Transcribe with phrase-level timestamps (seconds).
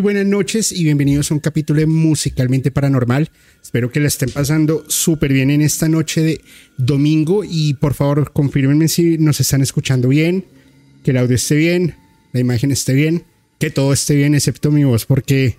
[0.00, 3.30] Buenas noches y bienvenidos a un capítulo de Musicalmente Paranormal.
[3.62, 6.40] Espero que la estén pasando súper bien en esta noche de
[6.76, 10.44] domingo y por favor confirmenme si nos están escuchando bien,
[11.02, 11.94] que el audio esté bien,
[12.32, 13.24] la imagen esté bien,
[13.58, 15.56] que todo esté bien excepto mi voz porque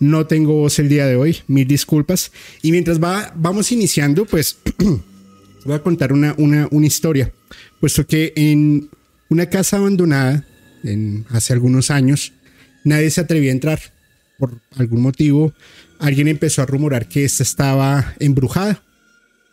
[0.00, 2.32] no tengo voz el día de hoy, mil disculpas.
[2.62, 4.58] Y mientras va, vamos iniciando, pues
[5.64, 7.32] voy a contar una, una, una historia,
[7.80, 8.88] puesto que en
[9.28, 10.46] una casa abandonada
[11.30, 12.32] hace algunos años,
[12.86, 13.80] nadie se atrevía a entrar.
[14.38, 15.52] Por algún motivo,
[15.98, 18.82] alguien empezó a rumorar que esta estaba embrujada.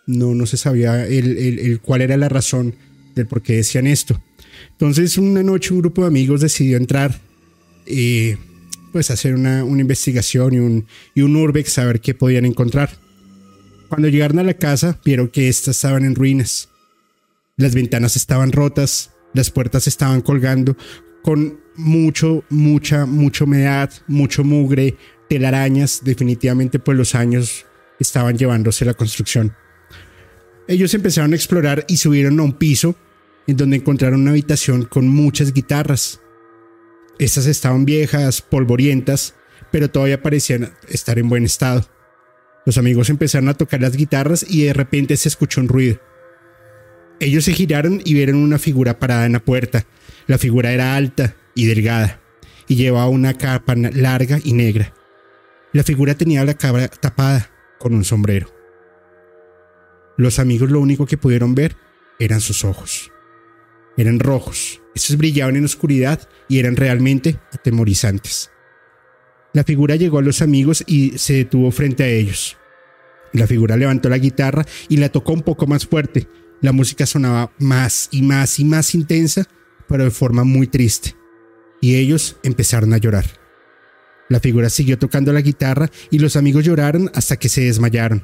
[0.05, 2.75] No, no se sabía el, cuál era la razón
[3.15, 4.21] del por qué decían esto.
[4.71, 7.19] Entonces, una noche un grupo de amigos decidió entrar,
[7.85, 8.37] eh,
[8.91, 12.91] pues hacer una, investigación y un, y un urbex a ver qué podían encontrar.
[13.87, 16.69] Cuando llegaron a la casa, vieron que éstas estaban en ruinas.
[17.55, 20.75] Las ventanas estaban rotas, las puertas estaban colgando
[21.21, 24.97] con mucho, mucha, mucha humedad, mucho mugre,
[25.29, 26.01] telarañas.
[26.03, 27.65] Definitivamente, pues los años
[27.99, 29.55] estaban llevándose la construcción.
[30.67, 32.95] Ellos empezaron a explorar y subieron a un piso
[33.47, 36.21] en donde encontraron una habitación con muchas guitarras.
[37.19, 39.35] Estas estaban viejas, polvorientas,
[39.71, 41.85] pero todavía parecían estar en buen estado.
[42.65, 45.99] Los amigos empezaron a tocar las guitarras y de repente se escuchó un ruido.
[47.19, 49.85] Ellos se giraron y vieron una figura parada en la puerta.
[50.27, 52.21] La figura era alta y delgada
[52.67, 54.93] y llevaba una capa larga y negra.
[55.73, 57.49] La figura tenía la cabra tapada
[57.79, 58.47] con un sombrero.
[60.17, 61.75] Los amigos lo único que pudieron ver
[62.19, 63.11] eran sus ojos.
[63.97, 68.51] Eran rojos, esos brillaban en oscuridad y eran realmente atemorizantes.
[69.53, 72.57] La figura llegó a los amigos y se detuvo frente a ellos.
[73.33, 76.27] La figura levantó la guitarra y la tocó un poco más fuerte.
[76.61, 79.47] La música sonaba más y más y más intensa
[79.87, 81.15] pero de forma muy triste,
[81.83, 83.25] y ellos empezaron a llorar.
[84.29, 88.23] La figura siguió tocando la guitarra y los amigos lloraron hasta que se desmayaron.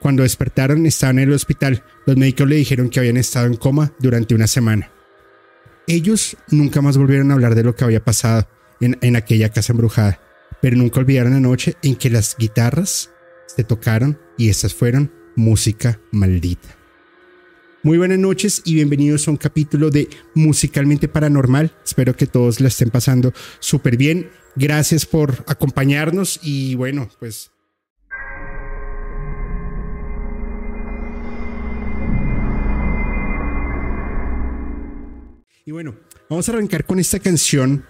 [0.00, 1.84] Cuando despertaron estaban en el hospital.
[2.04, 4.90] Los médicos le dijeron que habían estado en coma durante una semana.
[5.86, 8.48] Ellos nunca más volvieron a hablar de lo que había pasado
[8.80, 10.20] en, en aquella casa embrujada,
[10.60, 13.10] pero nunca olvidaron la noche en que las guitarras
[13.46, 16.76] se tocaron y estas fueron música maldita.
[17.86, 21.72] Muy buenas noches y bienvenidos a un capítulo de Musicalmente Paranormal.
[21.84, 24.28] Espero que todos la estén pasando súper bien.
[24.56, 27.52] Gracias por acompañarnos y bueno, pues...
[35.64, 35.94] Y bueno,
[36.28, 37.86] vamos a arrancar con esta canción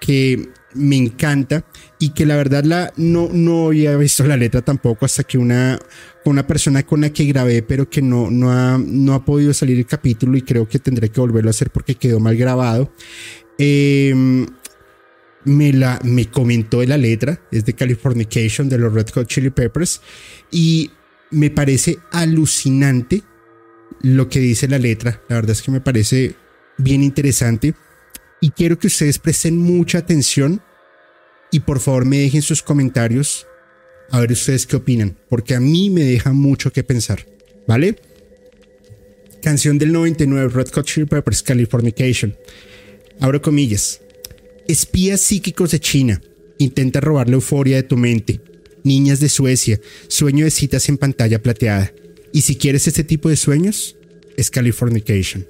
[0.00, 1.64] que me encanta
[1.98, 5.78] y que la verdad la, no, no había visto la letra tampoco hasta que una,
[6.24, 9.78] una persona con la que grabé pero que no, no, ha, no ha podido salir
[9.78, 12.92] el capítulo y creo que tendré que volverlo a hacer porque quedó mal grabado.
[13.58, 14.46] Em,
[15.44, 19.50] me, la, me comentó de la letra, es de Californication de los Red Hot Chili
[19.50, 20.00] Peppers
[20.50, 20.90] y
[21.30, 23.22] me parece alucinante
[24.02, 25.22] lo que dice la letra.
[25.28, 26.34] La verdad es que me parece
[26.78, 27.74] bien interesante
[28.40, 30.62] y quiero que ustedes presten mucha atención
[31.52, 33.46] y por favor me dejen sus comentarios
[34.10, 37.26] a ver ustedes qué opinan, porque a mí me deja mucho que pensar,
[37.66, 37.96] ¿vale?
[39.42, 42.36] Canción del 99, Red Hot Chili Peppers, Californication.
[43.20, 44.00] Abro comillas.
[44.68, 46.20] Espías psíquicos de China.
[46.58, 48.40] Intenta robar la euforia de tu mente.
[48.84, 49.80] Niñas de Suecia.
[50.08, 51.92] Sueño de citas en pantalla plateada.
[52.32, 53.96] Y si quieres este tipo de sueños,
[54.36, 55.46] es Californication.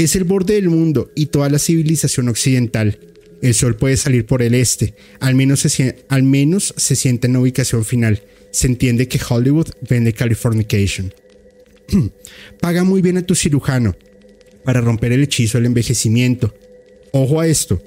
[0.00, 2.98] Es el borde del mundo y toda la civilización occidental.
[3.42, 7.34] El sol puede salir por el este, al menos se, al menos se siente en
[7.34, 11.12] la ubicación final, se entiende que Hollywood vende Californication.
[12.62, 13.94] Paga muy bien a tu cirujano
[14.64, 16.54] para romper el hechizo del envejecimiento.
[17.12, 17.82] Ojo a esto,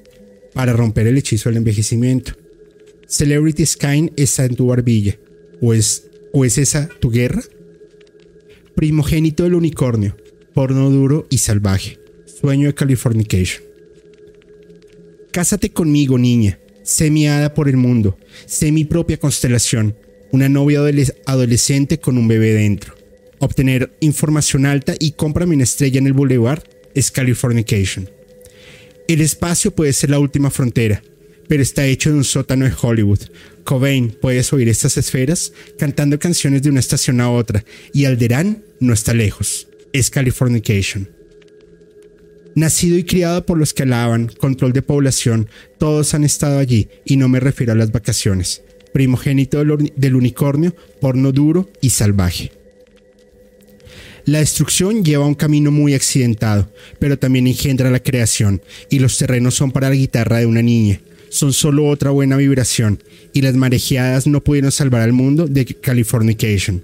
[0.54, 2.34] para romper el hechizo del envejecimiento.
[3.08, 5.18] Celebrity Skyne está en tu barbilla.
[5.62, 7.42] ¿O es, ¿O es esa tu guerra?
[8.76, 10.16] Primogénito del unicornio,
[10.54, 12.03] porno duro y salvaje.
[12.44, 13.64] Sueño de Californication.
[15.32, 16.60] Cásate conmigo, niña.
[16.84, 18.18] Sé mi hada por el mundo.
[18.46, 19.96] Sé mi propia constelación.
[20.34, 20.82] Una novia
[21.26, 22.96] adolescente con un bebé dentro.
[23.40, 26.64] Obtener información alta y cómprame una estrella en el boulevard
[26.94, 28.10] es Californication.
[29.08, 31.02] El espacio puede ser la última frontera,
[31.48, 33.22] pero está hecho de un sótano de Hollywood.
[33.64, 37.64] Cobain, puedes oír estas esferas cantando canciones de una estación a otra,
[37.94, 39.70] y Alderán no está lejos.
[39.94, 41.23] Es Californication.
[42.56, 47.18] Nacido y criado por los que alaban, control de población, todos han estado allí, y
[47.18, 48.62] no me refiero a las vacaciones.
[48.94, 49.64] Primogénito
[49.96, 52.52] del, unicornio, porno duro y salvaje.
[54.26, 59.56] La destrucción lleva un camino muy accidentado, pero también engendra la creación, y los terrenos
[59.56, 61.02] son para la guitarra de una niña.
[61.30, 63.02] Son solo otra buena vibración,
[63.34, 66.84] y las marejeadas no pudieron salvar al mundo de Californication.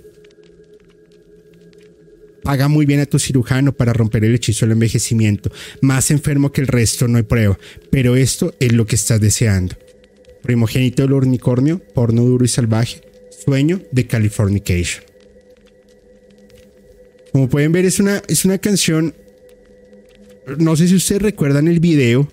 [2.44, 5.52] Paga muy bien a tu cirujano para romper el hechizo del envejecimiento.
[5.82, 7.60] Más enfermo que el resto no hay prueba,
[7.92, 9.76] pero esto es lo que estás deseando.
[10.42, 13.02] Primogénito del unicornio, porno duro y salvaje,
[13.46, 15.04] sueño de Californication.
[17.32, 19.14] Como pueden ver, es una, es una canción.
[20.58, 22.28] No sé si ustedes recuerdan el video,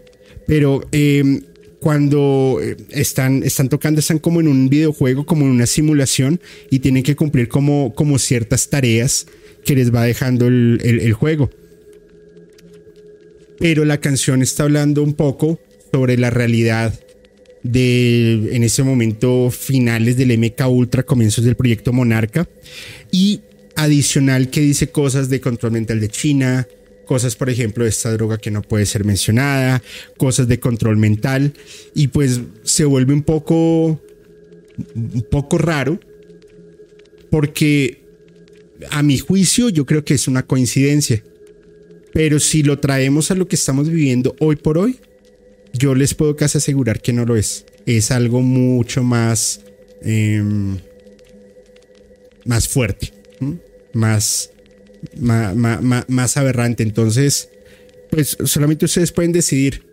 [0.47, 1.43] pero em,
[1.81, 6.79] cuando eh, están, están tocando, están como en un videojuego, como en una simulación, y
[6.79, 9.26] tienen que cumplir como, como ciertas tareas
[9.66, 11.50] que les va dejando el, juego.
[13.58, 15.60] Pero la canción está hablando un poco
[15.92, 16.98] sobre la realidad
[17.62, 22.48] de en ese momento finales del MK Ultra, comienzos del proyecto Monarca
[23.10, 23.40] y
[23.74, 26.69] adicional que dice cosas de control mental de China,
[27.04, 29.82] cosas por ejemplo de esta droga que no puede ser mencionada,
[30.16, 31.52] cosas de control mental
[31.92, 34.00] y pues se vuelve un poco
[34.94, 35.98] un poco raro
[37.30, 38.06] porque
[38.90, 41.23] a mi juicio yo creo que es una coincidencia.
[42.12, 44.99] Pero si lo traemos a lo que estamos viviendo hoy por hoy,
[45.73, 47.67] yo les puedo casi asegurar que no lo es.
[47.84, 49.61] Es algo mucho más,
[50.02, 50.78] em,
[52.44, 53.12] más fuerte
[53.96, 54.50] más,
[55.17, 56.82] más, aberrante.
[56.82, 57.49] Entonces,
[58.11, 59.85] pues solamente ustedes pueden decidir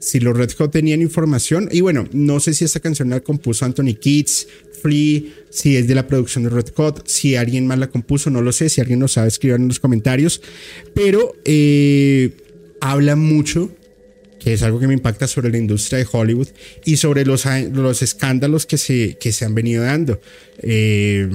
[0.00, 1.68] si los Red Hot tenían información.
[1.70, 4.48] Y bueno, no sé si esta canción la compuso Anthony Kids,
[4.82, 8.40] Free, si es de la producción de Red Hot, si alguien más la compuso, no
[8.40, 8.68] lo sé.
[8.68, 10.40] Si alguien lo sabe, escriban en los comentarios.
[10.94, 12.30] Pero eh,
[12.80, 13.70] habla mucho,
[14.40, 16.48] que es algo que me impacta sobre la industria de Hollywood
[16.84, 20.18] y sobre los, los escándalos que se, que se han venido dando.
[20.62, 21.28] Eh,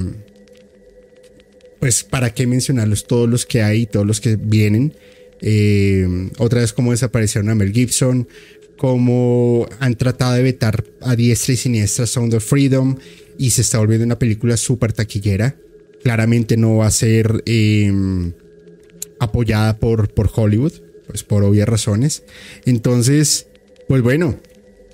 [1.80, 4.96] pues para qué mencionarlos todos los que hay, todos los que vienen.
[5.42, 8.28] Eh, otra vez como desaparecieron a Mel Gibson,
[8.78, 12.98] como han tratado de vetar a diestra y siniestra Sound of Freedom
[13.38, 15.56] y se está volviendo una película súper taquillera.
[16.04, 18.34] Claramente no va a ser em,
[19.20, 20.74] apoyada por, por Hollywood,
[21.08, 22.24] pues por obvias razones.
[22.66, 23.48] Entonces,
[23.88, 24.40] pues bueno,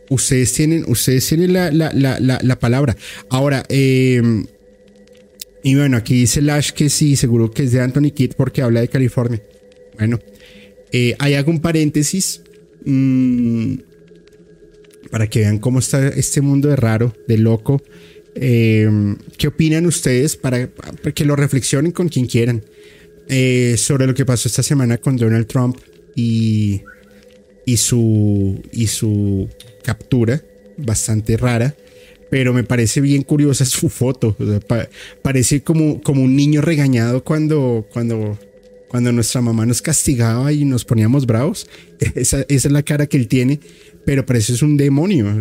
[0.09, 2.95] ustedes tienen, ustedes tienen la, la, la, la palabra.
[3.29, 4.21] Ahora, eh,
[5.63, 8.81] y bueno, aquí dice Lash que sí, seguro que es de Anthony Kidd porque habla
[8.81, 9.41] de California.
[9.97, 10.19] Bueno,
[10.91, 12.41] eh, hago un paréntesis
[15.11, 17.81] para que vean cómo está este mundo de raro, de loco.
[18.35, 20.69] Em, ¿Qué opinan ustedes para,
[21.13, 22.63] que lo reflexionen con quien quieran
[23.27, 25.77] eh, sobre lo que pasó esta semana con Donald Trump
[26.15, 26.81] y,
[27.65, 29.49] y, su, y su
[29.83, 30.41] captura
[30.77, 31.75] bastante rara?
[32.31, 34.37] pero me parece bien curiosa su foto.
[35.21, 38.39] parece como, como un niño regañado cuando, cuando,
[38.91, 41.65] cuando nuestra mamá nos castigaba y nos poníamos bravos.
[42.15, 43.61] Esa, es la cara que él tiene,
[44.05, 45.33] pero parece es un demonio.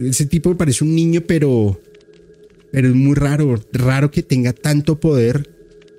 [0.00, 1.78] Ese tipo parece un niño, pero,
[2.72, 3.62] pero es muy raro.
[3.70, 5.46] Raro que tenga tanto poder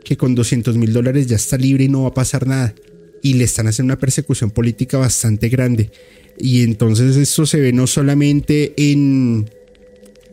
[0.03, 2.73] que con 200 mil dólares ya está libre y no va a pasar nada.
[3.21, 5.91] Y le están haciendo una persecución política bastante grande.
[6.39, 9.47] Y entonces esto se ve no solamente en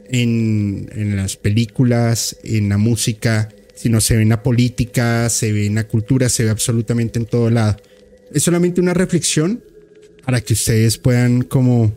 [0.08, 3.48] en, las películas, en la música,
[3.84, 7.26] sino se ve en la política, se ve en la cultura, se ve absolutamente en
[7.26, 7.76] todo lado.
[8.32, 9.62] Es solamente una reflexión
[10.24, 11.94] para que ustedes puedan como,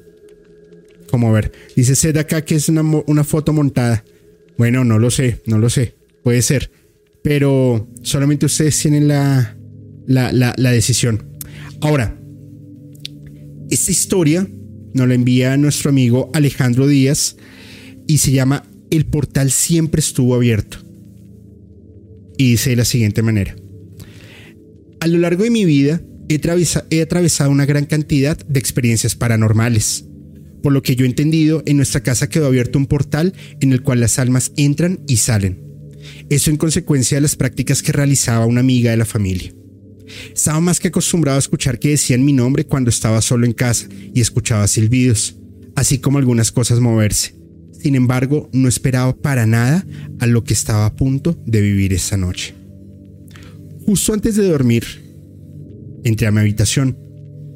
[1.10, 1.50] como ver.
[1.77, 4.03] Dice Sed acá que es una, una foto montada.
[4.58, 5.96] Bueno, no lo sé, no lo sé.
[6.24, 6.72] Puede ser.
[7.24, 9.56] Pero solamente ustedes tienen la,
[10.08, 11.38] la, la, la decisión.
[11.79, 12.20] Ahora,
[13.70, 14.46] esta historia
[14.94, 17.38] nos la envía nuestro amigo Alejandro Díaz
[18.08, 20.79] y se llama el portal siempre estuvo abierto.
[22.38, 23.56] Y dice de la siguiente manera.
[25.00, 30.06] A lo largo de mi vida he, atravesado una gran cantidad de experiencias paranormales.
[30.62, 33.84] Por lo que yo he entendido, en nuestra casa quedó abierto un portal en el
[33.84, 35.62] cual las almas entran y salen.
[36.29, 39.53] Eso en consecuencia de las prácticas que realizaba una amiga de la familia.
[40.34, 43.88] Estaba más que acostumbrado a escuchar que decían mi nombre cuando estaba solo en casa
[44.13, 45.36] y escuchaba silbidos,
[45.75, 47.37] así como algunas cosas moverse.
[47.79, 49.86] Sin embargo, no esperaba para nada
[50.19, 52.55] a lo que estaba a punto de vivir esa noche.
[53.86, 54.84] Justo antes de dormir,
[56.03, 56.98] entré a mi habitación.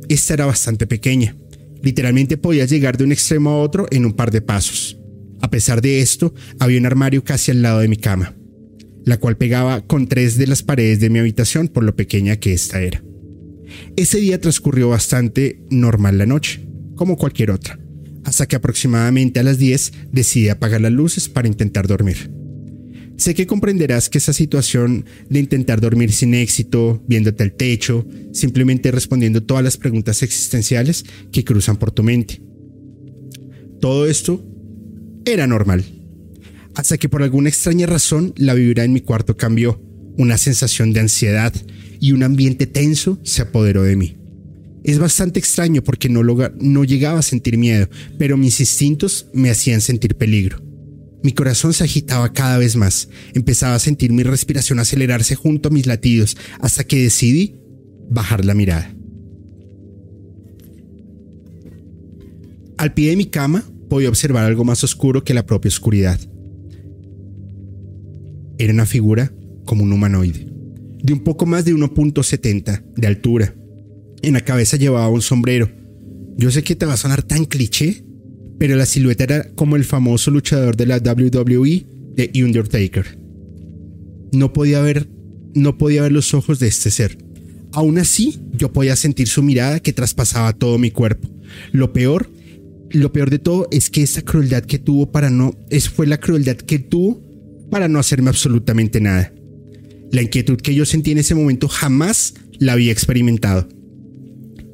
[0.10, 1.36] Esta era bastante pequeña.
[1.82, 4.98] Literalmente podía llegar de un extremo a otro en un par de pasos.
[5.42, 8.36] A pesar de esto, había un armario casi al lado de mi cama,
[9.04, 12.54] la cual pegaba con tres de las paredes de mi habitación por lo pequeña que
[12.54, 13.04] ésta era.
[13.96, 16.62] Ese día transcurrió bastante normal la noche,
[16.96, 17.81] como cualquier otra
[18.24, 22.32] hasta que aproximadamente a las 10 decidí apagar las luces para intentar dormir.
[23.18, 28.90] Sé que comprenderás que esa situación de intentar dormir sin éxito, viéndote al techo, simplemente
[28.90, 32.42] respondiendo todas las preguntas existenciales que cruzan por tu mente.
[33.80, 34.44] Todo esto
[35.26, 35.86] era normal.
[36.74, 39.82] Hasta que por alguna extraña razón la vibra en mi cuarto cambió.
[40.18, 41.54] Una sensación de ansiedad
[42.00, 44.21] y un ambiente tenso se apoderó de mí.
[44.84, 49.82] Es bastante extraño porque no, no llegaba a sentir miedo, pero mis instintos me hacían
[49.82, 50.62] sentir peligro.
[51.24, 55.72] Mi corazón se agitaba cada vez más, empezaba a sentir mi respiración acelerarse junto a
[55.72, 57.58] mis latidos hasta que decidí
[58.10, 58.96] bajar la mirada.
[62.78, 66.20] Al pie de mi cama podía observar algo más oscuro que la propia oscuridad.
[68.58, 69.32] Era una figura
[69.66, 70.48] como un humanoide,
[71.04, 73.54] de un poco más de 1.70 de altura,
[74.22, 75.70] en la cabeza llevaba un sombrero.
[76.38, 78.04] Yo sé que te va a sonar tan cliché,
[78.58, 81.86] pero la silueta era como el famoso luchador de la WWE
[82.16, 83.18] de Undertaker.
[84.32, 85.10] No podía ver,
[85.54, 87.18] no podía ver los ojos de este ser.
[87.74, 91.30] Aún así, yo podía sentir su mirada que traspasaba todo mi cuerpo.
[91.72, 92.30] Lo peor,
[92.92, 96.20] lo peor de todo es que esa crueldad que tuvo para no, es fue la
[96.20, 97.22] crueldad que tuvo
[97.70, 99.34] para no hacerme absolutamente nada.
[100.12, 103.68] La inquietud que yo sentí en ese momento jamás la había experimentado.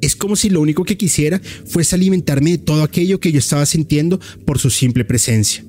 [0.00, 3.66] Es como si lo único que quisiera fuese alimentarme de todo aquello que yo estaba
[3.66, 5.64] sintiendo por su simple presencia.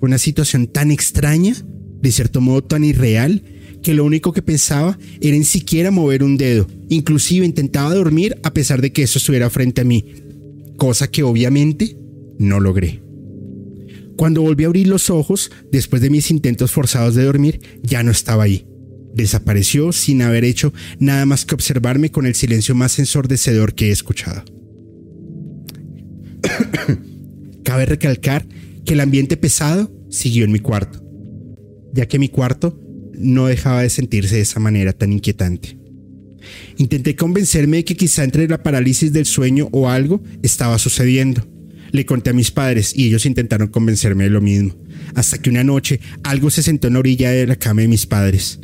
[0.00, 1.54] Una situación tan extraña,
[2.00, 3.42] de cierto modo tan irreal,
[3.82, 6.68] que lo único que pensaba era en siquiera mover un dedo.
[6.88, 10.04] Inclusive intentaba dormir a pesar de que eso estuviera frente a mí,
[10.76, 11.96] cosa que obviamente
[12.38, 13.02] no logré.
[14.16, 18.10] Cuando volví a abrir los ojos, después de mis intentos forzados de dormir, ya no
[18.12, 18.66] estaba ahí.
[19.14, 23.90] Desapareció sin haber hecho nada más que observarme con el silencio más ensordecedor que he
[23.90, 24.44] escuchado.
[27.64, 28.46] Cabe recalcar
[28.84, 31.02] que el ambiente pesado siguió en mi cuarto,
[31.92, 32.78] ya que mi cuarto
[33.14, 35.78] no dejaba de sentirse de esa manera tan inquietante.
[36.76, 41.46] Intenté convencerme de que quizá entre la parálisis del sueño o algo estaba sucediendo.
[41.92, 44.74] Le conté a mis padres y ellos intentaron convencerme de lo mismo,
[45.14, 48.06] hasta que una noche algo se sentó en la orilla de la cama de mis
[48.06, 48.58] padres.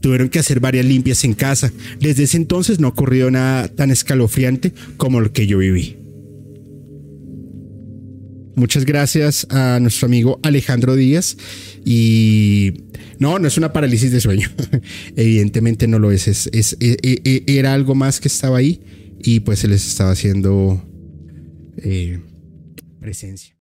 [0.00, 1.72] Tuvieron que hacer varias limpias en casa.
[2.00, 5.96] Desde ese entonces no ha ocurrido nada tan escalofriante como lo que yo viví.
[8.58, 11.36] Muchas gracias a nuestro amigo Alejandro Díaz.
[11.84, 12.72] Y
[13.18, 14.50] no, no es una parálisis de sueño.
[15.16, 16.26] Evidentemente no lo es.
[16.26, 16.50] E,
[16.80, 18.80] e, e, Era algo más que estaba ahí
[19.22, 20.82] y pues se les estaba haciendo
[21.76, 22.20] eh,
[23.00, 23.57] presencia.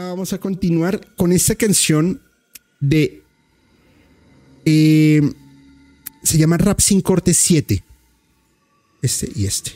[0.00, 2.20] Vamos a continuar con esta canción
[2.80, 3.22] de...
[4.64, 5.20] Eh,
[6.22, 7.82] se llama Rap sin corte 7.
[9.02, 9.72] Este y este.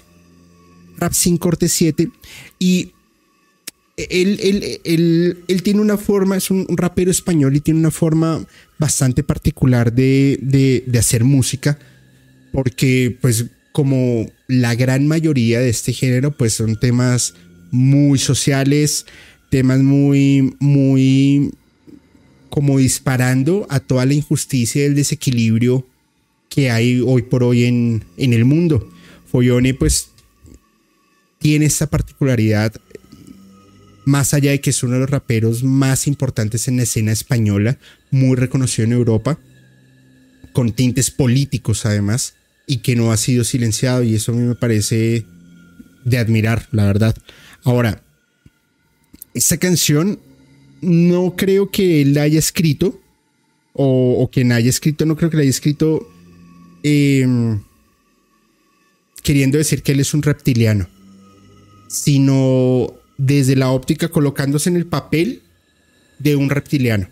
[0.99, 2.08] Rap sin corte 7.
[2.58, 2.92] Y
[3.96, 8.46] él, él, tiene una forma, es un, rapero español y tiene una forma
[8.78, 11.78] bastante particular de, de, de hacer música.
[12.52, 17.35] Porque pues como la gran mayoría de este género pues son temas
[17.73, 19.04] muy sociales,
[19.50, 21.52] temas muy, muy
[22.50, 25.86] como disparando a toda la injusticia y el desequilibrio
[26.48, 28.88] que hay hoy por hoy en, en el mundo.
[29.26, 30.10] Follone pues
[31.38, 32.72] tiene esta particularidad,
[34.04, 37.78] más allá de que es uno de los raperos más importantes en la escena española,
[38.10, 39.38] muy reconocido en Europa,
[40.52, 42.34] con tintes políticos además,
[42.66, 45.26] y que no ha sido silenciado, y eso a mí me parece
[46.04, 47.16] de admirar, la verdad.
[47.64, 48.02] Ahora,
[49.36, 50.18] esta canción
[50.80, 53.00] no creo que él la haya escrito,
[53.74, 56.10] o, que la haya escrito, no creo que la haya escrito.
[56.82, 57.60] Em,
[59.22, 60.88] queriendo decir que él es un reptiliano,
[61.88, 65.42] sino desde la óptica colocándose en el papel
[66.18, 67.08] de un reptiliano.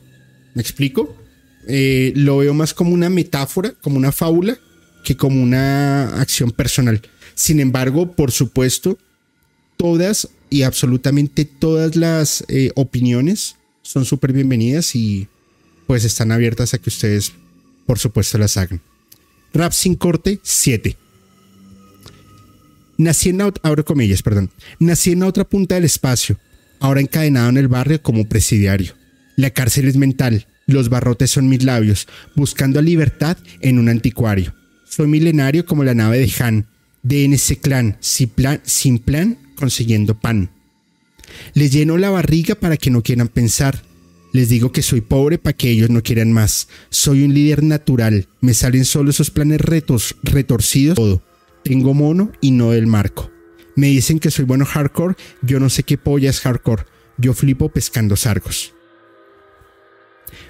[0.55, 1.15] ¿Me explico?
[1.67, 4.57] Eh, lo veo más como una metáfora, como una fábula,
[5.03, 7.03] que como una acción personal.
[7.35, 8.97] Sin embargo, por supuesto,
[9.77, 15.29] todas y absolutamente todas las eh, opiniones son súper bienvenidas y
[15.87, 17.33] pues están abiertas a que ustedes,
[17.87, 18.81] por supuesto, las hagan.
[19.53, 20.97] Rap sin corte 7.
[22.97, 23.53] Nací en la,
[23.85, 24.51] comillas, perdón.
[24.79, 26.39] Nací en la otra punta del espacio,
[26.81, 28.95] ahora encadenado en el barrio como presidiario.
[29.37, 34.55] La cárcel es mental, los barrotes son mis labios, buscando libertad en un anticuario.
[34.89, 36.67] Soy milenario como la nave de Han,
[37.03, 40.51] de ese clan, sin plan, consiguiendo pan.
[41.55, 43.83] Les lleno la barriga para que no quieran pensar.
[44.33, 46.69] Les digo que soy pobre para que ellos no quieran más.
[46.91, 48.29] Soy un líder natural.
[48.41, 50.97] Me salen solo esos planes retos, retorcidos.
[50.97, 51.23] Todo.
[51.63, 53.31] Tengo mono y no del marco.
[53.77, 55.15] Me dicen que soy bueno hardcore.
[55.43, 56.85] Yo no sé qué polla es hardcore.
[57.17, 58.75] Yo flipo pescando sargos.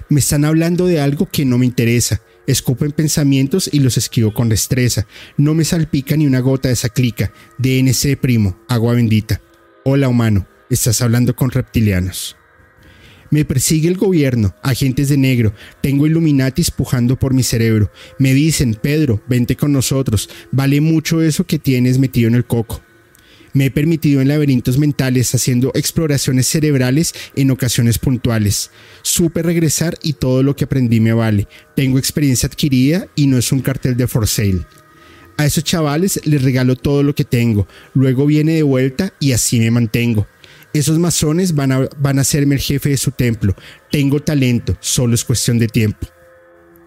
[0.09, 2.21] Me están hablando de algo que no me interesa.
[2.47, 5.07] Escupo en pensamientos y los esquivo con destreza.
[5.37, 7.31] No me salpica ni una gota de esa clica.
[7.57, 9.41] DNC primo, agua bendita.
[9.83, 12.35] Hola humano, estás hablando con reptilianos.
[13.31, 17.91] Me persigue el gobierno, agentes de negro, tengo Illuminatis pujando por mi cerebro.
[18.19, 22.81] Me dicen, Pedro, vente con nosotros, vale mucho eso que tienes metido en el coco.
[23.55, 28.69] Me he permitido en laberintos mentales haciendo exploraciones cerebrales en ocasiones puntuales.
[29.01, 31.47] Supe regresar y todo lo que aprendí me vale.
[31.73, 34.65] Tengo experiencia adquirida y no es un cartel de for sale.
[35.37, 39.57] A esos chavales les regalo todo lo que tengo, luego viene de vuelta y así
[39.59, 40.27] me mantengo.
[40.73, 43.55] Esos masones van a, van a serme el jefe de su templo.
[43.89, 46.07] Tengo talento, solo es cuestión de tiempo.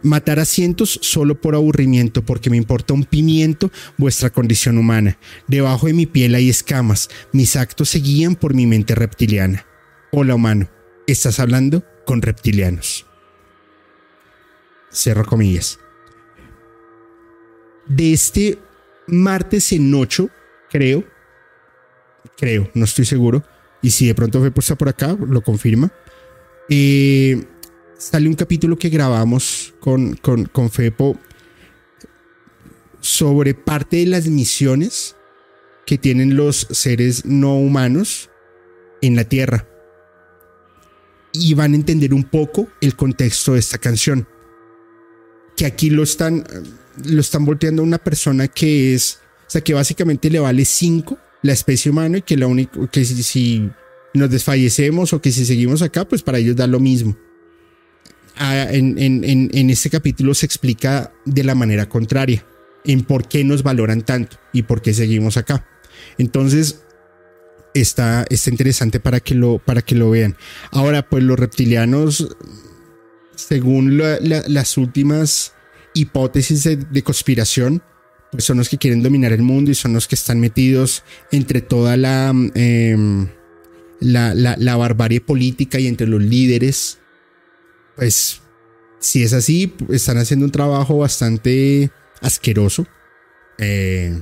[0.03, 5.19] Matar a cientos solo por aburrimiento, porque me importa un pimiento vuestra condición humana.
[5.49, 9.67] Debajo de mi piel hay escamas, mis actos se guían por mi mente reptiliana.
[10.13, 10.69] Hola humano,
[11.07, 13.07] estás hablando con reptilianos.
[14.91, 15.79] Cerro comillas.
[17.87, 18.59] De este
[19.07, 20.29] martes en 8,
[20.71, 21.05] creo,
[22.37, 23.43] creo, no estoy seguro,
[23.83, 25.91] y si de pronto fue puesta por acá, lo confirma.
[26.69, 27.43] Eh,
[27.99, 31.19] sale un capítulo que grabamos con, con, Fepo
[33.01, 35.17] sobre parte de las misiones
[35.85, 38.31] que tienen los seres no humanos
[39.03, 39.67] en la Tierra.
[41.33, 44.27] Y van a entender un poco el contexto de esta canción.
[45.57, 46.45] Que aquí lo están,
[47.05, 51.19] lo están volteando a una persona que es, o sea, que básicamente le vale 5
[51.43, 53.71] la especie humana y que la única, que si, si
[54.15, 57.17] nos desfallecemos o que si seguimos acá, pues para ellos da lo mismo
[58.39, 62.45] en, este capítulo se explica de la manera contraria,
[62.85, 65.67] en por qué nos valoran tanto y por qué seguimos acá.
[66.19, 66.83] Entonces,
[67.75, 70.37] está, está interesante para que, lo, para que lo vean.
[70.71, 72.37] Ahora, pues los reptilianos,
[73.35, 75.55] según las últimas
[75.95, 77.83] hipótesis de, conspiración,
[78.31, 81.61] pues son los que quieren dominar el mundo y son los que están metidos entre
[81.61, 83.29] toda la, em,
[84.01, 86.99] la, la, barbarie política y entre los líderes
[87.99, 88.41] pues
[89.01, 92.87] si es así, están haciendo un trabajo bastante asqueroso.
[93.59, 94.21] Eh,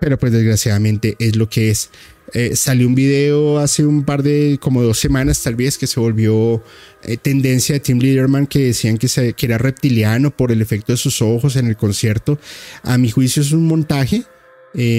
[0.00, 1.90] pero pues desgraciadamente es lo que es.
[2.32, 5.98] Eh, salió un video hace un par de, como dos semanas tal vez, que se
[5.98, 6.62] volvió
[7.02, 10.92] eh, tendencia de Tim Liederman, que decían que, se, que era reptiliano por el efecto
[10.92, 12.38] de sus ojos en el concierto.
[12.84, 14.22] A mi juicio es un montaje,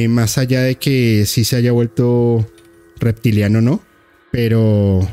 [0.09, 2.45] más allá de que sí se haya vuelto
[2.99, 3.81] reptiliano, ¿no?
[4.31, 5.07] Pero,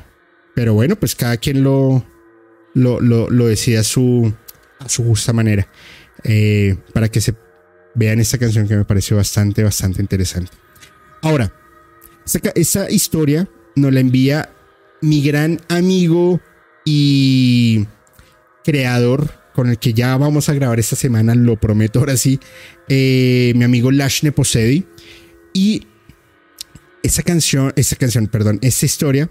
[0.55, 2.05] pero bueno, pues cada quien lo,
[2.75, 4.33] lo, lo, lo decía su,
[4.79, 5.69] a su justa manera.
[6.25, 7.35] Eh, para que se
[7.95, 10.51] vean esta canción que me pareció bastante, bastante interesante.
[11.23, 11.53] Ahora,
[12.55, 14.51] esta, historia nos la envía
[15.01, 16.41] mi gran amigo
[16.85, 17.87] y
[18.65, 22.41] creador con el que ya vamos a grabar esta semana, lo prometo ahora sí,
[22.89, 24.87] eh, mi amigo Lashne Posedi.
[25.53, 25.87] Y
[27.03, 29.31] esa canción, esa canción, perdón, esta historia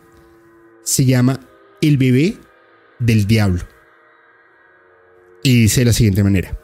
[0.83, 1.39] se llama
[1.81, 2.37] El bebé
[2.99, 3.61] del diablo.
[5.43, 6.57] Y dice de la siguiente manera.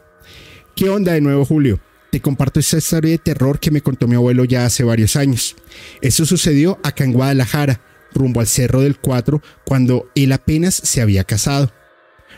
[0.74, 1.80] ¿Qué onda de nuevo, Julio?
[2.10, 5.54] Te comparto esta historia de terror que me contó mi abuelo ya hace varios años.
[6.00, 7.80] Eso sucedió acá en Guadalajara,
[8.12, 11.72] rumbo al Cerro del Cuatro, cuando él apenas se había casado.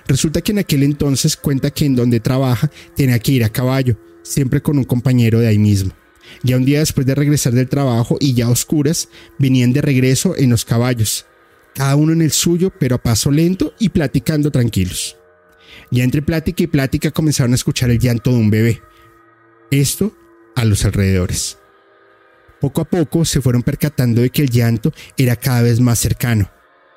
[0.06, 3.96] Resulta que en aquel entonces cuenta que en donde trabaja tenía que ir a caballo,
[4.22, 5.92] siempre con un compañero de ahí mismo.
[6.42, 10.50] Ya un día después de regresar del trabajo y ya oscuras, venían de regreso en
[10.50, 11.26] los caballos
[11.74, 15.16] cada uno en el suyo, pero a paso lento y platicando tranquilos.
[15.90, 18.82] Ya entre plática y plática comenzaron a escuchar el llanto de un bebé.
[19.70, 20.16] Esto
[20.54, 21.58] a los alrededores.
[22.60, 26.50] Poco a poco se fueron percatando de que el llanto era cada vez más cercano.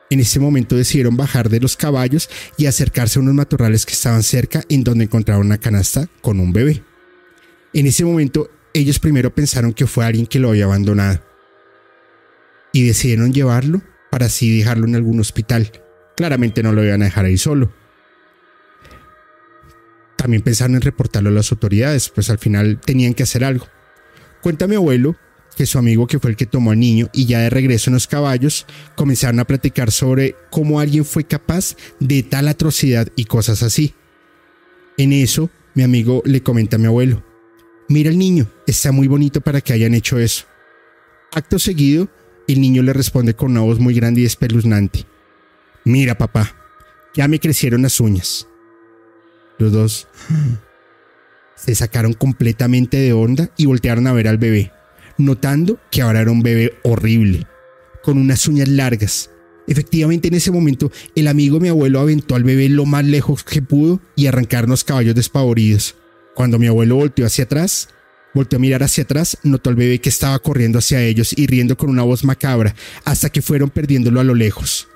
[0.10, 4.22] En ese momento decidieron bajar de los caballos y acercarse a unos matorrales que estaban
[4.22, 6.84] cerca en donde encontraron una canasta con un bebé.
[7.74, 11.22] En ese momento ellos primero pensaron que fue alguien que lo había abandonado
[12.72, 13.82] y decidieron llevarlo
[14.16, 15.70] para así dejarlo en algún hospital.
[16.16, 17.74] Claramente no lo iban a dejar ahí solo.
[20.16, 23.68] También pensaron en reportarlo a las autoridades, pues al final tenían que hacer algo.
[24.42, 25.18] Cuenta mi abuelo
[25.58, 27.96] que su amigo que fue el que tomó al niño y ya de regreso en
[27.96, 33.64] los caballos comenzaron a platicar sobre cómo alguien fue capaz de tal atrocidad y cosas
[33.64, 33.96] así.
[34.98, 37.22] En eso, mi amigo le comenta a mi abuelo,
[37.90, 40.46] mira el niño, está muy bonito para que hayan hecho eso.
[41.34, 42.08] Acto seguido,
[42.48, 45.06] el niño le responde con una voz muy grande y espeluznante,
[45.84, 46.56] mira papá,
[47.16, 48.48] ya me crecieron las uñas.
[49.58, 50.08] Los dos
[51.56, 54.72] se sacaron completamente de onda y voltearon a ver al bebé
[55.18, 57.48] notando que ahora era un bebé horrible,
[58.04, 59.30] con unas uñas largas.
[59.68, 63.44] Efectivamente, en ese momento, el amigo de mi abuelo aventó al bebé lo más lejos
[63.44, 65.96] que pudo y arrancaron los caballos despavoridos.
[66.36, 67.90] Cuando mi abuelo volteó hacia atrás,
[68.36, 71.78] volteó a mirar hacia atrás, notó al bebé que estaba corriendo hacia ellos y riendo
[71.78, 74.90] con una voz macabra, hasta que fueron perdiéndolo a lo lejos.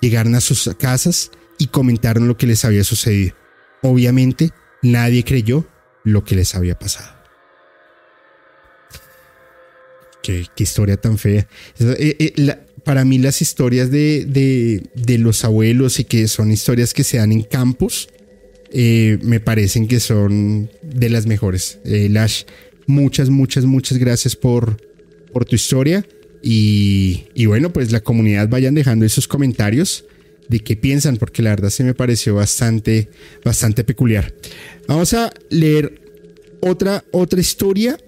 [0.00, 3.34] Llegaron a sus casas y comentaron lo que les había sucedido.
[3.82, 4.50] Obviamente,
[4.82, 5.66] nadie creyó
[6.04, 7.22] lo que les había pasado.
[10.22, 11.48] Qué, historia tan fea.
[11.80, 14.82] Eh, eh, para mí las historias de,
[15.18, 18.08] los abuelos y que son historias que se dan en campos,
[18.70, 21.78] eh, me parecen que son de las mejores.
[21.84, 22.44] Lash,
[22.92, 24.76] muchas, muchas, muchas gracias por,
[25.32, 26.06] por tu historia.
[26.42, 30.04] Y, y, bueno, pues la comunidad vayan dejando esos comentarios
[30.48, 33.08] de qué piensan, porque la verdad se me pareció bastante,
[33.44, 34.34] bastante peculiar.
[34.86, 36.00] Vamos a leer
[36.60, 37.98] otra, otra historia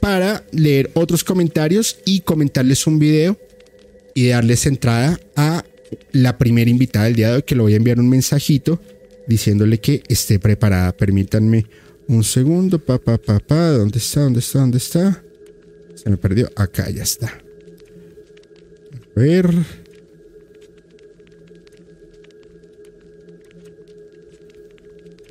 [0.00, 3.38] para leer otros comentarios y comentarles un video
[4.14, 5.64] y darles entrada a
[6.12, 8.80] la primera invitada del día de hoy que le voy a enviar un mensajito
[9.26, 10.92] diciéndole que esté preparada.
[10.92, 11.66] Permítanme
[12.10, 12.78] un segundo.
[12.78, 13.70] Pa, pa, pa, pa.
[13.70, 14.20] ¿Dónde está?
[14.20, 14.58] ¿Dónde está?
[14.58, 15.22] ¿Dónde está?
[15.94, 16.50] Se me perdió.
[16.56, 17.28] Acá ya está.
[17.28, 19.50] A ver.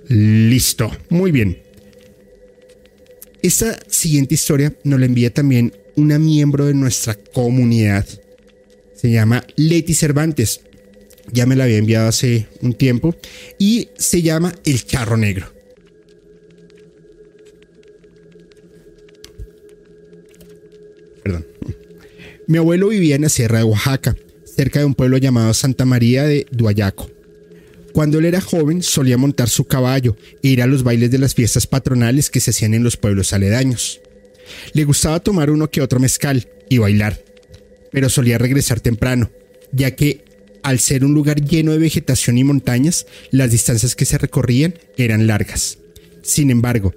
[0.07, 0.89] Listo.
[1.09, 1.61] Muy bien.
[3.41, 8.05] Esta siguiente historia nos la envía también una miembro de nuestra comunidad.
[8.95, 10.61] Se llama Leti Cervantes.
[11.31, 13.15] Ya me la había enviado hace un tiempo.
[13.57, 15.58] Y se llama El Charro Negro.
[22.49, 26.23] Mi abuelo vivía en la Sierra de Oaxaca, cerca de un pueblo llamado Santa María
[26.23, 27.07] de Duayaco.
[27.93, 31.35] Cuando él era joven solía montar su caballo e ir a los bailes de las
[31.35, 34.01] fiestas patronales que se hacían en los pueblos aledaños.
[34.73, 37.23] Le gustaba tomar uno que otro mezcal y bailar,
[37.91, 39.29] pero solía regresar temprano,
[39.71, 40.25] ya que
[40.63, 45.27] al ser un lugar lleno de vegetación y montañas, las distancias que se recorrían eran
[45.27, 45.77] largas.
[46.23, 46.95] Sin embargo,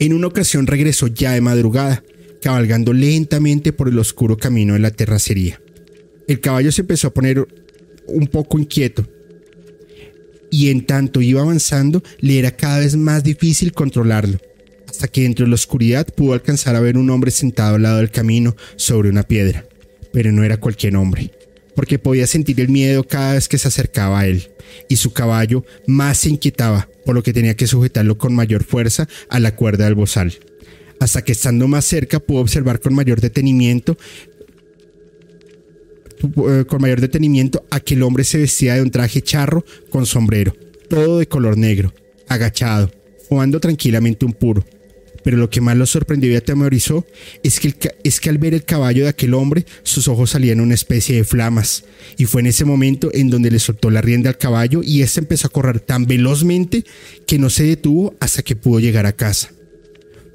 [0.00, 2.02] en una ocasión regresó ya de madrugada,
[2.44, 5.62] cabalgando lentamente por el oscuro camino de la terracería.
[6.28, 7.48] El caballo se empezó a poner
[8.06, 9.08] un poco inquieto
[10.50, 14.38] y en tanto iba avanzando le era cada vez más difícil controlarlo,
[14.86, 17.96] hasta que dentro de la oscuridad pudo alcanzar a ver un hombre sentado al lado
[17.96, 19.64] del camino sobre una piedra,
[20.12, 21.30] pero no era cualquier hombre,
[21.74, 24.50] porque podía sentir el miedo cada vez que se acercaba a él,
[24.90, 29.08] y su caballo más se inquietaba, por lo que tenía que sujetarlo con mayor fuerza
[29.30, 30.34] a la cuerda del bozal
[31.00, 33.96] hasta que estando más cerca pudo observar con mayor detenimiento
[36.48, 40.56] eh, con mayor detenimiento aquel hombre se vestía de un traje charro con sombrero,
[40.88, 41.92] todo de color negro,
[42.28, 42.90] agachado,
[43.28, 44.64] fumando tranquilamente un puro.
[45.22, 47.06] Pero lo que más lo sorprendió y atemorizó
[47.42, 50.74] es que, es que al ver el caballo de aquel hombre, sus ojos salían una
[50.74, 51.84] especie de flamas.
[52.18, 55.20] Y fue en ese momento en donde le soltó la rienda al caballo y éste
[55.20, 56.84] empezó a correr tan velozmente
[57.26, 59.53] que no se detuvo hasta que pudo llegar a casa.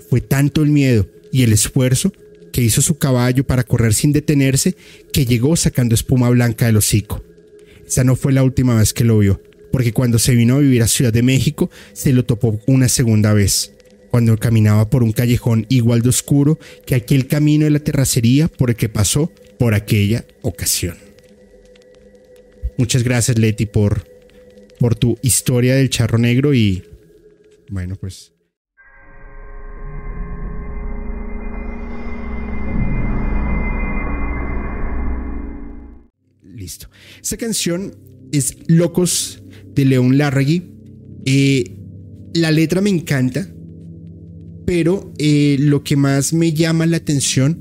[0.10, 2.12] Fue tanto el miedo y el esfuerzo
[2.52, 4.76] que hizo su caballo para correr sin detenerse,
[5.14, 7.24] que llegó sacando espuma blanca del hocico.
[7.88, 9.42] Esa no fue la última vez que lo vio,
[9.72, 13.34] porque cuando se vino a vivir a Ciudad de México, se lo topó una segunda
[13.34, 13.74] vez,
[14.10, 18.72] cuando caminaba por un callejón igual de oscuro que aquel camino de la terracería por
[18.72, 20.98] el que pasó por aquella ocasión.
[22.78, 24.08] Muchas gracias, Leti, por,
[24.80, 26.84] por tu historia del charro negro y
[27.70, 28.32] bueno, pues
[37.22, 37.96] Esta canción
[38.32, 39.42] es Locos
[39.74, 40.64] de León Larregui.
[41.26, 41.76] Eh,
[42.34, 43.48] la letra me encanta
[44.70, 47.58] pero eh, lo que más me llama la atención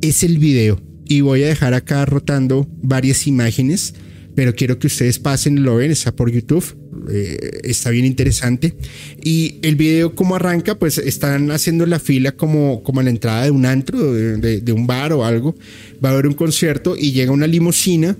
[0.00, 0.80] es el video.
[1.04, 3.92] Y voy a dejar acá rotando varias imágenes,
[4.34, 6.64] pero quiero que ustedes pasen y lo ven, está por YouTube,
[7.10, 8.74] eh, está bien interesante.
[9.22, 13.44] Y el video como arranca, pues están haciendo la fila como, como a la entrada
[13.44, 15.54] de un antro, de, de un bar o algo.
[16.02, 18.16] Va a haber un concierto y llega una limusina,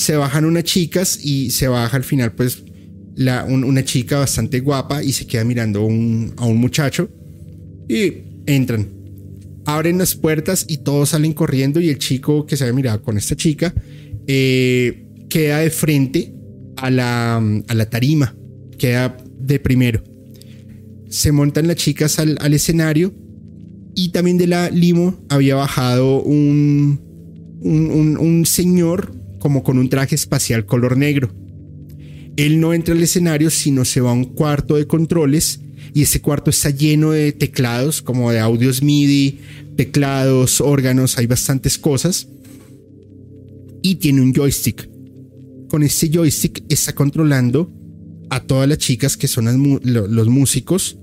[0.00, 2.64] se bajan unas chicas y se baja al final pues
[3.50, 7.10] una chica bastante guapa y se queda mirando a un muchacho
[7.86, 8.14] y
[8.46, 8.88] entran.
[9.66, 13.18] Abren las puertas y todos salen corriendo y el chico que se había mirado con
[13.18, 13.74] esta chica
[14.26, 16.32] eh, queda de frente
[16.78, 18.34] a la, a la tarima,
[18.78, 20.02] queda de primero.
[21.10, 23.12] Se montan las chicas al, escenario
[23.94, 27.02] y también de la limo había bajado un,
[27.60, 31.34] un señor como con un traje espacial color negro
[32.36, 35.60] él no entra al escenario, sino se va a un cuarto de controles
[35.92, 39.40] y ese cuarto está lleno de teclados, como de audios MIDI,
[39.76, 42.28] teclados, órganos, hay bastantes cosas.
[43.82, 44.88] Y tiene un joystick.
[45.68, 47.72] Con este joystick está controlando
[48.28, 50.98] a todas las chicas que son los músicos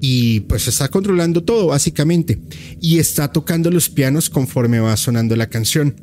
[0.00, 2.40] y pues está controlando todo básicamente
[2.80, 5.94] y está tocando los pianos conforme va sonando la canción.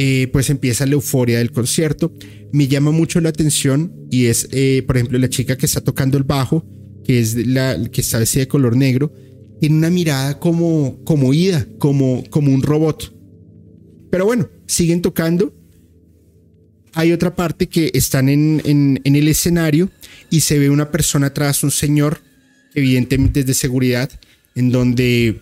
[0.00, 2.12] Eh, pues empieza la euforia del concierto.
[2.52, 6.16] Me llama mucho la atención y es, eh, por ejemplo, la chica que está tocando
[6.16, 6.64] el bajo,
[7.04, 9.12] que es la que está vestida de color negro,
[9.60, 13.12] tiene una mirada como, como ida, como, como un robot.
[14.08, 15.52] Pero bueno, siguen tocando.
[16.92, 19.90] Hay otra parte que están en, en, el escenario
[20.30, 22.20] y se ve una persona atrás, un señor,
[22.72, 24.08] evidentemente de seguridad,
[24.54, 25.40] en donde,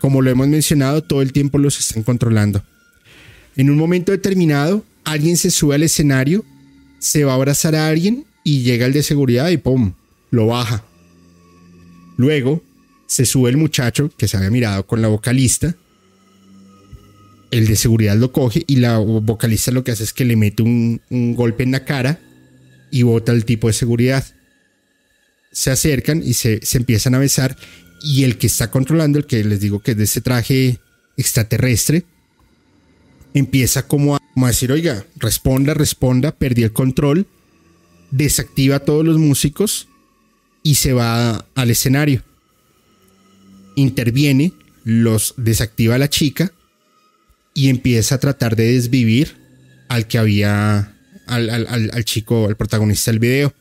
[0.00, 2.64] como lo hemos mencionado, todo el tiempo los están controlando.
[3.56, 6.44] En un momento determinado, alguien se sube al escenario,
[6.98, 9.92] se va a abrazar a alguien y llega el de seguridad y ¡pum!
[10.30, 10.84] lo baja.
[12.16, 12.62] Luego
[13.06, 15.76] se sube el muchacho que se había mirado con la vocalista.
[17.50, 20.62] El de seguridad lo coge y la vocalista lo que hace es que le mete
[20.62, 21.00] un,
[21.36, 22.20] golpe en la cara
[22.90, 24.24] y bota al tipo de seguridad.
[25.52, 27.56] Se acercan y se, se empiezan a besar
[28.02, 30.78] y el que está controlando, el que les digo que es de ese traje
[31.16, 32.04] extraterrestre,
[33.34, 37.26] empieza como a, decir, oiga, responda, responda, perdí el control,
[38.12, 39.88] desactiva a todos los músicos
[40.62, 42.22] y se va al escenario.
[43.76, 44.52] Interviene,
[44.84, 46.52] los desactiva a la chica
[47.54, 49.36] y empieza a tratar de desvivir
[49.88, 50.94] al que había,
[51.26, 53.54] al, al chico, al protagonista del video.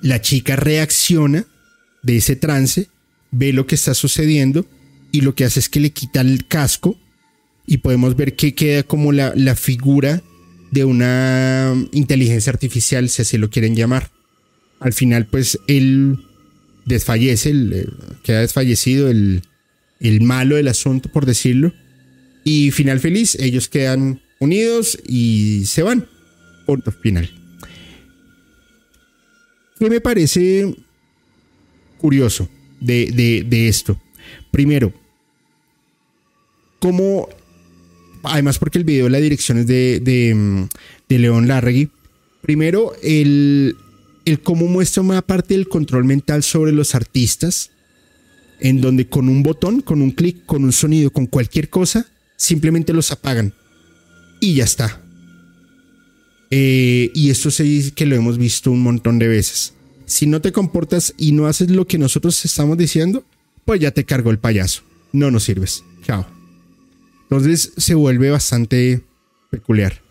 [0.00, 1.44] La chica reacciona
[2.02, 2.88] de ese trance,
[3.30, 4.66] ve lo que está sucediendo
[5.12, 6.98] y lo que hace es que le quita el casco
[7.66, 10.22] y podemos ver que queda como la, la figura
[10.70, 14.10] de una inteligencia artificial, si así lo quieren llamar.
[14.80, 16.18] Al final, pues él
[16.86, 17.86] desfallece, eh,
[18.24, 19.42] queda desfallecido el,
[20.00, 21.72] el malo del asunto, por decirlo.
[22.42, 26.08] Y final feliz, ellos quedan unidos y se van.
[26.66, 27.30] Punto final.
[29.78, 30.74] ¿Qué me parece
[31.98, 32.48] curioso
[32.80, 34.00] de, de, de esto?
[34.50, 34.92] Primero,
[36.80, 37.28] cómo
[38.22, 40.68] además porque el video, la dirección es de, de, mm,
[41.08, 41.90] de León Larregui.
[42.40, 43.76] Primero, el,
[44.24, 47.70] el cómo muestra una parte del control mental sobre los artistas,
[48.60, 52.06] en donde con un botón, con un clic, con un sonido, con cualquier cosa,
[52.36, 53.54] simplemente los apagan.
[54.40, 55.00] Y ya está.
[56.50, 59.74] Eh, y esto se dice que lo hemos visto un montón de veces.
[60.04, 63.24] Si no te comportas y no haces lo que nosotros estamos diciendo,
[63.64, 64.82] pues ya te cargó el payaso.
[65.12, 65.84] No nos sirves.
[66.04, 66.41] Chao.
[67.32, 69.00] Entonces se vuelve bastante
[69.50, 70.02] peculiar.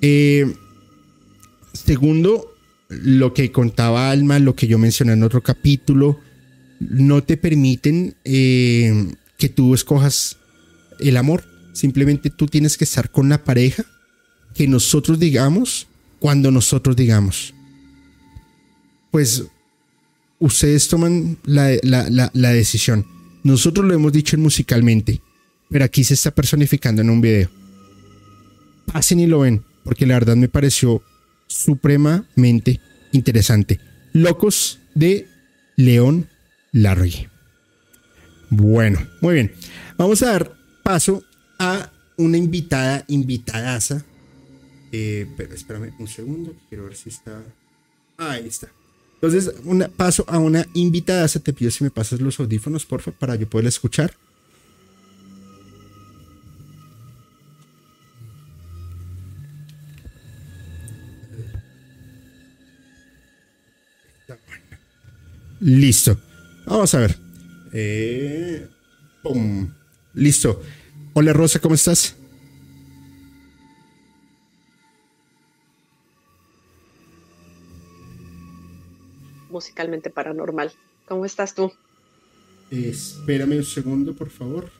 [0.00, 0.54] Eh,
[1.72, 2.54] segundo,
[2.88, 6.20] lo que contaba Alma, lo que yo mencioné en otro capítulo,
[6.78, 10.36] no te permiten eh, que tú escojas
[11.00, 11.42] el amor.
[11.72, 13.84] Simplemente tú tienes que estar con la pareja
[14.54, 15.88] que nosotros digamos
[16.20, 17.54] cuando nosotros digamos.
[19.10, 19.42] Pues
[20.38, 23.04] ustedes toman la, la decisión.
[23.42, 25.22] Nosotros lo hemos dicho musicalmente
[25.70, 27.50] pero aquí se está personificando en un video.
[28.92, 31.02] Pasen y lo ven, porque la verdad me pareció
[31.46, 32.80] supremamente
[33.12, 33.80] interesante.
[34.12, 35.26] Locos de
[35.76, 36.28] León
[36.72, 37.28] Larry.
[38.50, 39.52] Bueno, muy bien.
[39.96, 41.22] Vamos a dar paso
[41.58, 44.04] a una invitada, invitadaza.
[44.92, 47.42] Eh, pero espérame un segundo, quiero ver si está.
[48.16, 48.68] ahí está.
[49.14, 51.40] Entonces, un paso a una invitadaza.
[51.40, 54.14] Te pido si me pasas los audífonos, porfa, para yo poder escuchar.
[65.60, 66.16] Listo.
[66.66, 67.16] Vamos a ver.
[67.72, 68.68] Eh,
[69.22, 69.70] pum.
[70.14, 70.62] Listo.
[71.14, 72.16] Hola Rosa, ¿cómo estás?
[79.50, 80.72] Musicalmente paranormal.
[81.06, 81.72] ¿Cómo estás tú?
[82.70, 84.70] espérame un segundo, por favor.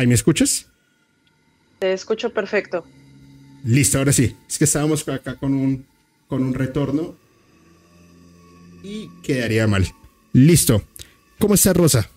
[0.00, 0.66] ¿Ahí me escuchas?
[1.78, 2.86] Te escucho perfecto.
[3.66, 4.34] Listo, ahora sí.
[4.48, 5.84] Es que estábamos acá con un,
[6.26, 7.18] con un retorno
[8.82, 9.86] y quedaría mal.
[10.32, 10.82] Listo.
[11.38, 12.08] ¿Cómo está Rosa?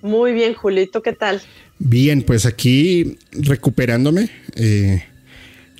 [0.00, 1.42] Muy bien, Julito, ¿qué tal?
[1.78, 4.30] Bien, pues aquí recuperándome.
[4.56, 5.04] Eh,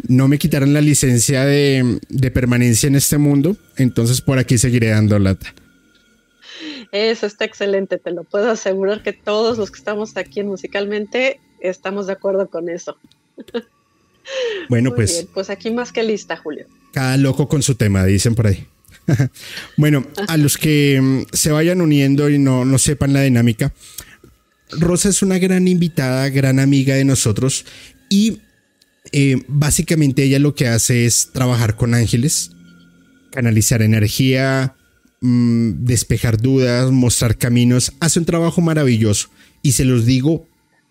[0.06, 4.88] no me quitaron la licencia de, de, permanencia en este mundo, entonces por aquí seguiré
[4.88, 5.54] dando lata.
[6.94, 11.40] Eso está excelente, te lo puedo asegurar que todos los que estamos aquí en musicalmente
[11.58, 12.96] estamos de acuerdo con eso.
[14.70, 15.12] Bueno, pues.
[15.12, 16.66] Bien, pues aquí más que lista, Julio.
[16.94, 18.66] Cada loco con su tema, dicen por ahí.
[19.76, 23.74] bueno, a los que mm, se vayan uniendo y no, no sepan la dinámica,
[24.70, 27.66] Rosa es una gran invitada, gran amiga de nosotros
[28.08, 28.40] y
[29.12, 32.52] eh, básicamente ella lo que hace es trabajar con ángeles,
[33.30, 34.74] canalizar energía,
[35.26, 39.30] Mm, despejar dudas, mostrar caminos, hace un trabajo maravilloso
[39.62, 40.46] y se los digo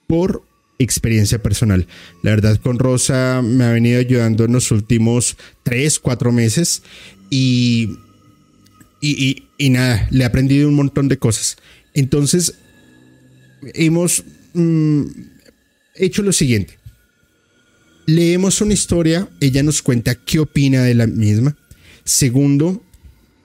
[0.08, 0.42] por
[0.80, 1.86] experiencia personal.
[2.24, 6.82] La verdad con Rosa me ha venido ayudando en los últimos tres, cuatro meses
[7.30, 7.92] y,
[9.00, 11.58] y, y, nada, le he aprendido un montón de cosas.
[11.94, 12.56] Entonces,
[13.76, 14.24] hemos
[14.56, 15.04] mm,
[15.94, 16.80] hecho lo siguiente.
[18.08, 21.56] Leemos una historia, ella nos cuenta qué opina de la misma.
[22.04, 22.84] Segundo,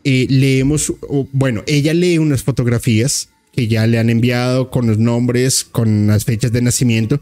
[0.05, 0.93] eh, leemos,
[1.33, 6.25] bueno, ella lee unas fotografías que ya le han enviado con los nombres, con las
[6.25, 7.21] fechas de nacimiento,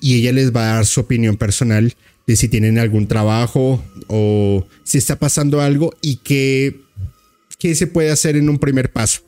[0.00, 1.94] y ella les va a dar su opinión personal
[2.26, 6.80] de si tienen algún trabajo o si está pasando algo y qué,
[7.58, 9.22] qué se puede hacer en un primer paso.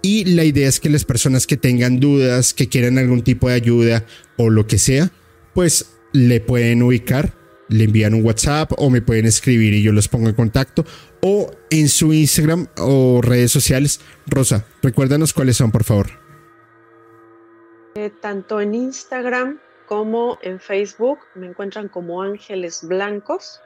[0.00, 3.54] Y la idea es que las personas que tengan dudas, que quieran algún tipo de
[3.54, 4.06] ayuda
[4.36, 5.10] o lo que sea,
[5.54, 7.34] pues le pueden ubicar
[7.68, 10.84] le envían un WhatsApp o me pueden escribir y yo los pongo en contacto
[11.20, 14.00] o en su Instagram o redes sociales.
[14.26, 16.06] Rosa, recuérdanos cuáles son, por favor.
[17.94, 23.60] Eh, tanto en Instagram como en Facebook me encuentran como Ángeles Blancos.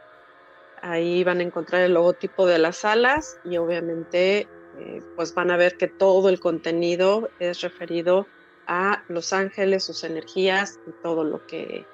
[0.80, 5.56] Ahí van a encontrar el logotipo de las alas y obviamente eh, pues van a
[5.56, 8.26] ver que todo el contenido es referido
[8.66, 11.84] a los ángeles, sus energías y todo lo que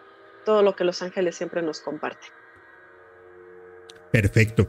[0.44, 2.30] todo lo que los ángeles siempre nos comparten.
[4.10, 4.66] Perfecto.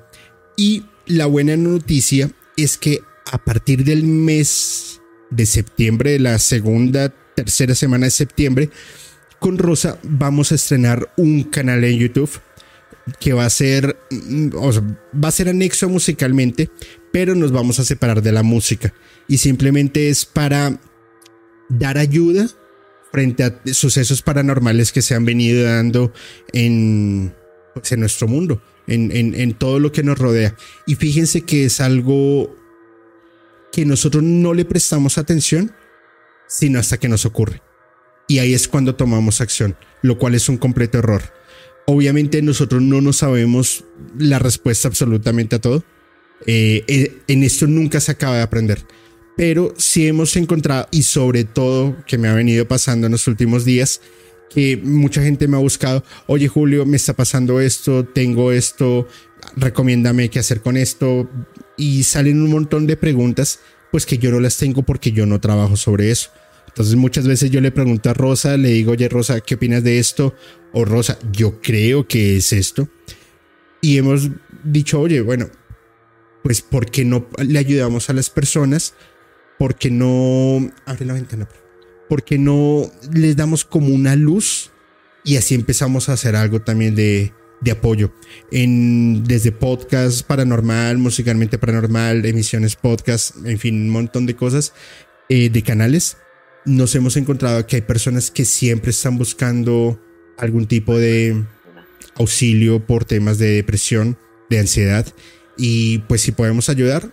[0.59, 2.99] Y la buena noticia es que
[3.31, 8.69] a partir del mes de septiembre, de la segunda, tercera semana de septiembre,
[9.39, 12.41] con Rosa vamos a estrenar un canal en YouTube
[13.21, 14.83] que va a ser, mm, o sea,
[15.15, 16.69] va a ser anexo musicalmente,
[17.13, 18.93] pero nos vamos a separar de la música.
[19.29, 20.77] Y simplemente es para
[21.69, 22.49] dar ayuda
[23.13, 26.11] frente a sucesos paranormales que se han venido dando
[26.51, 27.33] en,
[27.73, 30.55] pues, en nuestro mundo, en, en, todo lo que nos rodea.
[30.85, 32.55] Y fíjense que es algo
[33.71, 35.71] que nosotros no le prestamos atención,
[36.47, 37.61] sino hasta que nos ocurre.
[38.27, 41.21] Y ahí es cuando tomamos acción, lo cual es un completo error.
[41.85, 43.85] Obviamente nosotros no nos sabemos
[44.17, 45.83] la respuesta absolutamente a todo.
[46.45, 48.85] Eh, eh, en esto nunca se acaba de aprender
[49.39, 53.63] pero sí hemos encontrado, y sobre todo que me ha venido pasando en los últimos
[53.63, 54.01] días,
[54.49, 59.07] que mucha gente me ha buscado, oye Julio, me está pasando esto, tengo esto,
[59.55, 61.29] recomiéndame qué hacer con esto,
[61.77, 63.59] y salen un montón de preguntas,
[63.91, 66.31] pues que yo no las tengo porque yo no trabajo sobre eso.
[66.67, 69.99] Entonces muchas veces yo le pregunto a Rosa, le digo, oye Rosa, ¿qué opinas de
[69.99, 70.35] esto?
[70.71, 72.87] O Rosa, yo creo que es esto.
[73.81, 74.29] Y hemos
[74.63, 75.49] dicho, oye, bueno,
[76.43, 78.93] pues ¿por qué no le ayudamos a las personas
[79.57, 80.71] porque no...
[80.85, 81.47] Abre la ventana.
[82.09, 84.71] Porque no les damos como una luz
[85.23, 87.31] y así empezamos a hacer algo también de,
[87.61, 88.11] de apoyo.
[88.51, 94.73] En, desde podcast paranormal, musicalmente paranormal, emisiones podcast, en fin, un montón de cosas,
[95.29, 96.17] eh, de canales.
[96.65, 99.99] Nos hemos encontrado que hay personas que siempre están buscando
[100.37, 101.45] algún tipo de
[102.15, 104.17] auxilio por temas de depresión,
[104.49, 105.05] de ansiedad.
[105.57, 107.11] Y pues si podemos ayudar,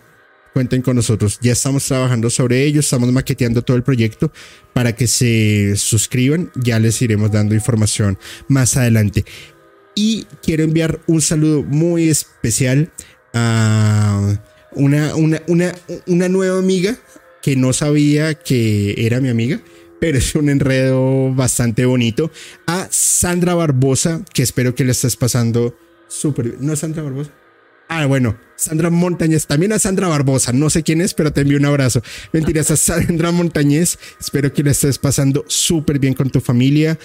[0.57, 1.37] cuenten con nosotros.
[1.39, 4.31] Ya estamos trabajando sobre ello, estamos maqueteando todo el proyecto
[4.73, 6.49] para que se suscriban.
[6.55, 9.23] Ya les iremos dando información más adelante.
[9.93, 12.91] Y quiero enviar un saludo muy especial
[13.35, 14.35] a
[14.71, 15.75] una, una, una,
[16.07, 16.97] una nueva amiga
[17.43, 19.61] que no sabía que era mi amiga,
[19.99, 22.31] pero es un enredo bastante bonito.
[22.65, 25.77] A Sandra Barbosa, que espero que le estés pasando
[26.07, 26.57] súper bien.
[26.61, 27.31] ¿No Sandra Barbosa?
[27.89, 31.57] Ah, bueno, Sandra Montañez, también a Sandra Barbosa, no sé quién es, pero te envío
[31.57, 32.01] un abrazo.
[32.33, 36.99] Mentiras a Sandra Montañez, espero que le estés pasando súper bien con tu familia.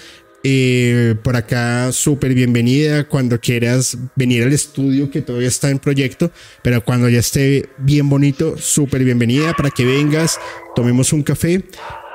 [0.45, 6.31] Eh, por acá, súper bienvenida cuando quieras venir al estudio que todavía está en proyecto,
[6.61, 10.37] pero cuando ya esté bien bonito, súper bienvenida para que vengas,
[10.75, 11.63] tomemos un café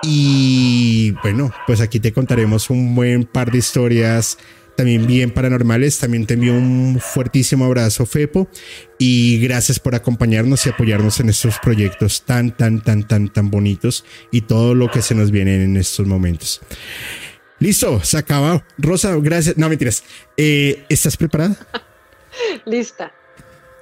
[0.03, 4.37] y bueno, pues aquí te contaremos un buen par de historias
[4.79, 5.99] también bien paranormales.
[5.99, 8.49] También te envío un fuertísimo abrazo, Fepo,
[8.97, 14.05] y gracias por acompañarnos y apoyarnos en estos proyectos tan, tan, tan, tan, tan bonitos
[14.31, 16.61] y todo lo que se nos viene en estos momentos.
[17.59, 18.63] Listo, se acabó.
[18.79, 19.59] Rosa, gracias.
[19.59, 20.05] No, mentiras.
[20.37, 21.57] Eh, ¿Estás preparada?
[22.65, 23.13] Lista.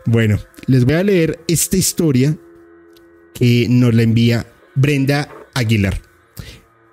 [0.07, 2.35] Bueno, les voy a leer esta historia
[3.35, 6.06] que nos la envía Brenda Aguilar.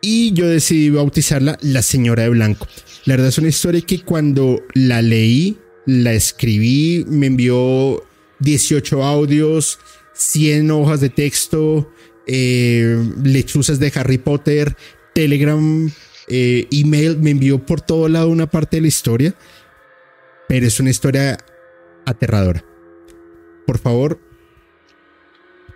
[0.05, 2.67] Y yo decidí bautizarla La Señora de Blanco.
[3.05, 8.03] La verdad es una historia que cuando la leí, la escribí, me envió
[8.39, 9.79] 18 audios,
[10.13, 11.89] 100 hojas de texto,
[12.27, 14.75] eh, lechuzas de Harry Potter,
[15.15, 15.89] Telegram,
[16.27, 19.33] eh, email, me envió por todo lado una parte de la historia,
[20.49, 21.37] pero es una historia
[22.05, 22.65] aterradora.
[23.65, 24.19] Por favor,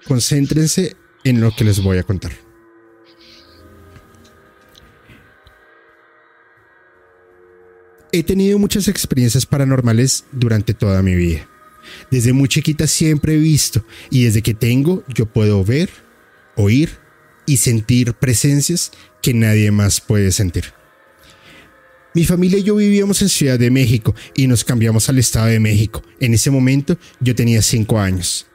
[0.05, 2.46] concéntrense en lo que les voy a contar.
[8.11, 11.47] He tenido muchas experiencias paranormales durante toda mi vida.
[12.09, 15.89] Desde muy chiquita siempre he visto y desde que tengo yo puedo ver,
[16.55, 16.89] oír
[17.45, 18.91] y sentir presencias
[19.21, 20.65] que nadie más puede sentir.
[22.13, 25.59] Mi familia y yo vivíamos en Ciudad de México y nos cambiamos al Estado de
[25.59, 26.01] México.
[26.19, 28.47] En ese momento yo tenía cinco años.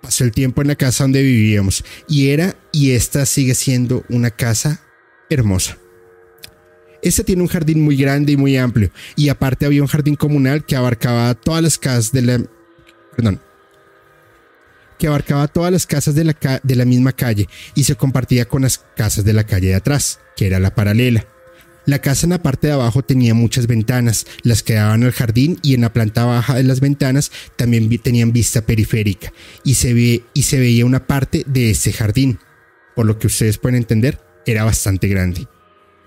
[0.00, 4.30] Pasó el tiempo en la casa donde vivíamos y era y esta sigue siendo una
[4.30, 4.82] casa
[5.28, 5.79] hermosa.
[7.02, 10.64] Esta tiene un jardín muy grande y muy amplio y aparte había un jardín comunal
[10.64, 12.40] que abarcaba todas las casas de la...
[13.16, 13.40] Perdón,
[14.98, 18.62] que abarcaba todas las casas de la, de la misma calle y se compartía con
[18.62, 21.26] las casas de la calle de atrás, que era la paralela.
[21.86, 25.58] La casa en la parte de abajo tenía muchas ventanas, las que daban al jardín
[25.62, 29.32] y en la planta baja de las ventanas también tenían vista periférica
[29.64, 32.38] y se, ve, y se veía una parte de ese jardín.
[32.94, 35.48] Por lo que ustedes pueden entender, era bastante grande.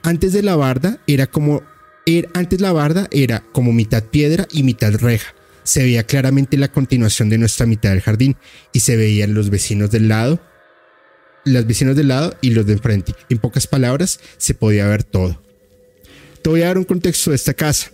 [0.03, 1.63] Antes de la barda era como
[2.05, 5.33] er, antes la barda era como mitad piedra y mitad reja
[5.63, 8.35] se veía claramente la continuación de nuestra mitad del jardín
[8.71, 10.41] y se veían los vecinos del lado,
[11.45, 13.13] los vecinos del lado y los de enfrente.
[13.29, 15.41] En pocas palabras, se podía ver todo.
[16.41, 17.91] Te voy a dar un contexto de esta casa.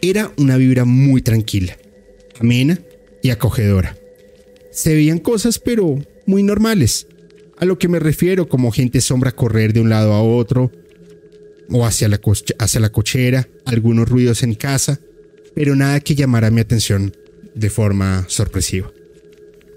[0.00, 1.76] Era una vibra muy tranquila,
[2.40, 2.80] amena
[3.22, 3.96] y acogedora.
[4.72, 7.06] Se veían cosas pero muy normales.
[7.60, 10.70] A lo que me refiero como gente sombra correr de un lado a otro
[11.70, 12.20] o hacia la,
[12.58, 15.00] hacia la cochera, algunos ruidos en casa,
[15.54, 17.12] pero nada que llamara mi atención
[17.54, 18.92] de forma sorpresiva.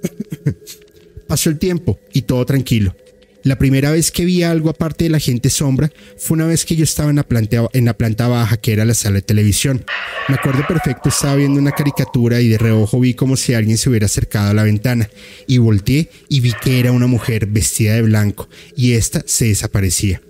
[1.28, 2.96] Pasó el tiempo y todo tranquilo.
[3.44, 6.76] La primera vez que vi algo aparte de la gente sombra fue una vez que
[6.76, 9.84] yo estaba en la, planta, en la planta baja que era la sala de televisión.
[10.30, 13.90] Me acuerdo perfecto, estaba viendo una caricatura y de reojo vi como si alguien se
[13.90, 15.10] hubiera acercado a la ventana
[15.48, 20.22] y volteé y vi que era una mujer vestida de blanco y esta se desaparecía.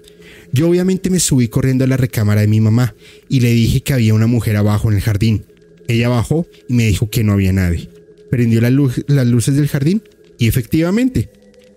[0.53, 2.95] Yo obviamente me subí corriendo a la recámara de mi mamá
[3.27, 5.45] y le dije que había una mujer abajo en el jardín.
[5.89, 7.89] Ella bajó y me dijo que no había nadie.
[8.29, 10.01] Prendió las luces del jardín
[10.37, 11.29] y efectivamente,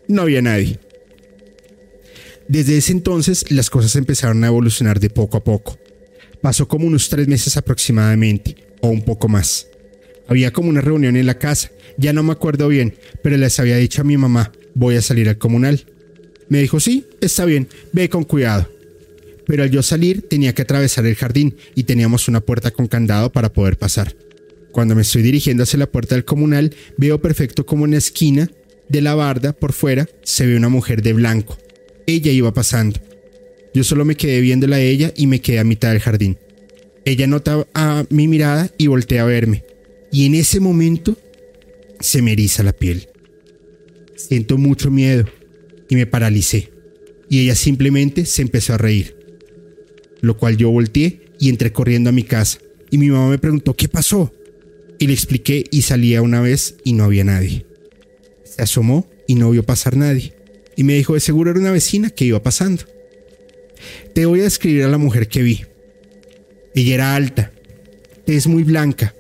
[0.06, 0.78] no había nadie.
[2.48, 5.78] Desde ese entonces las cosas empezaron a evolucionar de poco a poco.
[6.42, 9.66] Pasó como unos tres meses aproximadamente, o un poco más.
[10.28, 13.76] Había como una reunión en la casa, ya no me acuerdo bien, pero les había
[13.76, 15.84] dicho a mi mamá, voy a salir al comunal.
[16.48, 18.68] Me dijo, sí, está bien, ve con cuidado.
[19.46, 23.32] Pero al yo salir tenía que atravesar el jardín y teníamos una puerta con candado
[23.32, 24.14] para poder pasar.
[24.70, 28.50] Cuando me estoy dirigiendo hacia la puerta del comunal, veo perfecto como en la esquina
[28.88, 31.56] de la barda por fuera se ve una mujer de blanco.
[32.06, 33.00] Ella iba pasando.
[33.74, 36.38] Yo solo me quedé viéndola a ella y me quedé a mitad del jardín.
[37.04, 39.64] Ella nota a mi mirada y voltea a verme.
[40.12, 41.16] Y en ese momento
[42.00, 43.08] se me eriza la piel.
[44.16, 45.26] Siento mucho miedo
[45.88, 46.70] y me paralicé.
[47.28, 49.16] Y ella simplemente se empezó a reír.
[50.20, 52.58] Lo cual yo volteé y entré corriendo a mi casa.
[52.90, 54.32] Y mi mamá me preguntó, ¿qué pasó?
[54.98, 57.66] Y le expliqué y salía una vez y no había nadie.
[58.44, 60.32] Se asomó y no vio pasar nadie.
[60.76, 62.84] Y me dijo, de seguro era una vecina que iba pasando.
[64.14, 65.64] Te voy a describir a la mujer que vi.
[66.74, 67.52] Ella era alta,
[68.26, 69.14] es muy blanca,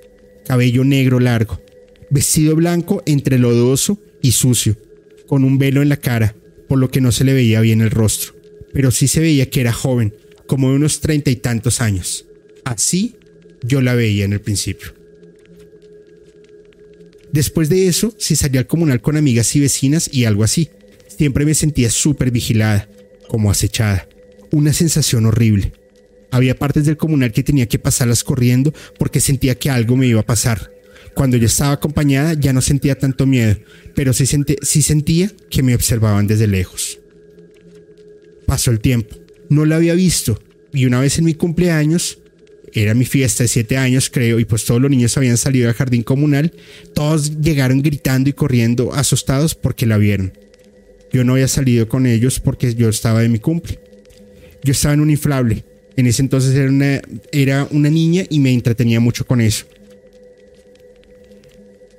[0.46, 1.60] cabello negro largo,
[2.10, 4.76] vestido blanco entre lodoso y sucio,
[5.26, 6.34] con un velo en la cara,
[6.68, 8.34] por lo que no se le veía bien el rostro,
[8.72, 10.14] pero sí se veía que era joven,
[10.46, 12.26] como de unos treinta y tantos años.
[12.64, 13.16] Así
[13.62, 14.94] yo la veía en el principio.
[17.32, 20.70] Después de eso, se salía al comunal con amigas y vecinas y algo así.
[21.16, 22.88] Siempre me sentía súper vigilada,
[23.28, 24.08] como acechada.
[24.50, 25.72] Una sensación horrible.
[26.30, 30.20] Había partes del comunal que tenía que pasarlas corriendo porque sentía que algo me iba
[30.20, 30.72] a pasar.
[31.14, 33.56] Cuando yo estaba acompañada ya no sentía tanto miedo,
[33.94, 34.26] pero sí,
[34.62, 36.98] sí sentía que me observaban desde lejos.
[38.46, 39.16] Pasó el tiempo.
[39.48, 40.40] No la había visto
[40.72, 42.18] y una vez en mi cumpleaños
[42.72, 45.74] era mi fiesta de siete años, creo, y pues todos los niños habían salido al
[45.74, 46.52] jardín comunal.
[46.92, 50.32] Todos llegaron gritando y corriendo, asustados porque la vieron.
[51.14, 53.78] Yo no había salido con ellos porque yo estaba de mi cumple.
[54.64, 55.64] Yo estaba en un inflable.
[55.96, 57.00] En ese entonces era una,
[57.30, 59.64] era una niña y me entretenía mucho con eso.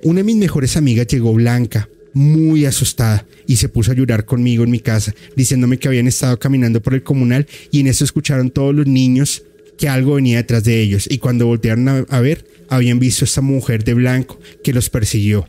[0.02, 4.64] Una de mis mejores amigas llegó blanca, muy asustada, y se puso a llorar conmigo
[4.64, 8.50] en mi casa, diciéndome que habían estado caminando por el comunal y en eso escucharon
[8.50, 9.44] todos los niños
[9.78, 13.40] que algo venía detrás de ellos y cuando voltearon a, ver habían visto a esta
[13.40, 15.48] mujer de blanco que los persiguió.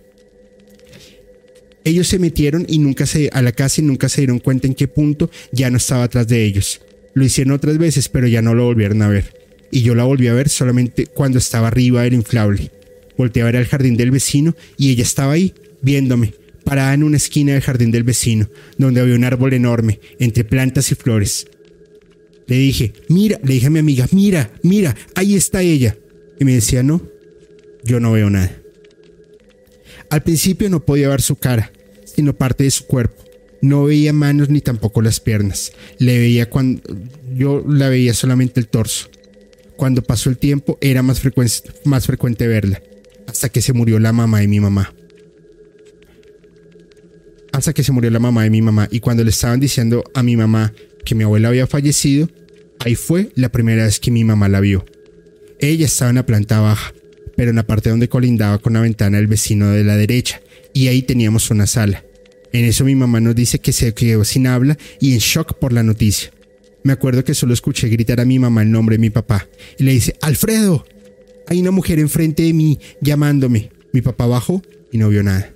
[1.88, 4.76] Ellos se metieron y nunca se, a la casa y nunca se dieron cuenta en
[4.76, 6.82] qué punto ya no estaba atrás de ellos.
[7.14, 9.34] Lo hicieron otras veces, pero ya no lo volvieron a ver.
[9.72, 12.72] Y yo la volví a ver solamente cuando estaba arriba del inflable.
[13.18, 16.34] Volteé a ver al jardín del vecino y ella estaba ahí, viéndome,
[16.66, 20.92] parada en una esquina del jardín del vecino, donde había un árbol enorme, entre plantas
[20.92, 21.48] y flores.
[22.48, 25.96] Le dije, mira, le dije a mi amiga, mira, mira, ahí está ella.
[26.38, 27.02] Y me decía, no,
[27.82, 28.62] yo no veo nada.
[30.10, 31.72] Al principio no podía ver su cara,
[32.18, 33.24] sino parte de su cuerpo.
[33.62, 35.72] No veía manos ni tampoco las piernas.
[36.00, 36.82] Le veía cuando
[37.36, 39.10] yo la veía solamente el torso.
[39.76, 42.82] Cuando pasó el tiempo era más frecuente, más frecuente verla,
[43.28, 44.96] hasta que se murió la mamá de mi mamá.
[47.52, 50.24] Hasta que se murió la mamá de mi mamá y cuando le estaban diciendo a
[50.24, 50.74] mi mamá
[51.06, 52.30] que mi abuela había fallecido,
[52.80, 54.86] ahí fue la primera vez que mi mamá la vio.
[55.60, 56.94] Ella estaba en la planta baja,
[57.36, 60.42] pero en la parte donde colindaba con la ventana del vecino de la derecha,
[60.74, 62.04] y ahí teníamos una sala.
[62.54, 65.74] En eso mi mamá nos dice que se quedó sin habla y en shock por
[65.74, 66.32] la noticia.
[66.84, 69.84] Me acuerdo que solo escuché gritar a mi mamá el nombre de mi papá y
[69.84, 70.86] le dice, Alfredo,
[71.48, 73.72] hay una mujer enfrente de mí llamándome.
[73.94, 75.54] Mi papá bajó y no vio nada.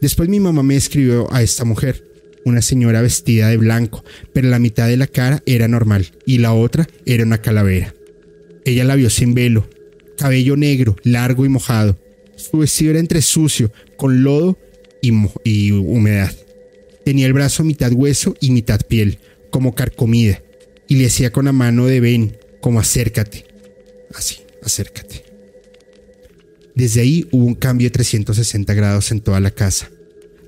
[0.00, 2.04] Después mi mamá me escribió a esta mujer
[2.44, 6.54] una señora vestida de blanco, pero la mitad de la cara era normal y la
[6.54, 7.94] otra era una calavera.
[8.64, 9.68] Ella la vio sin velo,
[10.18, 11.98] cabello negro, largo y mojado.
[12.36, 14.58] Su vestido era entre sucio, con lodo
[15.02, 16.32] y, humedad.
[17.04, 19.18] Tenía el brazo mitad hueso y mitad piel,
[19.50, 20.42] como carcomida,
[20.88, 23.44] y le hacía con la mano de ven, como acércate.
[24.14, 25.24] Así, acércate.
[26.74, 29.90] Desde ahí hubo un cambio de 360 grados en toda la casa.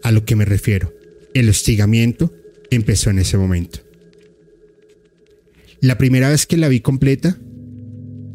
[0.03, 0.95] A lo que me refiero,
[1.35, 2.33] el hostigamiento
[2.71, 3.81] empezó en ese momento.
[5.81, 7.39] La primera vez que la vi completa,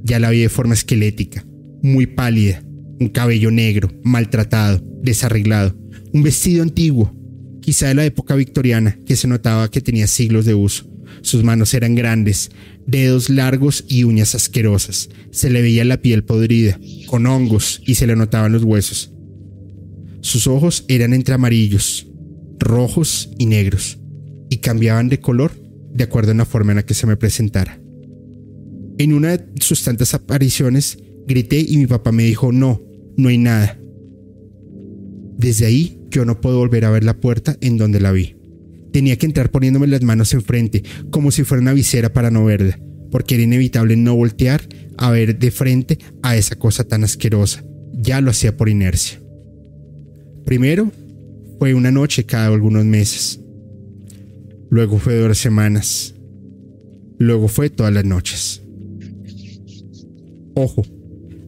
[0.03, 1.45] ya la vi de forma esquelética,
[1.81, 2.63] muy pálida,
[2.99, 5.75] un cabello negro, maltratado, desarreglado,
[6.13, 7.13] un vestido antiguo,
[7.61, 10.89] quizá de la época victoriana, que se notaba que tenía siglos de uso.
[11.21, 12.51] Sus manos eran grandes,
[12.85, 15.09] dedos largos y uñas asquerosas.
[15.31, 19.13] Se le veía la piel podrida, con hongos y se le notaban los huesos.
[20.21, 22.07] Sus ojos eran entre amarillos,
[22.59, 23.99] rojos y negros,
[24.49, 25.51] y cambiaban de color
[25.93, 27.79] de acuerdo a la forma en la que se me presentara.
[28.97, 32.81] En una de sus tantas apariciones grité y mi papá me dijo, no,
[33.15, 33.79] no hay nada.
[35.37, 38.35] Desde ahí yo no puedo volver a ver la puerta en donde la vi.
[38.91, 42.79] Tenía que entrar poniéndome las manos enfrente, como si fuera una visera para no verla,
[43.11, 44.61] porque era inevitable no voltear
[44.97, 47.63] a ver de frente a esa cosa tan asquerosa.
[47.93, 49.19] Ya lo hacía por inercia.
[50.45, 50.91] Primero
[51.59, 53.39] fue una noche cada algunos meses.
[54.69, 56.15] Luego fue dos semanas.
[57.17, 58.61] Luego fue todas las noches.
[60.55, 60.85] Ojo,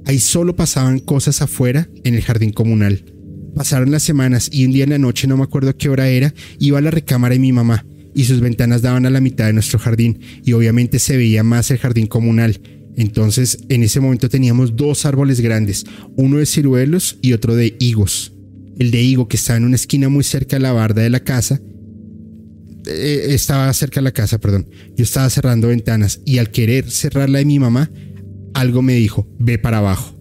[0.05, 3.10] ahí solo pasaban cosas afuera en el jardín comunal.
[3.55, 6.33] Pasaron las semanas y un día en la noche, no me acuerdo qué hora era,
[6.59, 9.53] iba a la recámara de mi mamá y sus ventanas daban a la mitad de
[9.53, 12.59] nuestro jardín y obviamente se veía más el jardín comunal.
[12.97, 15.85] Entonces en ese momento teníamos dos árboles grandes,
[16.15, 18.33] uno de ciruelos y otro de higos
[18.81, 21.19] el de higo que estaba en una esquina muy cerca de la barda de la
[21.19, 21.61] casa,
[22.87, 24.67] eh, estaba cerca de la casa, perdón.
[24.95, 27.91] Yo estaba cerrando ventanas y al querer cerrar la de mi mamá,
[28.55, 30.17] algo me dijo, ve para abajo.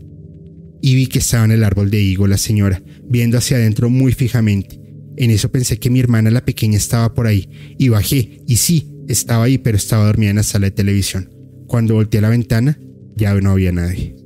[0.83, 4.13] Y vi que estaba en el árbol de higo la señora, viendo hacia adentro muy
[4.13, 4.81] fijamente.
[5.17, 8.91] En eso pensé que mi hermana la pequeña estaba por ahí, y bajé, y sí,
[9.09, 11.31] estaba ahí, pero estaba dormida en la sala de televisión.
[11.67, 12.79] Cuando volteé a la ventana,
[13.17, 14.17] ya no había nadie.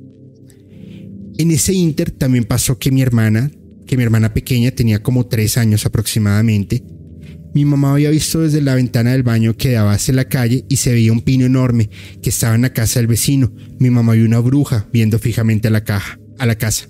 [1.37, 3.51] En ese inter también pasó que mi hermana
[3.85, 6.83] que mi hermana pequeña tenía como tres años aproximadamente,
[7.53, 10.75] mi mamá había visto desde la ventana del baño que daba hacia la calle y
[10.75, 11.89] se veía un pino enorme
[12.21, 13.53] que estaba en la casa del vecino.
[13.79, 16.87] Mi mamá vio una bruja viendo fijamente a la caja, a la casa.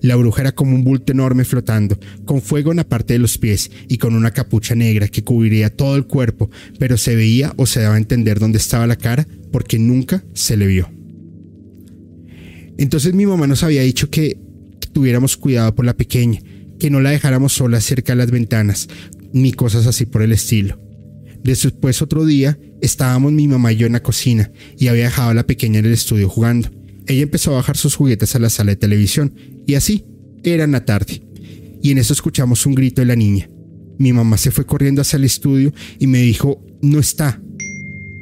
[0.00, 3.38] La bruja era como un bulto enorme flotando, con fuego en la parte de los
[3.38, 7.66] pies y con una capucha negra que cubriría todo el cuerpo, pero se veía o
[7.66, 10.90] se daba a entender dónde estaba la cara porque nunca se le vio.
[12.76, 14.38] Entonces mi mamá nos había dicho que
[14.92, 16.40] tuviéramos cuidado por la pequeña,
[16.78, 18.88] que no la dejáramos sola cerca de las ventanas,
[19.32, 20.80] ni cosas así por el estilo.
[21.42, 25.34] Después otro día estábamos mi mamá y yo en la cocina y había dejado a
[25.34, 26.70] la pequeña en el estudio jugando.
[27.06, 29.34] Ella empezó a bajar sus juguetes a la sala de televisión
[29.66, 30.04] y así
[30.42, 31.22] era la tarde.
[31.82, 33.50] Y en eso escuchamos un grito de la niña.
[33.98, 37.40] Mi mamá se fue corriendo hacia el estudio y me dijo, no está.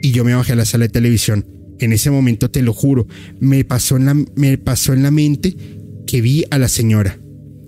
[0.03, 1.47] Y yo me bajé a la sala de televisión.
[1.78, 3.07] En ese momento, te lo juro,
[3.41, 5.57] me pasó en la, me pasó en la mente
[6.07, 7.18] que vi a la señora.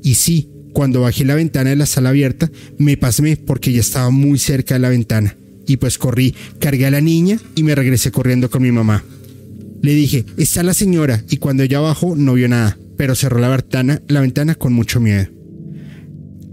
[0.03, 4.11] Y sí, cuando bajé la ventana de la sala abierta, me pasé porque ya estaba
[4.11, 5.37] muy cerca de la ventana.
[5.67, 9.03] Y pues corrí, cargué a la niña y me regresé corriendo con mi mamá.
[9.85, 13.49] Le dije, está la señora, y cuando ella bajó no vio nada, pero cerró la
[13.49, 15.27] ventana, la ventana con mucho miedo.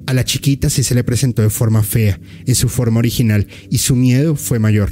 [0.06, 3.78] A la chiquita sí se le presentó de forma fea, en su forma original, y
[3.78, 4.92] su miedo fue mayor.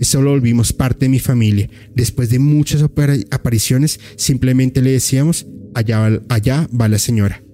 [0.00, 1.68] Eso lo volvimos parte de mi familia.
[1.94, 7.44] Después de muchas apariciones, simplemente le decíamos, allá allá va la señora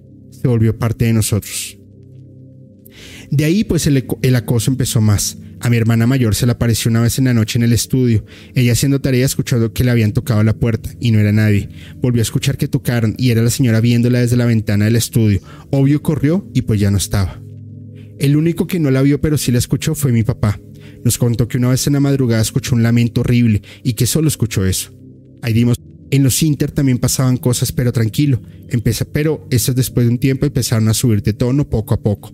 [0.41, 1.77] se volvió parte de nosotros.
[3.29, 5.37] De ahí pues el, acoso empezó más.
[5.63, 8.25] A mi hermana mayor se le apareció una vez en la noche en el estudio.
[8.55, 11.69] Ella haciendo tarea escuchando que le habían tocado la puerta y no era nadie.
[12.01, 15.39] Volvió a escuchar que tocaron y era la señora viéndola desde la ventana del estudio.
[15.69, 17.39] Obvio corrió y pues ya no estaba.
[18.17, 20.59] El único que no la vio pero sí la escuchó fue mi papá.
[21.03, 24.29] Nos contó que una vez en la madrugada escuchó un lamento horrible y que solo
[24.29, 24.91] escuchó eso.
[25.43, 25.77] Ahí dimos
[26.11, 28.41] en los Inter también pasaban cosas, pero tranquilo.
[29.13, 32.33] Pero estos después de un tiempo empezaron a subir de tono poco a poco.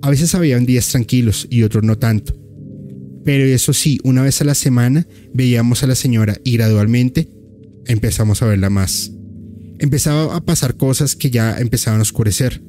[0.00, 2.41] A veces habían días tranquilos y otros no tanto.
[3.24, 7.28] Pero eso sí, una vez a la semana veíamos a la señora y gradualmente
[7.86, 9.12] empezamos a verla más.
[9.78, 12.62] Empezaba a pasar cosas que ya empezaban a oscurecer.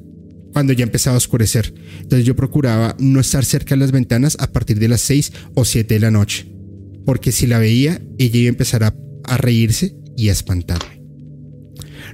[0.51, 1.74] Cuando ya empezaba a oscurecer.
[2.01, 5.66] Entonces yo procuraba no estar cerca de las ventanas a partir de las 6 o
[5.66, 6.47] 7 de la noche.
[7.06, 8.95] Porque si la veía, ella iba a empezar a,
[9.38, 11.01] reírse y a espantarme.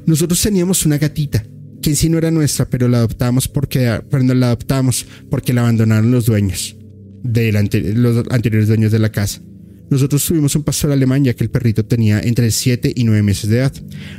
[0.06, 1.44] Nosotros teníamos una gatita,
[1.82, 5.62] que en sí no era nuestra, pero la adoptamos porque, pero la adoptamos porque la
[5.62, 6.78] abandonaron los dueños,
[7.24, 9.42] de los anteriores dueños de la casa.
[9.90, 13.50] Nosotros tuvimos un pastor alemán ya que el perrito tenía entre 7 y 9 meses
[13.50, 13.74] de edad.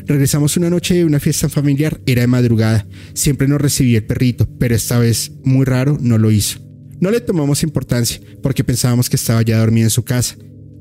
[0.04, 2.86] Regresamos una noche de una fiesta familiar, era de madrugada.
[3.14, 6.58] Siempre nos recibía el perrito, pero esta vez, muy raro, no lo hizo.
[7.00, 10.36] No le tomamos importancia porque pensábamos que estaba ya dormido en su casa.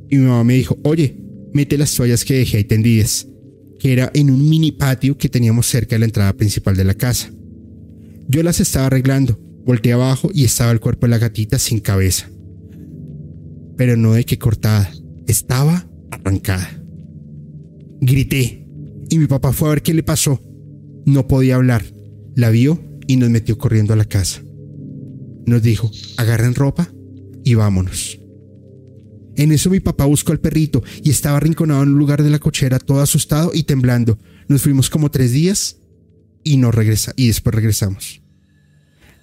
[0.10, 1.18] Y mi mamá me dijo, oye,
[1.54, 3.28] mete las toallas que dejé ahí tendidas,
[3.80, 6.96] que era en un mini patio que teníamos cerca de la entrada principal de la
[6.96, 7.32] casa.
[8.28, 9.40] Yo las estaba arreglando,
[9.70, 12.28] volteé abajo y estaba el cuerpo de la gatita sin cabeza.
[13.78, 14.92] Pero no de que cortada,
[15.28, 16.68] estaba arrancada.
[18.02, 18.66] Grité
[19.12, 20.42] y mi papá fue a ver qué le pasó.
[21.06, 21.86] No podía hablar,
[22.36, 24.42] la vio y nos metió corriendo a la casa.
[25.46, 26.92] Nos dijo, agarren ropa
[27.44, 28.20] y vámonos.
[29.36, 32.40] En eso mi papá buscó al perrito y estaba arrinconado en un lugar de la
[32.40, 34.18] cochera, todo asustado y temblando.
[34.48, 35.78] Nos fuimos como tres días
[36.44, 38.24] y no regresa y después regresamos.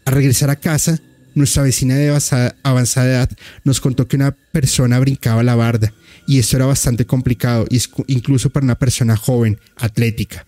[0.07, 1.01] Al regresar a casa,
[1.35, 2.17] nuestra vecina de
[2.63, 3.31] avanzada edad
[3.65, 5.93] nos contó que una persona brincaba la barda
[6.29, 7.67] y esto era bastante complicado,
[8.07, 10.47] incluso para una persona joven, atlética.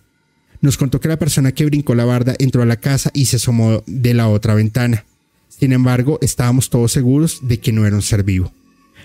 [0.60, 3.36] Nos contó que la persona que brincó la barda entró a la casa y se
[3.36, 5.04] asomó de la otra ventana.
[5.48, 8.52] Sin embargo, estábamos todos seguros de que no era un ser vivo.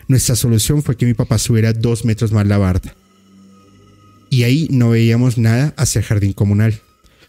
[0.08, 2.96] Nuestra solución fue que mi papá subiera dos metros más la barda.
[4.30, 6.80] Y ahí no veíamos nada hacia el jardín comunal.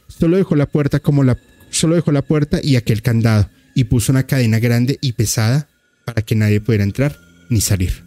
[0.08, 1.38] Solo dejó la puerta como la,
[1.78, 5.68] solo dejó la puerta y aquel candado y puso una cadena grande y pesada
[6.04, 7.18] para que nadie pudiera entrar
[7.50, 8.04] ni salir.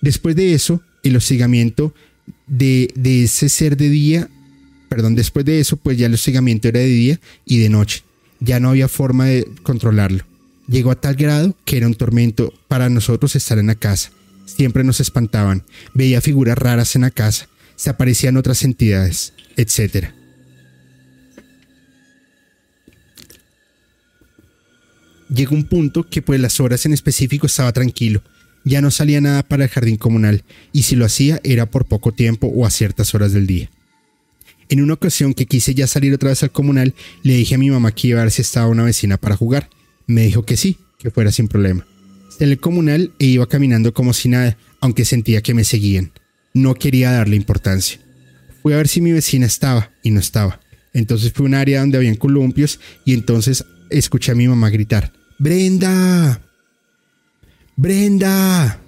[0.00, 1.94] Después de eso, el hostigamiento
[2.46, 4.28] de, de ese ser de día,
[4.88, 8.02] perdón, después de eso, pues ya el hostigamiento era de día y de noche.
[8.40, 10.24] Ya no había forma de controlarlo.
[10.68, 14.10] Llegó a tal grado que era un tormento para nosotros estar en la casa.
[14.44, 15.64] Siempre nos espantaban,
[15.94, 20.15] veía figuras raras en la casa, se aparecían otras entidades, etc.
[25.28, 28.22] Llegó un punto que pues las horas en específico estaba tranquilo,
[28.64, 32.12] ya no salía nada para el jardín comunal, y si lo hacía era por poco
[32.12, 33.70] tiempo o a ciertas horas del día.
[34.68, 37.70] En una ocasión que quise ya salir otra vez al comunal, le dije a mi
[37.70, 39.70] mamá que iba a ver si estaba una vecina para jugar,
[40.06, 41.86] me dijo que sí, que fuera sin problema.
[42.40, 46.12] En el comunal e iba caminando como si nada, aunque sentía que me seguían.
[46.52, 48.00] No quería darle importancia.
[48.62, 50.60] Fui a ver si mi vecina estaba y no estaba.
[50.92, 56.40] Entonces fue un área donde habían columpios y entonces escuché a mi mamá gritar, Brenda,
[57.76, 58.80] Brenda.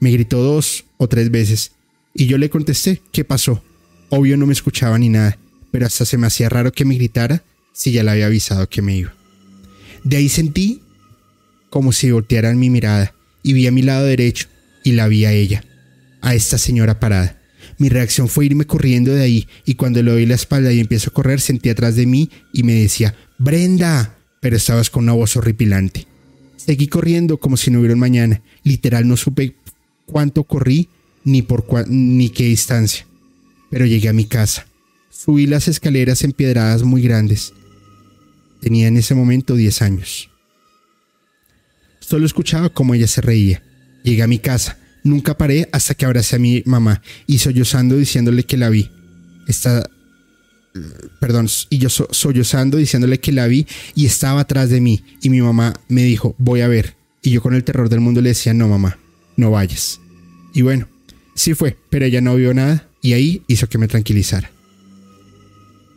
[0.00, 1.72] Me gritó dos o tres veces
[2.14, 3.62] y yo le contesté, ¿qué pasó?
[4.08, 5.36] Obvio no me escuchaba ni nada,
[5.72, 7.42] pero hasta se me hacía raro que me gritara
[7.72, 9.12] si ya le había avisado que me iba.
[10.04, 10.80] De ahí sentí
[11.70, 14.46] como si voltearan mi mirada y vi a mi lado derecho
[14.84, 15.64] y la vi a ella,
[16.20, 17.36] a esta señora parada.
[17.78, 21.10] Mi reacción fue irme corriendo de ahí y cuando le doy la espalda y empiezo
[21.10, 25.36] a correr sentí atrás de mí y me decía, Brenda, pero estabas con una voz
[25.36, 26.06] horripilante.
[26.56, 28.42] Seguí corriendo como si no hubiera un mañana.
[28.64, 29.54] Literal no supe
[30.06, 30.88] cuánto corrí
[31.24, 33.06] ni por ni qué distancia.
[33.70, 34.66] Pero llegué a mi casa.
[35.10, 37.52] Subí las escaleras empiedradas muy grandes.
[38.60, 40.30] Tenía en ese momento 10 años.
[42.00, 43.62] Solo escuchaba cómo ella se reía.
[44.02, 44.78] Llegué a mi casa.
[45.04, 48.90] Nunca paré hasta que abracé a mi mamá y sollozando diciéndole que la vi.
[49.46, 49.88] Está,
[51.20, 55.02] perdón, y yo sollozando diciéndole que la vi y estaba atrás de mí.
[55.22, 56.96] Y mi mamá me dijo, voy a ver.
[57.22, 58.98] Y yo con el terror del mundo le decía, no mamá,
[59.36, 60.00] no vayas.
[60.54, 60.88] Y bueno,
[61.34, 64.50] sí fue, pero ella no vio nada y ahí hizo que me tranquilizara.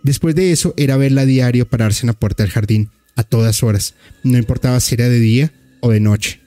[0.04, 3.64] Después de eso era verla a diario pararse en la puerta del jardín a todas
[3.64, 3.94] horas,
[4.24, 6.40] no importaba si era de día o de noche.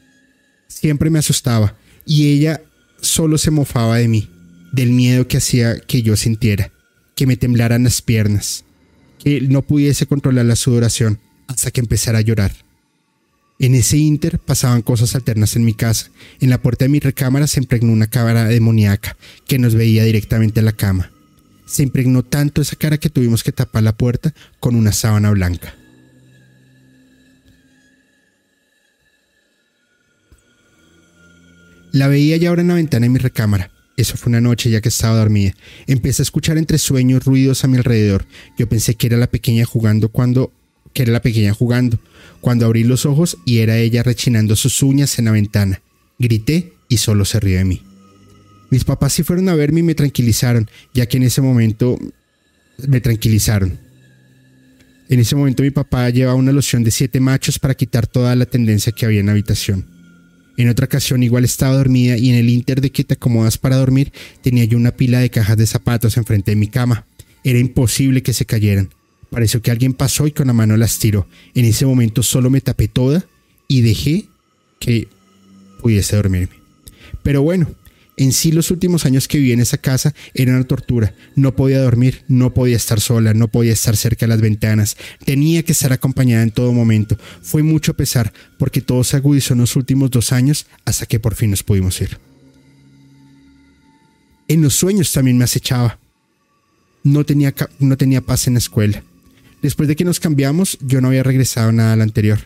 [0.67, 2.61] Siempre me asustaba y ella
[3.01, 4.29] solo se mofaba de mí,
[4.73, 6.71] del miedo que hacía que yo sintiera,
[7.17, 8.65] que me temblaran las piernas,
[9.19, 12.53] que no pudiese controlar la sudoración hasta que empezara a llorar.
[13.59, 16.11] En ese inter pasaban cosas alternas en mi casa.
[16.41, 19.17] En la puerta de mi recámara se impregnó una cámara demoníaca
[19.49, 21.11] que nos veía directamente a la cama.
[21.67, 25.75] Se impregnó tanto esa cara que tuvimos que tapar la puerta con una sábana blanca.
[31.93, 33.71] La veía ya ahora en la ventana de mi recámara.
[33.97, 35.55] Eso fue una noche ya que estaba dormida.
[35.87, 38.27] Empecé a escuchar entre sueños ruidos a mi alrededor.
[38.59, 40.53] Yo pensé que era la pequeña jugando cuando
[40.93, 41.99] que era la pequeña jugando.
[42.41, 45.83] Cuando abrí los ojos y era ella rechinando sus uñas en la ventana.
[46.19, 47.83] Grité y solo se rió de mí.
[48.71, 51.99] Mis papás sí fueron a verme y me tranquilizaron, ya que en ese momento
[52.89, 53.79] me tranquilizaron.
[55.09, 58.47] En ese momento mi papá llevaba una loción de siete machos para quitar toda la
[58.47, 59.96] tendencia que había en la habitación.
[60.57, 63.77] En otra ocasión igual estaba dormida y en el inter de que te acomodas para
[63.77, 67.07] dormir tenía yo una pila de cajas de zapatos enfrente de mi cama.
[67.45, 68.91] Era imposible que se cayeran.
[69.31, 71.27] Pareció que alguien pasó y con la mano las tiró.
[71.55, 73.27] En ese momento solo me tapé toda
[73.69, 74.27] y dejé
[74.79, 75.09] que
[75.81, 76.57] pudiese dormirme.
[77.23, 77.69] Pero bueno,
[78.17, 81.15] en sí los últimos años que viví en esa casa eran una tortura.
[81.35, 84.97] No podía dormir, no podía estar sola, no podía estar cerca de las ventanas.
[85.25, 87.19] Tenía que estar acompañada en todo momento.
[87.43, 91.35] Fue mucho pesar porque todo se agudizó en los últimos dos años hasta que por
[91.35, 92.19] fin nos pudimos ir.
[94.49, 95.99] En los sueños también me acechaba.
[97.03, 99.03] No tenía, no tenía paz en la escuela.
[99.61, 102.39] Después de que nos cambiamos, yo no había regresado nada a la anterior.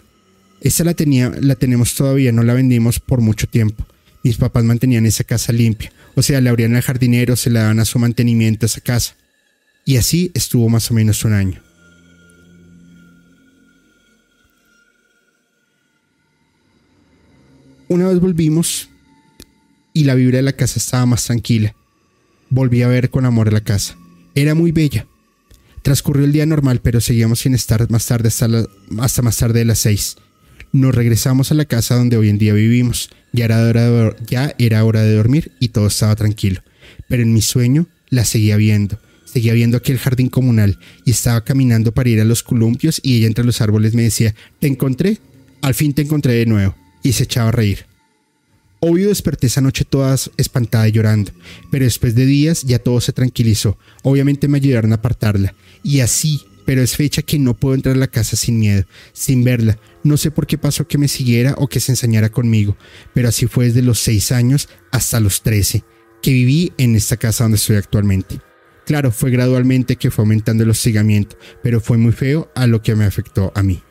[0.63, 3.87] Esa la tenía, la tenemos todavía, no la vendimos por mucho tiempo
[4.23, 5.93] mis papás mantenían esa casa limpia.
[6.15, 9.15] O sea, le abrían al jardinero, se le daban a su mantenimiento a esa casa.
[9.85, 11.63] Y así estuvo más o menos un año.
[17.89, 18.89] Una vez volvimos
[19.93, 21.75] y la vibra de la casa estaba más tranquila.
[22.49, 23.97] Volví a ver con amor la casa.
[24.35, 25.07] Era muy bella.
[25.83, 28.49] Transcurrió el día normal, pero seguíamos sin estar más tarde hasta,
[29.01, 30.17] hasta más tarde de las seis.
[30.73, 33.11] Nos regresamos a la casa donde hoy en día vivimos.
[33.33, 36.63] Ya era, hora de, ya era hora de dormir y todo estaba tranquilo.
[37.09, 38.99] Pero en mi sueño la seguía viendo.
[39.25, 43.27] Seguía viendo aquel jardín comunal y estaba caminando para ir a los columpios y ella
[43.27, 45.19] entre los árboles me decía, ¿te encontré?
[45.61, 46.77] Al fin te encontré de nuevo.
[47.03, 47.87] Y se echaba a reír.
[48.81, 51.33] Obvio desperté esa noche toda espantada y llorando,
[51.71, 53.77] pero después de días ya todo se tranquilizó.
[54.03, 55.55] Obviamente me ayudaron a apartarla.
[55.83, 56.41] Y así,
[56.71, 60.17] pero es fecha que no puedo entrar a la casa sin miedo, sin verla, no
[60.17, 62.77] sé por qué pasó que me siguiera o que se ensañara conmigo,
[63.13, 65.83] pero así fue desde los 6 años hasta los 13,
[66.23, 68.41] que viví en esta casa donde estoy actualmente.
[68.87, 72.95] Claro, fue gradualmente que fue aumentando el hostigamiento, pero fue muy feo a lo que
[72.95, 73.83] me afectó a mí.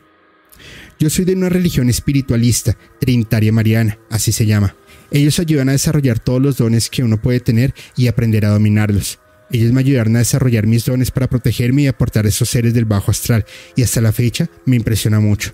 [1.01, 4.77] Yo soy de una religión espiritualista, trinitaria mariana, así se llama.
[5.11, 9.19] Ellos ayudan a desarrollar todos los dones que uno puede tener y aprender a dominarlos.
[9.51, 12.85] Ellos me ayudaron a desarrollar mis dones para protegerme y aportar a esos seres del
[12.85, 13.45] bajo astral,
[13.75, 15.53] y hasta la fecha me impresiona mucho.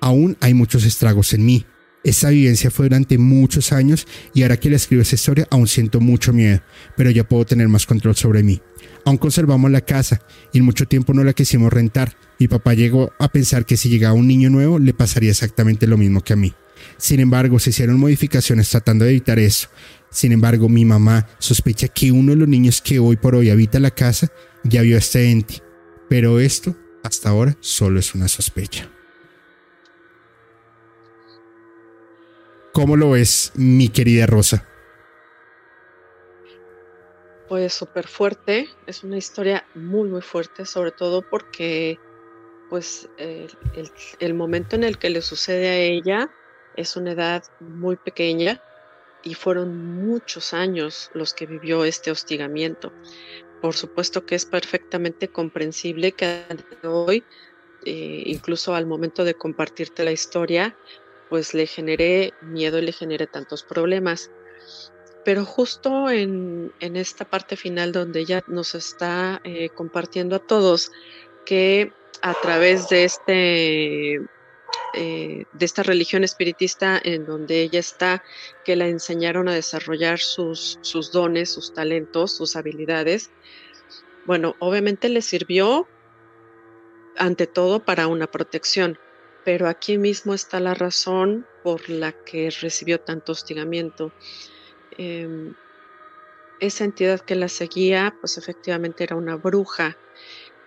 [0.00, 1.66] Aún hay muchos estragos en mí.
[2.02, 6.00] Esa vivencia fue durante muchos años y ahora que le escribo esa historia aún siento
[6.00, 6.62] mucho miedo,
[6.96, 8.62] pero ya puedo tener más control sobre mí.
[9.04, 12.16] Aún conservamos la casa y en mucho tiempo no la quisimos rentar.
[12.38, 15.98] Mi papá llegó a pensar que si llegaba un niño nuevo le pasaría exactamente lo
[15.98, 16.54] mismo que a mí.
[16.96, 19.68] Sin embargo, se hicieron modificaciones tratando de evitar eso
[20.10, 23.78] Sin embargo, mi mamá sospecha que uno de los niños que hoy por hoy habita
[23.78, 24.28] la casa
[24.64, 25.62] ya vio a este ente,
[26.08, 28.90] pero esto hasta ahora solo es una sospecha.
[32.72, 34.66] ¿Cómo lo ves, mi querida Rosa?
[37.48, 41.98] Pues súper fuerte, es una historia muy muy fuerte, sobre todo porque
[42.68, 43.08] pues
[44.20, 46.30] el, momento en el que le sucede a ella
[46.76, 48.62] es una edad muy pequeña
[49.22, 52.92] y fueron muchos años los que vivió este hostigamiento.
[53.60, 56.44] Por supuesto que es perfectamente comprensible que
[56.82, 57.24] hoy,
[57.84, 60.76] eh, incluso al momento de compartirte la historia,
[61.28, 64.30] pues le generé miedo y le generé tantos problemas.
[65.24, 70.90] Pero justo en, esta parte final donde ella nos está eh, compartiendo a todos
[71.44, 71.92] que
[72.22, 74.20] a través de este
[74.92, 78.24] eh, de esta religión espiritista en donde ella está,
[78.64, 83.30] que la enseñaron a desarrollar sus, sus dones, sus talentos, sus habilidades.
[84.26, 85.88] Bueno, obviamente le sirvió
[87.16, 88.98] ante todo para una protección,
[89.44, 94.12] pero aquí mismo está la razón por la que recibió tanto hostigamiento.
[94.98, 95.54] Em,
[96.58, 99.96] esa entidad que la seguía, pues efectivamente era una bruja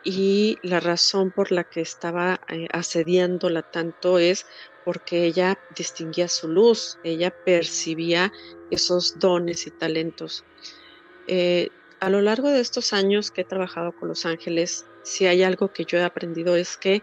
[0.04, 4.45] y la razón por la que estaba eh, asediándola tanto es
[4.84, 8.32] porque ella distinguía su luz, ella percibía
[8.70, 10.43] esos dones y talentos.
[11.28, 11.70] Eh,
[12.01, 15.72] a lo largo de estos años que he trabajado con los ángeles, si hay algo
[15.72, 17.01] que yo he aprendido es que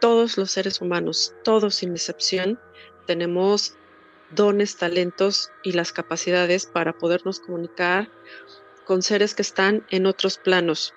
[0.00, 2.60] todos los seres humanos, todos sin excepción,
[3.06, 3.76] tenemos
[4.30, 8.10] dones, talentos y las capacidades para podernos comunicar
[8.84, 10.94] con seres que están en otros planos,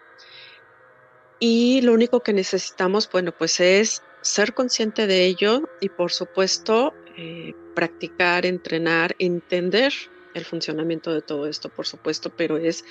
[1.40, 6.94] y lo único que necesitamos, bueno, pues es ser consciente de ello y por supuesto
[7.18, 9.94] eh, practicar, entrenar, entender
[10.34, 12.84] el funcionamiento de todo esto, por supuesto, pero es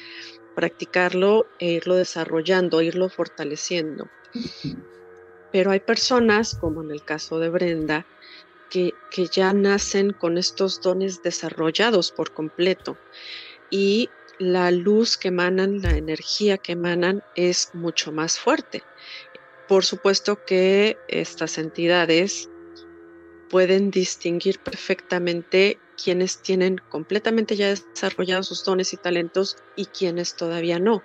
[0.55, 4.09] practicarlo e irlo desarrollando, irlo fortaleciendo.
[5.53, 8.07] Pero hay personas, como en el caso de Brenda,
[8.71, 12.97] que, que ya nacen con estos dones desarrollados por completo
[13.71, 14.09] y
[14.39, 18.83] la luz que emanan, la energía que emanan es mucho más fuerte.
[19.69, 22.51] Por supuesto que estas entidades
[23.49, 30.79] pueden distinguir perfectamente quienes tienen completamente ya desarrollados sus dones y talentos y quienes todavía
[30.79, 31.03] no.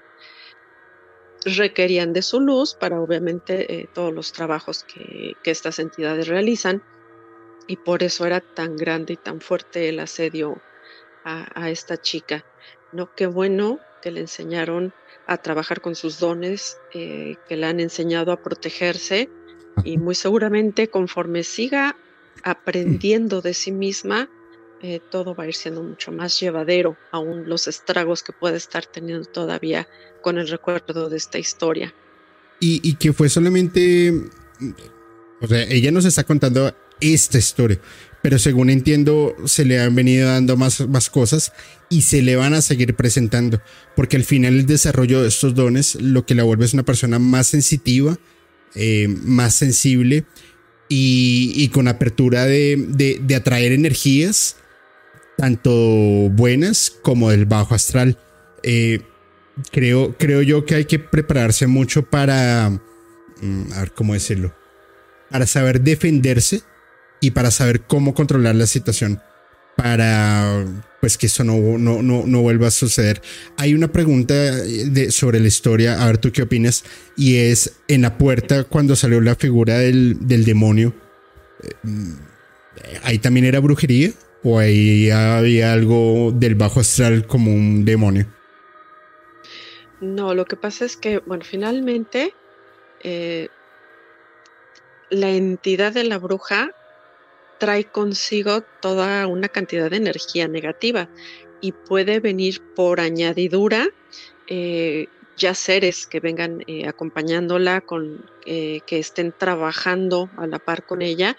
[1.46, 6.84] Requerían de su luz para obviamente eh, todos los trabajos que, estas entidades realizan
[7.68, 10.62] y por eso era tan grande y tan fuerte el asedio
[11.24, 12.44] a esta chica.
[12.92, 13.14] ¿No?
[13.16, 14.94] Qué bueno que le enseñaron
[15.28, 19.30] a trabajar con sus dones, eh, que le han enseñado a protegerse
[19.84, 21.96] y muy seguramente conforme siga
[22.44, 24.30] aprendiendo de sí misma,
[24.82, 28.86] eh, todo va a ir siendo mucho más llevadero, aún los estragos que puede estar
[28.86, 29.88] teniendo todavía
[30.22, 31.94] con el recuerdo de esta historia.
[32.62, 34.14] Y, y que fue solamente,
[35.42, 37.80] o sea, ella nos está contando esta historia,
[38.22, 41.54] pero según entiendo se le han venido dando más, más cosas
[41.90, 43.62] y se le van a seguir presentando,
[43.96, 47.20] porque al final el desarrollo de estos dones lo que la vuelve es una persona
[47.20, 48.18] más sensitiva,
[48.76, 50.26] eh, más sensible
[50.90, 54.58] y, con apertura de, atraer energías,
[55.38, 58.18] tanto buenas como del bajo astral.
[58.64, 59.02] Eh,
[59.72, 62.70] creo, creo yo que hay que prepararse mucho para,
[63.42, 64.54] mm, ver cómo decirlo,
[65.30, 66.64] para saber defenderse
[67.20, 69.22] y para saber cómo controlar la situación
[69.76, 70.66] para
[71.00, 73.22] pues que eso no, no, no, vuelva a suceder.
[73.56, 76.84] Hay una pregunta de, sobre la historia, a ver tú qué opinas,
[77.16, 80.94] y es en la puerta cuando salió la figura del, del demonio,
[81.64, 81.90] eh,
[83.04, 84.12] ¿ahí también era brujería?
[84.44, 88.26] ¿O ahí había algo del bajo astral como un demonio?
[90.02, 92.34] No, lo que pasa es que, bueno, finalmente
[93.02, 93.48] eh,
[95.10, 96.72] la entidad de la bruja
[97.60, 101.10] trae consigo toda una cantidad de energía negativa
[101.62, 103.88] y puede venir por añadidura
[104.48, 105.08] eh,
[105.40, 111.02] ya seres que vengan eh, acompañándola, con, eh, que estén trabajando a la par con
[111.02, 111.38] ella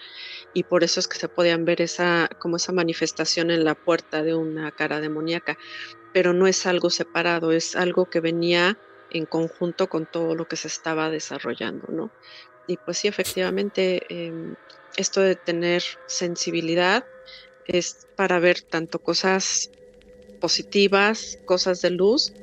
[0.53, 4.23] y por eso es que se podían ver esa, como esa manifestación en la puerta
[4.23, 5.57] de una cara demoníaca,
[6.13, 8.77] pero no es algo separado, es algo que venía
[9.11, 12.11] en conjunto con todo lo que se estaba desarrollando, ¿no?
[12.67, 14.55] Y pues sí, efectivamente, em,
[14.97, 17.05] esto de tener sensibilidad
[17.67, 19.69] es para ver tanto cosas
[20.39, 22.33] positivas, cosas de luz,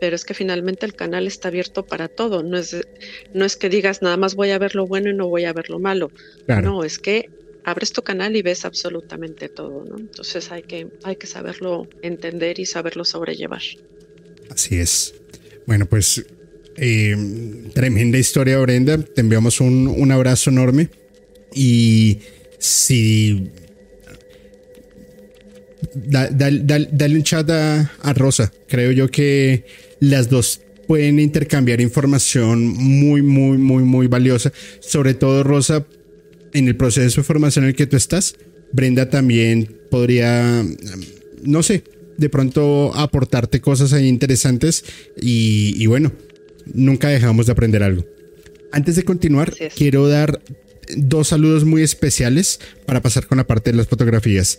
[0.00, 2.42] pero es que finalmente el canal está abierto para todo.
[2.42, 2.76] No es,
[3.32, 5.52] no es que digas nada más voy a ver lo bueno y no voy a
[5.52, 6.10] ver lo malo.
[6.46, 7.30] No, es que
[7.64, 9.96] abres tu canal y ves absolutamente todo, ¿no?
[9.96, 13.62] Entonces hay que, hay que saberlo entender y saberlo sobrellevar.
[14.50, 15.14] Así es.
[15.66, 16.22] Bueno, pues
[16.76, 17.16] eh,
[17.72, 18.98] tremenda historia, Brenda.
[18.98, 20.90] Te enviamos un, un abrazo enorme.
[21.54, 22.18] Y
[22.58, 23.50] si
[25.94, 28.52] dale un chat a, Rosa.
[28.68, 29.64] Creo yo que
[30.00, 34.52] las dos pueden intercambiar información muy, muy, muy, muy valiosa.
[34.80, 35.86] Sobre todo, Rosa,
[36.52, 38.36] en el proceso de formación en el que tú estás,
[38.72, 40.64] Brenda también podría,
[41.42, 41.84] no sé,
[42.16, 44.84] de pronto aportarte cosas ahí interesantes
[45.20, 46.12] y, y bueno,
[46.72, 48.04] nunca dejamos de aprender algo.
[48.72, 50.40] Antes de continuar, quiero dar
[50.96, 54.58] dos saludos muy especiales para pasar con la parte de las fotografías.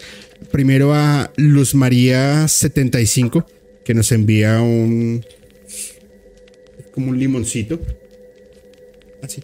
[0.52, 3.46] Primero a Luz María 75,
[3.84, 5.24] que nos envía un
[6.96, 7.80] como un limoncito.
[9.22, 9.42] Así.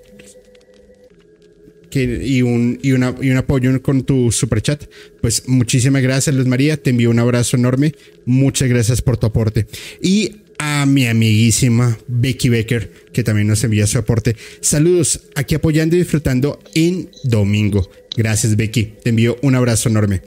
[1.89, 4.85] Que, y, un, y, una, y un apoyo con tu super chat.
[5.19, 6.77] Pues muchísimas gracias, Luz María.
[6.77, 7.93] Te envío un abrazo enorme.
[8.25, 9.67] Muchas gracias por tu aporte.
[10.01, 14.35] Y a mi amiguísima Becky Becker, que también nos envía su aporte.
[14.59, 17.89] Saludos, aquí apoyando y disfrutando en domingo.
[18.15, 18.93] Gracias, Becky.
[19.03, 20.21] Te envío un abrazo enorme.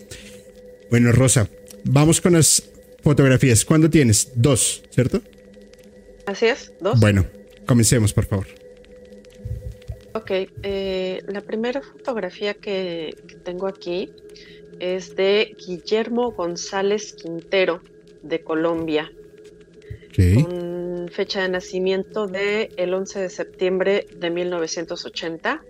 [0.91, 1.49] Bueno, Rosa,
[1.85, 2.65] vamos con las
[3.05, 3.65] fotografías.
[3.65, 4.33] ¿Cuándo tienes?
[4.35, 5.23] Dos, ¿cierto?
[6.27, 6.99] Así es, dos.
[6.99, 7.25] Bueno,
[7.65, 8.49] comencemos, por favor.
[10.15, 10.31] Ok,
[10.65, 14.11] eh, la primera fotografía que tengo aquí
[14.81, 17.81] es de Guillermo González Quintero,
[18.25, 19.13] de Colombia
[20.17, 25.65] con fecha de nacimiento de el 11 de septiembre de 1980.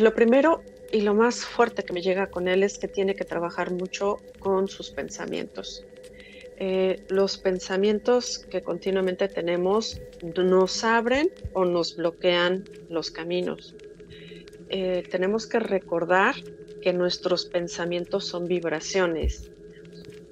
[0.00, 3.24] Lo primero y lo más fuerte que me llega con él es que tiene que
[3.24, 5.84] trabajar mucho con sus pensamientos.
[6.58, 13.74] Eh, los pensamientos que continuamente tenemos nos abren o nos bloquean los caminos.
[14.68, 16.34] Eh, tenemos que recordar
[16.82, 19.50] que nuestros pensamientos son vibraciones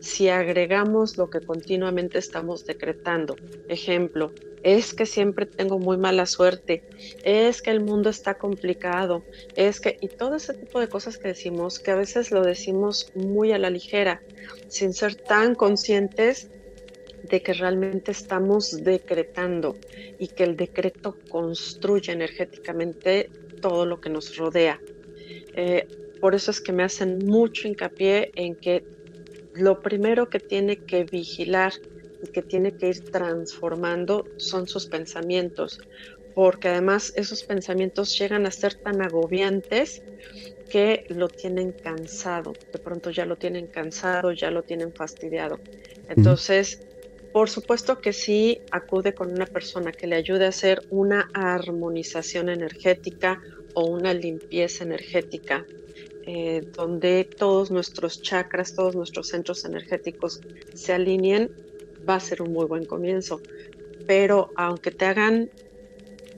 [0.05, 3.36] si agregamos lo que continuamente estamos decretando.
[3.68, 4.32] Ejemplo,
[4.62, 6.84] es que siempre tengo muy mala suerte,
[7.24, 9.24] es que el mundo está complicado,
[9.57, 13.11] es que, y todo ese tipo de cosas que decimos, que a veces lo decimos
[13.14, 14.20] muy a la ligera,
[14.68, 16.50] sin ser tan conscientes
[17.22, 19.78] de que realmente estamos decretando
[20.18, 23.30] y que el decreto construye energéticamente
[23.62, 24.78] todo lo que nos rodea.
[25.57, 25.86] Eh,
[26.20, 28.84] por eso es que me hacen mucho hincapié en que
[29.55, 31.72] lo primero que tiene que vigilar
[32.20, 35.78] y que tiene que ir transformando son sus pensamientos,
[36.34, 40.05] porque además esos pensamientos llegan a ser tan agobiantes
[40.68, 45.62] que lo tienen cansado, de pronto ya lo tienen cansado, ya lo tienen fastidiado.
[46.09, 46.82] Entonces,
[47.32, 52.48] por supuesto que sí acude con una persona que le ayude a hacer una armonización
[52.48, 53.40] energética
[53.72, 55.68] o una limpieza energética
[56.27, 60.41] eh, donde todos nuestros chakras, todos nuestros centros energéticos
[60.75, 61.51] se alineen,
[62.09, 63.41] va a ser un muy buen comienzo.
[64.07, 65.51] Pero aunque te hagan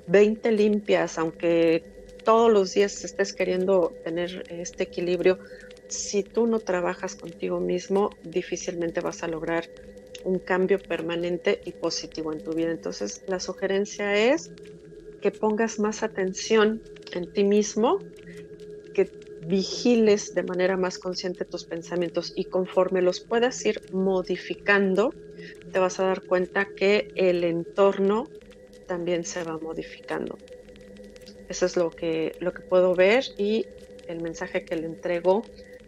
[0.09, 1.85] 20 limpias, aunque
[2.25, 5.39] todos los días estés queriendo tener este equilibrio,
[5.89, 9.69] si tú no trabajas contigo mismo, difícilmente vas a lograr
[10.25, 12.73] un cambio permanente y positivo en tu vida.
[12.73, 14.51] Entonces, la sugerencia es
[15.21, 16.83] que pongas más atención
[17.13, 18.01] en ti mismo,
[18.93, 19.09] que
[19.47, 25.15] vigiles de manera más consciente tus pensamientos y conforme los puedas ir modificando,
[25.73, 28.29] te vas a dar cuenta que el entorno
[28.87, 30.39] también se va modificando.
[31.49, 33.67] Eso es lo que, lo que puedo ver y
[34.09, 35.45] el mensaje que le entrego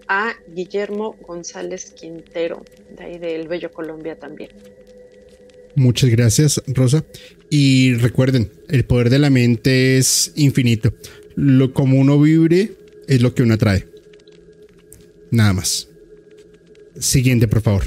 [0.09, 2.65] a Guillermo González Quintero,
[2.97, 4.51] de ahí del Bello Colombia también.
[5.75, 7.05] Muchas gracias, Rosa.
[7.51, 10.93] Y recuerden, el poder de la mente es infinito.
[11.37, 12.73] Lo como uno vibre,
[13.09, 13.87] es lo que uno atrae.
[15.31, 15.89] Nada más.
[16.99, 17.85] Siguiente, por favor.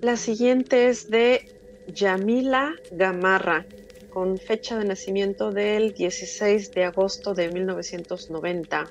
[0.00, 1.46] La siguiente es de
[1.88, 3.66] Yamila Gamarra,
[4.10, 8.90] con fecha de nacimiento del 16 de agosto de 1990.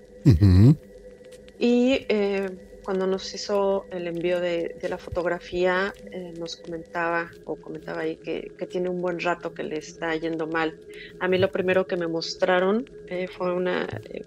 [1.57, 2.49] Y eh,
[2.85, 8.51] cuando nos hizo el envío de, la fotografía, eh, nos comentaba o comentaba ahí que,
[8.69, 10.79] tiene un buen rato que le está yendo mal.
[11.19, 14.23] A mí lo primero que me mostraron eh, fue una, eh,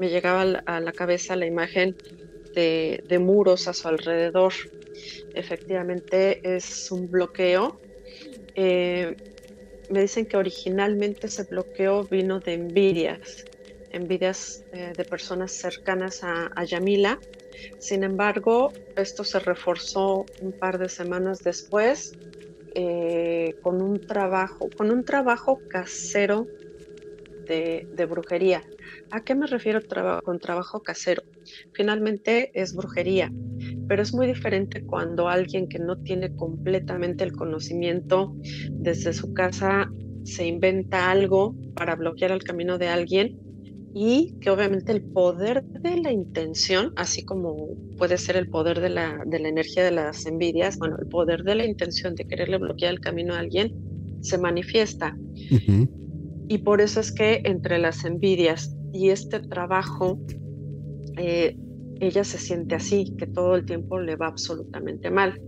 [0.00, 1.96] me llegaba a la cabeza la imagen
[2.54, 4.52] de, muros a su alrededor.
[5.34, 7.80] Efectivamente es un bloqueo.
[8.56, 13.44] me dicen que originalmente ese bloqueo vino de envidias,
[13.92, 17.18] envidias de personas cercanas a Yamila
[17.78, 22.18] sin embargo, esto se reforzó un par de semanas después
[22.74, 26.48] eh, con un trabajo, con un trabajo casero
[27.46, 28.62] de, brujería.
[29.10, 29.80] ¿A qué me refiero
[30.22, 31.22] con trabajo casero?
[31.72, 33.30] Finalmente es brujería,
[33.88, 38.34] pero es muy diferente cuando alguien que no tiene completamente el conocimiento
[38.70, 39.88] desde su casa
[40.22, 43.49] se inventa algo para bloquear el camino de alguien
[43.92, 48.90] y que obviamente el poder de la intención, así como puede ser el poder de
[48.90, 52.58] la, de la energía de las envidias, bueno, el poder de la intención de quererle
[52.58, 53.74] bloquear el camino a alguien
[54.20, 55.16] se manifiesta.
[56.48, 60.20] Y por eso es que entre las envidias y este trabajo,
[61.16, 61.56] eh,
[62.00, 65.40] ella se siente así, que todo el tiempo le va absolutamente mal.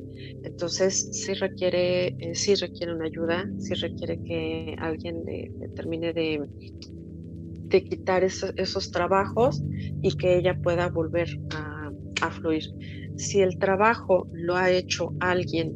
[0.45, 6.41] Entonces sí requiere, eh, sí requiere una ayuda, sí requiere que alguien le termine de,
[7.73, 9.63] de quitar esos trabajos
[10.03, 12.63] y que ella pueda volver a, fluir.
[13.17, 15.75] Si el trabajo lo ha hecho alguien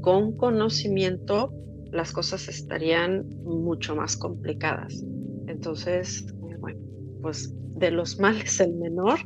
[0.00, 1.52] con conocimiento,
[1.90, 5.04] las cosas estarían mucho más complicadas.
[5.48, 6.24] Entonces,
[6.60, 6.78] bueno,
[7.20, 9.18] pues de los males el menor,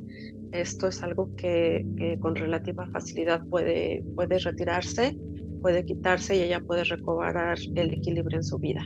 [0.53, 1.85] esto es algo que,
[2.21, 5.19] con relativa facilidad puede, puede retirarse,
[5.61, 8.83] puede quitarse y ella puede recobrar el equilibrio en su vida.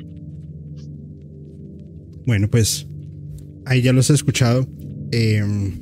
[2.26, 2.89] Bueno, pues
[3.67, 4.67] ahí ya los he escuchado.
[5.12, 5.73] Em,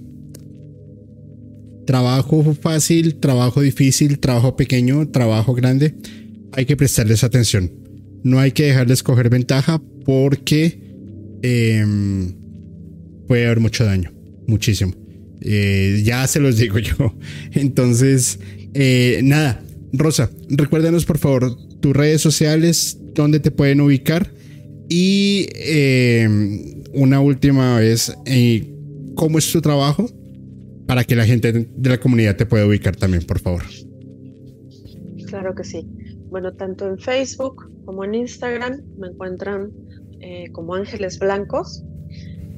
[1.87, 5.95] trabajo fácil, trabajo difícil, trabajo pequeño, trabajo grande.
[6.53, 7.71] Hay que prestarles atención.
[8.25, 10.81] No hay que dejarles coger ventaja porque
[11.43, 12.33] em,
[13.29, 14.13] puede haber mucho daño,
[14.47, 14.95] muchísimo.
[15.41, 17.15] Eh, ya se los digo yo.
[17.53, 18.39] Entonces,
[18.73, 19.63] eh, nada,
[19.93, 24.34] Rosa, recuérdanos por favor tus redes sociales, dónde te pueden ubicar
[24.89, 28.71] y em, una última vez, eh,
[29.15, 30.07] ¿cómo es tu trabajo?
[30.87, 33.63] Para que la gente de la comunidad te pueda ubicar también, por favor.
[35.27, 35.87] Claro que sí.
[36.29, 39.73] Bueno, tanto en Facebook como en Instagram me encuentran
[40.21, 41.83] eh, como Ángeles Blancos.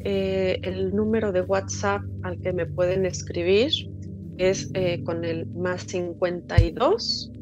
[0.05, 3.71] Eh, el número de WhatsApp al que me pueden escribir
[4.39, 4.71] es
[5.05, 7.33] con el más 52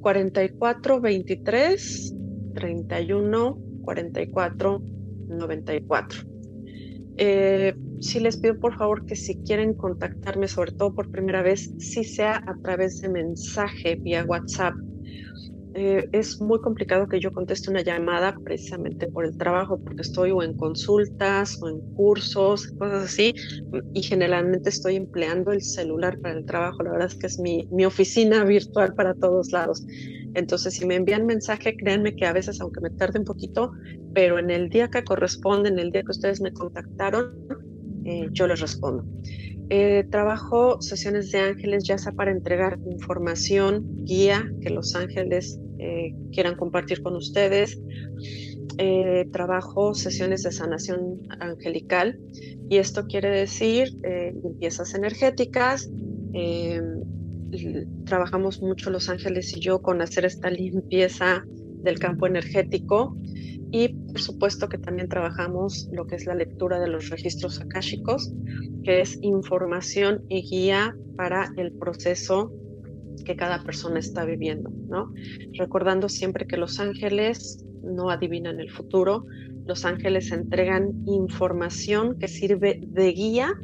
[0.00, 2.14] 44 23
[2.54, 4.82] 31 44
[5.28, 6.34] 94.
[7.16, 11.72] Eh, sí les pido por favor que si quieren contactarme, sobre todo por primera vez,
[11.78, 14.74] si sea a través de mensaje vía WhatsApp.
[15.76, 20.30] Eh, es muy complicado que yo conteste una llamada precisamente por el trabajo, porque estoy
[20.30, 23.34] o en consultas o en cursos, cosas así,
[23.92, 26.84] y generalmente estoy empleando el celular para el trabajo.
[26.84, 29.84] La verdad es que es mi, mi oficina virtual para todos lados.
[30.34, 33.72] Entonces, si me envían mensaje, créanme que a veces, aunque me tarde un poquito,
[34.12, 37.32] pero en el día que corresponde, en el día que ustedes me contactaron,
[38.04, 39.04] eh, yo les respondo.
[39.70, 46.14] Eh, trabajo sesiones de ángeles ya sea para entregar información, guía que los ángeles eh,
[46.32, 47.80] quieran compartir con ustedes.
[49.30, 52.18] trabajo sesiones de sanación angelical
[52.68, 53.88] y esto quiere decir
[54.42, 55.88] limpiezas energéticas,
[58.04, 61.44] trabajamos mucho Los Ángeles y yo con hacer esta limpieza
[61.82, 63.16] del campo energético
[63.70, 68.32] y por supuesto que también trabajamos lo que es la lectura de los registros akáshicos,
[68.84, 72.52] que es información y guía para el proceso
[73.24, 75.12] que cada persona está viviendo, ¿no?
[75.58, 79.26] Recordando siempre que los ángeles no adivinan el futuro,
[79.66, 83.54] los ángeles entregan información que sirve de guía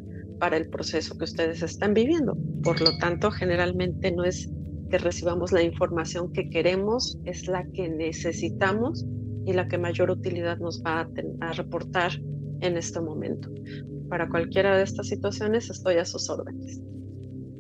[0.41, 2.37] para el proceso que ustedes están viviendo.
[2.65, 4.51] Por lo tanto, generalmente no es
[4.91, 9.07] que recibamos la información que queremos, es la que necesitamos
[9.47, 11.09] y la que mayor utilidad nos va
[11.41, 12.13] a, reportar
[12.61, 13.49] en este momento.
[14.09, 16.81] Para cualquiera de estas situaciones estoy a sus órdenes.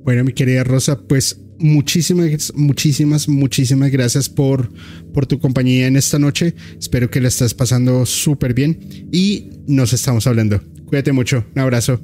[0.03, 4.71] Bueno, mi querida Rosa, pues muchísimas, muchísimas, muchísimas gracias por,
[5.13, 6.55] por tu compañía en esta noche.
[6.79, 8.81] Espero que la estés pasando súper bien
[9.13, 10.61] y nos estamos hablando.
[10.87, 11.45] Cuídate mucho.
[11.55, 12.01] Un abrazo.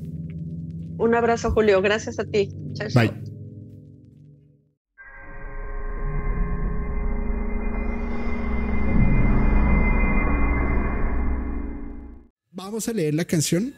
[0.99, 1.83] Un abrazo, Julio.
[1.83, 2.49] Gracias a ti.
[2.95, 3.13] Bye.
[12.53, 13.75] Vamos a leer la canción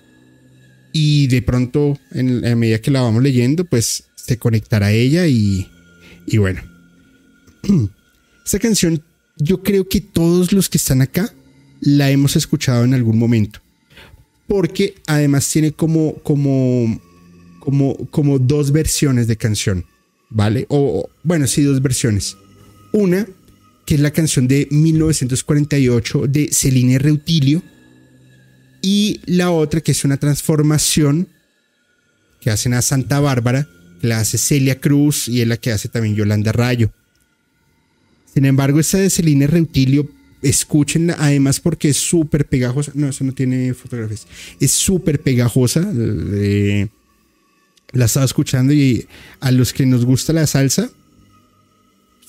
[0.92, 5.68] y de pronto, en, la medida que la vamos leyendo, pues se conectará ella y,
[6.26, 6.62] y bueno.
[8.44, 9.02] Esta canción,
[9.36, 11.32] yo creo que todos los que están acá
[11.80, 13.60] la hemos escuchado en algún momento.
[14.46, 17.00] Porque además tiene como, como
[17.60, 19.84] como, como dos versiones de canción,
[20.30, 20.66] ¿vale?
[20.68, 22.36] O, bueno, sí, dos versiones.
[22.92, 23.26] Una,
[23.86, 27.62] que es la canción de 1948 de Celine Reutilio,
[28.80, 31.28] y la otra, que es una transformación
[32.40, 33.68] que hacen a Santa Bárbara,
[34.00, 36.92] que la hace Celia Cruz y es la que hace también Yolanda Rayo.
[38.32, 40.08] Sin embargo, esta de Celine Reutilio
[40.42, 42.92] escúchenla, además porque es súper pegajosa.
[42.94, 44.26] No, eso no tiene fotografías.
[44.60, 45.80] Es súper pegajosa.
[47.92, 49.06] La estaba escuchando y
[49.40, 50.90] a los que nos gusta la salsa,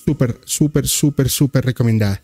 [0.04, 2.22] súper, súper, súper, súper recomendada.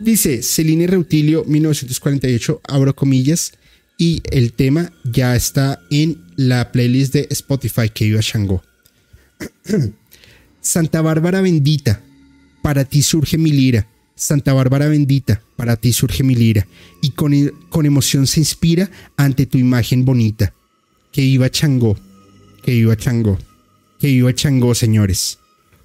[0.00, 3.52] Dice Celine Reutilio, 1948, abro comillas,
[3.96, 8.62] y el tema ya está en la playlist de Spotify que iba a.
[10.60, 12.02] Santa Bárbara bendita,
[12.62, 13.86] para ti surge mi lira.
[14.16, 16.66] Santa Bárbara bendita, para ti surge mi lira.
[17.02, 17.32] Y con,
[17.68, 20.54] con emoción se inspira ante tu imagen bonita.
[21.12, 21.96] Que iba Changó,
[22.64, 23.38] que iba Changó,
[24.00, 25.38] que iba Changó, señores.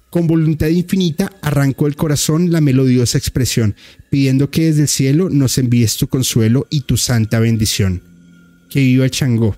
[0.08, 3.76] Con voluntad infinita arrancó el corazón la melodiosa expresión,
[4.10, 8.02] pidiendo que desde el cielo nos envíes tu consuelo y tu santa bendición.
[8.70, 9.56] Que viva el Changó.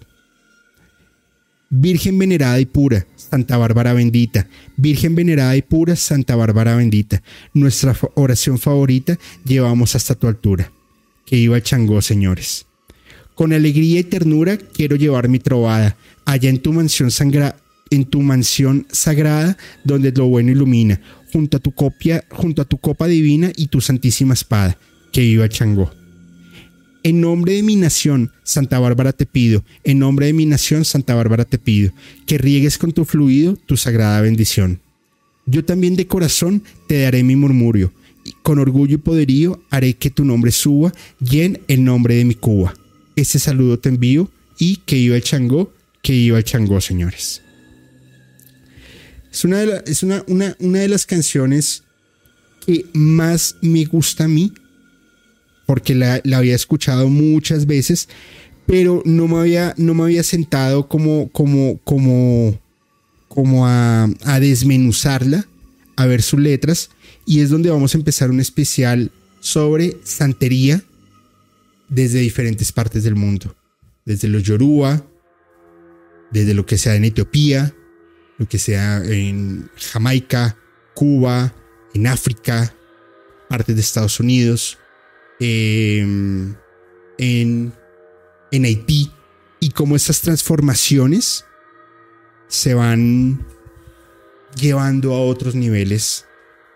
[1.70, 4.48] Virgen venerada y pura, Santa Bárbara bendita.
[4.76, 7.22] Virgen venerada y pura, Santa Bárbara bendita.
[7.54, 10.70] Nuestra oración favorita llevamos hasta tu altura.
[11.24, 12.66] Que viva el Changó, señores.
[13.34, 17.56] Con alegría y ternura quiero llevar mi trovada allá en tu mansión sangra
[17.90, 21.00] en tu mansión sagrada donde lo bueno ilumina,
[21.30, 24.78] junto a tu copia, junto a tu copa divina y tu santísima espada.
[25.12, 25.92] Que viva Changó.
[27.02, 31.14] En nombre de mi nación, Santa Bárbara te pido, en nombre de mi nación, Santa
[31.14, 31.92] Bárbara te pido,
[32.26, 34.80] que riegues con tu fluido tu sagrada bendición.
[35.44, 37.92] Yo también de corazón te daré mi murmurio,
[38.24, 42.24] y con orgullo y poderío haré que tu nombre suba y en el nombre de
[42.24, 42.72] mi Cuba.
[43.16, 45.72] Ese saludo te envío y que iba el Changó,
[46.02, 47.42] que iba el Changó, señores.
[49.30, 51.84] Es una de, las canciones
[52.66, 54.52] que más me gusta a mí,
[55.66, 58.08] porque la, había escuchado muchas veces,
[58.66, 62.60] pero no me había, sentado como, como, como,
[63.28, 65.46] como a desmenuzarla,
[65.96, 66.90] a ver sus letras,
[67.26, 69.10] y es donde vamos a empezar un especial
[69.40, 70.82] sobre santería
[71.92, 73.54] desde diferentes partes del mundo,
[74.06, 75.04] desde los Yoruba,
[76.30, 77.74] desde lo que sea en Etiopía,
[78.38, 80.56] lo que sea en Jamaica,
[80.94, 81.54] Cuba,
[81.92, 82.74] en África,
[83.46, 84.78] partes de Estados Unidos,
[85.38, 86.54] em,
[87.18, 87.74] en,
[88.50, 89.12] en Haití,
[89.60, 91.44] y cómo estas transformaciones
[92.48, 93.46] se van
[94.56, 96.24] llevando a otros niveles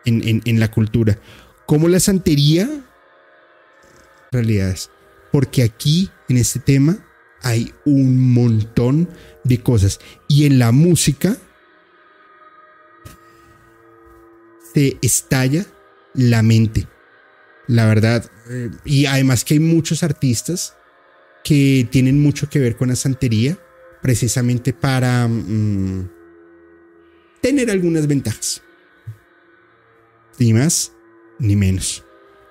[0.05, 1.19] en, en la cultura.
[1.65, 2.69] Como la santería,
[4.31, 4.91] realidades.
[5.32, 6.98] Porque aquí, en este tema,
[7.43, 9.09] hay un montón
[9.44, 10.01] de cosas.
[10.28, 11.36] Y en la música,
[15.03, 15.65] estalla
[16.15, 16.86] la mente.
[17.66, 18.31] La verdad.
[18.48, 20.77] Eh, y además que hay muchos artistas
[21.44, 23.59] que tienen mucho que ver con la santería,
[24.03, 26.09] precisamente para mm,
[27.40, 28.62] tener algunas ventajas.
[30.39, 30.93] Ni más
[31.39, 32.05] ni menos.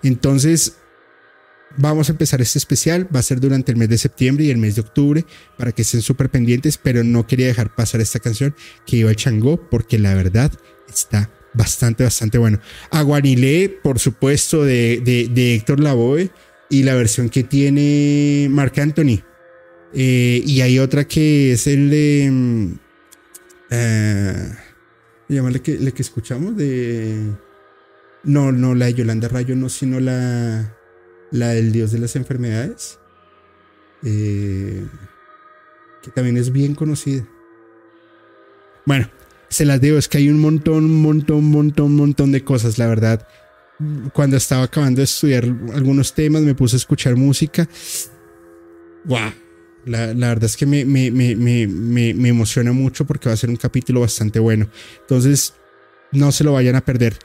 [0.04, 0.78] Entonces,
[1.78, 3.08] vamos a empezar este especial.
[3.14, 5.26] Va a ser durante el mes de septiembre y el mes de octubre
[5.58, 9.16] para que estén súper pendientes, pero no quería dejar pasar esta canción que iba el
[9.16, 10.52] Changó porque la verdad
[10.88, 12.60] está bastante, bastante bueno.
[12.92, 16.30] Aguanilé, por supuesto, de, de, Héctor Lavoe
[16.70, 19.24] y la versión que tiene Mark Anthony.
[19.94, 22.76] Eh, y hay otra que es el de.
[25.30, 27.32] Uh, la que, la que escuchamos de.
[28.24, 30.76] No, no, la de Yolanda Rayo, no, sino la.
[31.36, 32.98] La del Dios de las Enfermedades.
[34.04, 34.86] Eh,
[36.02, 37.28] que también es bien conocida.
[38.86, 39.10] Bueno,
[39.50, 43.28] se las digo, es que hay un montón, montón, montón, montón de cosas, la verdad.
[44.14, 45.44] Cuando estaba acabando de estudiar
[45.74, 47.68] algunos temas, me puse a escuchar música.
[49.04, 49.34] ¡Wow!
[49.86, 53.58] La, verdad es que me, me, me, me, emociona mucho porque va a ser un
[53.58, 54.70] capítulo bastante bueno.
[55.02, 55.54] Entonces,
[56.14, 57.18] no se lo vayan a perder.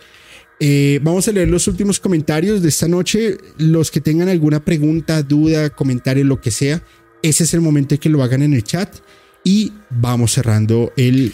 [0.62, 3.38] Eh, vamos a leer los últimos comentarios de esta noche.
[3.58, 6.82] Los que tengan alguna pregunta, duda, comentario, lo que sea,
[7.22, 8.94] ese es el momento de que lo hagan en el chat.
[9.42, 11.32] Y vamos cerrando el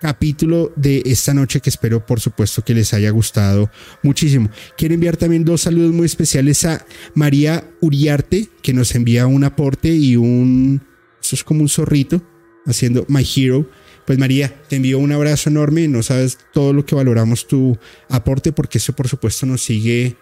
[0.00, 3.70] capítulo de esta noche que espero por supuesto que les haya gustado
[4.02, 4.50] muchísimo.
[4.76, 6.84] Quiero enviar también dos saludos muy especiales a
[7.14, 10.82] María Uriarte que nos envía un aporte y un...
[11.22, 12.22] Eso es como un zorrito
[12.66, 13.68] haciendo My Hero.
[14.08, 15.86] Pues María, te envío un abrazo enorme.
[15.86, 17.76] No sabes todo lo que valoramos tu
[18.08, 20.16] aporte porque eso por supuesto nos sigue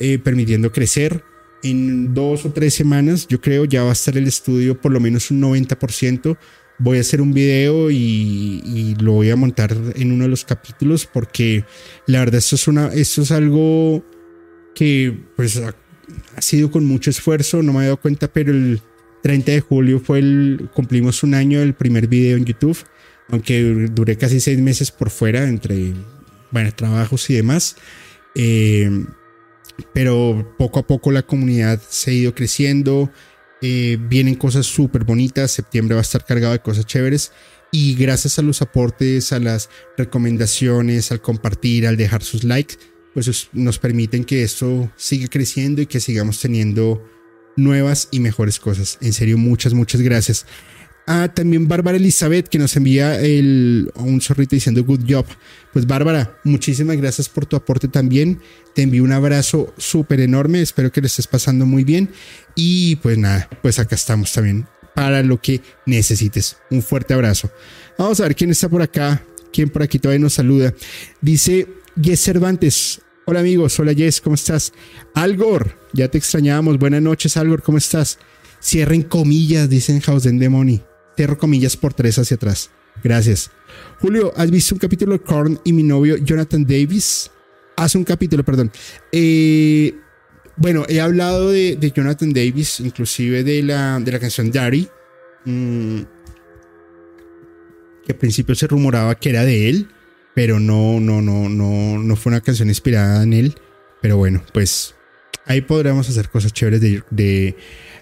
[0.00, 1.22] eh, permitiendo crecer.
[1.62, 4.98] En dos o tres semanas yo creo ya va a estar el estudio por lo
[4.98, 6.38] menos un 90%
[6.80, 11.06] voy a hacer un video y, lo voy a montar en uno de los capítulos
[11.06, 11.64] porque
[12.06, 14.04] la verdad esto es, una, esto es algo
[14.74, 15.72] que pues ha,
[16.40, 18.80] sido con mucho esfuerzo, no me he dado cuenta, pero el
[19.22, 22.78] 30 de julio fue el, cumplimos un año del primer video en YouTube,
[23.30, 25.92] aunque duré casi seis meses por fuera entre,
[26.50, 27.76] bueno, trabajos y demás.
[28.34, 28.90] Eh,
[29.92, 33.10] pero poco a poco la comunidad se ha ido creciendo.
[33.62, 35.50] Eh, vienen cosas súper bonitas.
[35.50, 37.32] Septiembre va a estar cargado de cosas chéveres.
[37.72, 42.76] Y gracias a los aportes, a las recomendaciones, al compartir, al dejar sus likes,
[43.14, 47.04] pues nos permiten que esto siga creciendo y que sigamos teniendo
[47.56, 48.98] nuevas y mejores cosas.
[49.00, 50.46] En serio, muchas, muchas gracias.
[51.12, 53.18] Ah, también Bárbara Elizabeth que nos envía
[53.96, 55.26] un zorrito diciendo good job.
[55.72, 58.40] Pues Bárbara, muchísimas gracias por tu aporte también.
[58.76, 60.62] Te envío un abrazo súper enorme.
[60.62, 62.10] Espero que le estés pasando muy bien.
[62.54, 66.58] Y pues nada, pues acá estamos también para lo que necesites.
[66.70, 67.50] Un fuerte abrazo.
[67.98, 69.20] Vamos a ver quién está por acá.
[69.52, 70.72] Quién por aquí todavía nos saluda.
[71.20, 71.66] Dice
[72.00, 73.00] Yes Cervantes.
[73.24, 74.72] Hola amigos, hola Jess, ¿cómo estás?
[75.14, 76.78] Algor, ya te extrañábamos.
[76.78, 78.20] Buenas noches, Algor, ¿cómo estás?
[78.62, 80.89] Cierren comillas, dicen House and Demony.
[81.16, 82.70] Cierro comillas por tres hacia atrás.
[83.02, 83.50] Gracias.
[84.00, 87.30] Julio, ¿has visto un capítulo de Korn y mi novio Jonathan Davis?
[87.76, 88.70] Hace un capítulo, perdón.
[89.12, 89.94] Eh,
[90.56, 94.88] bueno, he hablado de, Jonathan Davis, inclusive de la, de la canción Daddy.
[95.44, 96.00] Mm,
[98.04, 99.88] que al principio se rumoraba que era de él
[100.34, 103.54] pero no, no, no, no, no fue una canción inspirada en él.
[104.00, 104.94] Pero bueno, pues
[105.44, 107.56] ahí podríamos hacer cosas chéveres de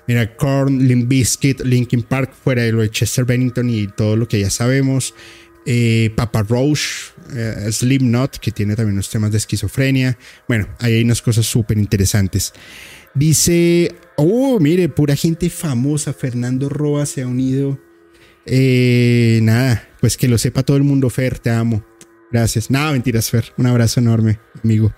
[0.09, 4.27] mira, Korn, Limp Bizkit, Linkin Park, fuera de lo de Chester Bennington y todo lo
[4.27, 5.15] que ya sabemos.
[5.67, 10.19] Eh, Papa Roach, eh, Slim Knot, que tiene también unos temas de esquizofrenia.
[10.49, 12.55] Bueno, ahí hay unas cosas súper interesantes.
[13.15, 16.15] Dice, oh, mire, pura gente famosa.
[16.15, 17.79] Fernando Roa se ha unido.
[18.47, 21.85] Eh, nada, pues que lo sepa todo el mundo, Fer, te amo.
[22.33, 22.71] Gracias.
[22.71, 23.53] Nada, mentiras, Fer.
[23.59, 24.95] Un abrazo enorme, amigo.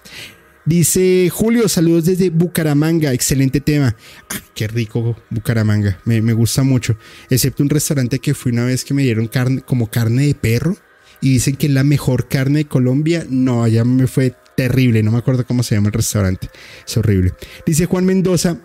[0.71, 3.13] Dice Julio, saludos desde Bucaramanga.
[3.13, 3.97] Excelente tema.
[4.29, 5.99] Ah, qué rico Bucaramanga.
[6.05, 6.97] Me, gusta mucho.
[7.29, 10.77] Excepto un restaurante que fui una vez que me dieron carne, como carne de perro.
[11.21, 13.27] Y dicen que es la mejor carne de Colombia.
[13.29, 15.03] No, allá me fue terrible.
[15.03, 16.49] No me acuerdo cómo se llama el restaurante.
[16.87, 17.35] Es horrible.
[17.67, 18.61] Dice Juan Mendoza.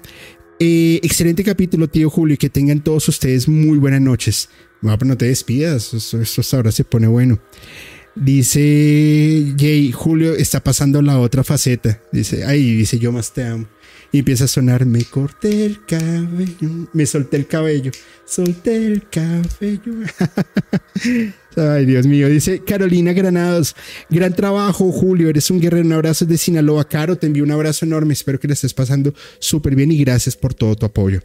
[0.59, 2.35] Eh, excelente capítulo, tío Julio.
[2.35, 4.49] Y que tengan todos ustedes muy buenas noches.
[4.83, 5.95] No te despidas.
[5.95, 7.39] Esto, esto ahora se pone bueno.
[8.15, 12.01] Dice Jay, Julio está pasando la otra faceta.
[12.13, 13.67] Dice, ay, dice yo más te amo.
[14.11, 17.91] Y empieza a sonar, me corté el cabello, me solté el cabello,
[18.25, 19.93] solté el cabello.
[21.57, 23.75] ay, Dios mío, dice Carolina Granados,
[24.09, 26.87] gran trabajo, Julio, eres un guerrero, un abrazo de Sinaloa.
[26.87, 30.37] Caro, te envío un abrazo enorme, espero que le estés pasando súper bien y gracias
[30.37, 31.21] por todo tu apoyo.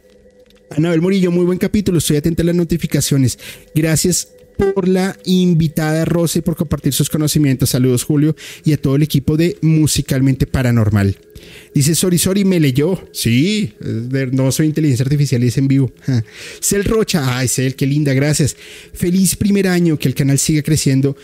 [0.71, 3.39] Anabel Murillo, muy buen capítulo, estoy atenta a las notificaciones.
[3.73, 4.27] Gracias
[4.57, 7.69] por la invitada Rosa y por compartir sus conocimientos.
[7.69, 11.17] Saludos, Julio, y a todo el equipo de Musicalmente Paranormal.
[11.73, 13.07] Dice Sori Sori, me leyó.
[13.11, 13.73] Sí,
[14.31, 15.91] no soy inteligencia artificial y es en vivo.
[16.61, 18.55] Cel Rocha, ay, Cel, qué linda, gracias.
[18.93, 21.15] Feliz primer año, que el canal siga creciendo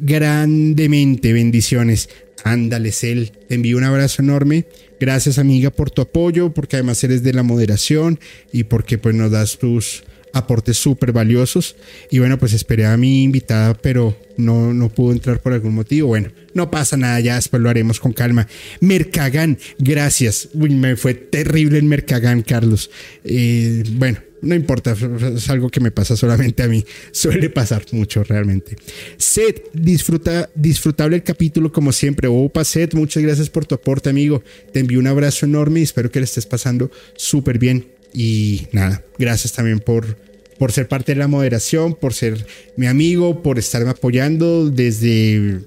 [0.00, 1.32] grandemente.
[1.32, 2.08] Bendiciones.
[2.44, 4.66] Ándale, Cel, te envío un abrazo enorme.
[5.00, 8.18] Gracias, amiga, por tu apoyo, porque además eres de la moderación
[8.52, 11.76] y porque pues nos das tus aportes súper valiosos.
[12.10, 16.08] Y bueno, pues esperé a mi invitada, pero no, no pudo entrar por algún motivo.
[16.08, 18.46] Bueno, no pasa nada, ya después lo haremos con calma.
[18.80, 20.48] Mercagán, gracias.
[20.54, 22.90] Uy, me fue terrible el Mercagán, Carlos.
[23.24, 24.96] Eh, bueno, no importa,
[25.34, 26.84] es algo que me pasa solamente a mí.
[27.12, 28.76] Suele pasar mucho realmente.
[29.16, 32.28] Seth, disfruta, disfrutable el capítulo como siempre.
[32.28, 34.42] Opa, Seth, muchas gracias por tu aporte, amigo.
[34.72, 37.97] Te envío un abrazo enorme y espero que le estés pasando súper bien.
[38.12, 40.16] Y nada, gracias también por,
[40.58, 45.60] por ser parte de la moderación, por ser mi amigo, por estarme apoyando desde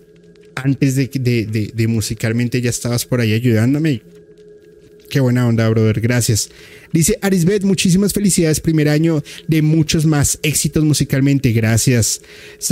[0.55, 1.07] antes de,
[1.73, 4.01] de, musicalmente ya estabas por ahí ayudándome.
[5.09, 5.99] Qué buena onda, brother.
[5.99, 6.49] Gracias.
[6.93, 8.61] Dice Arisbet, muchísimas felicidades.
[8.61, 11.51] Primer año de muchos más éxitos musicalmente.
[11.51, 12.21] Gracias.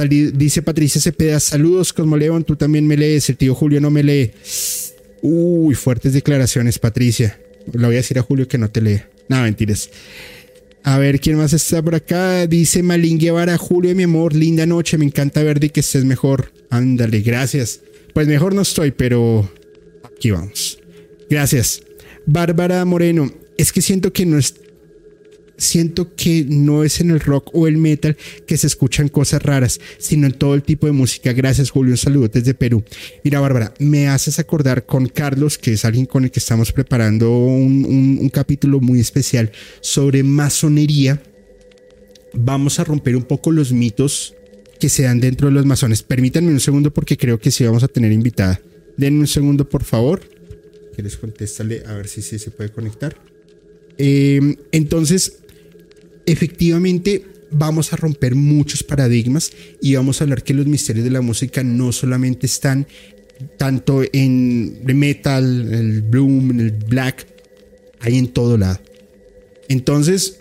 [0.08, 2.46] dice Patricia Cepeda, saludos, Cosmoleón.
[2.46, 3.30] Tú también me lees.
[3.30, 4.32] El tío Julio no me lee.
[5.22, 7.38] Uy, fuertes declaraciones, Patricia.
[7.74, 9.02] Le voy a decir a Julio que no te lee.
[9.30, 9.90] No, mentiras.
[10.84, 12.48] A ver, ¿quién más está por acá?
[12.48, 16.52] Dice Malin Guevara, Julio, mi amor, linda noche, me encanta ver de que estés mejor.
[16.70, 17.82] Ándale, gracias.
[18.14, 19.50] Pues mejor no estoy, pero
[20.04, 20.80] aquí vamos.
[21.30, 21.84] Gracias.
[22.26, 24.56] Bárbara Moreno, es que siento que no es
[25.60, 28.18] siento que no es en el rock o el metal
[28.48, 31.34] que se escuchan cosas raras, sino en todo el tipo de música.
[31.34, 31.94] Gracias, Julio.
[31.94, 32.84] Un saludo desde Perú.
[33.24, 37.32] Mira, Bárbara, me haces acordar con Carlos, que es alguien con el que estamos preparando
[37.32, 41.22] un, capítulo muy especial sobre masonería.
[42.34, 44.36] Vamos a romper un poco los mitos
[44.80, 46.04] que se dan dentro de los masones.
[46.04, 48.62] Permítanme un segundo porque creo que sí vamos a tener invitada.
[48.98, 50.22] Denme un segundo, por favor.
[50.94, 51.84] ¿Quieres contestarle?
[51.86, 53.16] A ver si se puede conectar.
[53.98, 55.39] Eh, entonces,
[56.26, 59.52] efectivamente vamos a romper muchos paradigmas
[59.82, 62.88] y vamos a hablar que los misterios de la música no solamente están
[63.58, 67.26] tanto en el metal, el bloom, el black,
[68.00, 68.80] hay en todo lado.
[69.68, 70.40] Entonces,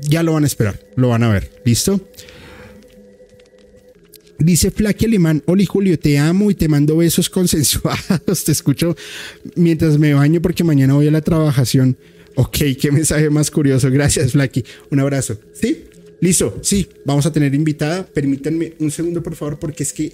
[0.00, 2.00] ya lo van a esperar, lo van a ver, ¿listo?
[4.38, 8.44] Dice Flaky Alemán, Oli Julio, te amo y te mando besos consensuados.
[8.44, 8.96] Te escucho
[9.54, 11.96] mientras me baño porque mañana voy a la trabajación.
[12.36, 13.90] Ok, qué mensaje más curioso.
[13.90, 14.64] Gracias, Flaky.
[14.90, 15.38] Un abrazo.
[15.52, 15.84] ¿Sí?
[16.20, 16.58] Listo.
[16.62, 18.06] Sí, vamos a tener invitada.
[18.06, 20.12] Permítanme un segundo, por favor, porque es que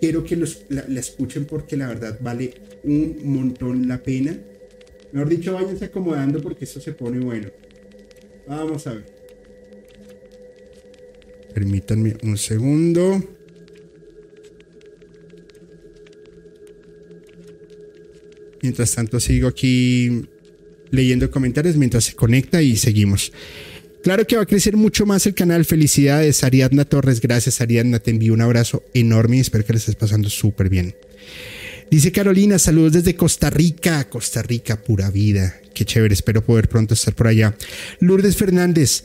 [0.00, 2.54] quiero que los, la, escuchen porque la verdad vale
[2.84, 4.38] un montón la pena.
[5.12, 7.48] Mejor dicho, váyanse acomodando porque eso se pone bueno.
[8.46, 9.06] Vamos a ver.
[11.54, 13.24] Permítanme un segundo.
[18.62, 20.28] Mientras tanto sigo aquí
[20.90, 23.32] leyendo comentarios mientras se conecta y seguimos.
[24.02, 25.64] Claro que va a crecer mucho más el canal.
[25.64, 27.20] Felicidades, Ariadna Torres.
[27.20, 27.98] Gracias, Ariadna.
[27.98, 30.94] Te envío un abrazo enorme y espero que le estés pasando súper bien.
[31.90, 34.08] Dice Carolina, saludos desde Costa Rica.
[34.08, 35.60] Costa Rica, pura vida.
[35.74, 37.56] Qué chévere, espero poder pronto estar por allá.
[38.00, 39.04] Lourdes Fernández,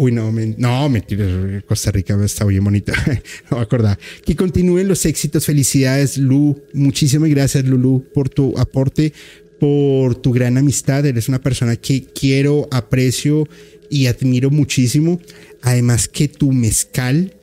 [0.00, 1.26] Uy, no, no, mentira.
[1.66, 2.92] Costa Rica está bien bonita.
[3.50, 3.98] no me acordaba.
[4.24, 5.44] Que continúen los éxitos.
[5.44, 6.62] Felicidades, Lu.
[6.72, 9.12] Muchísimas gracias, Lulu, por tu aporte,
[9.58, 11.04] por tu gran amistad.
[11.06, 13.48] Eres una persona que quiero, aprecio
[13.90, 15.20] y admiro muchísimo.
[15.62, 17.34] Además que tu mezcal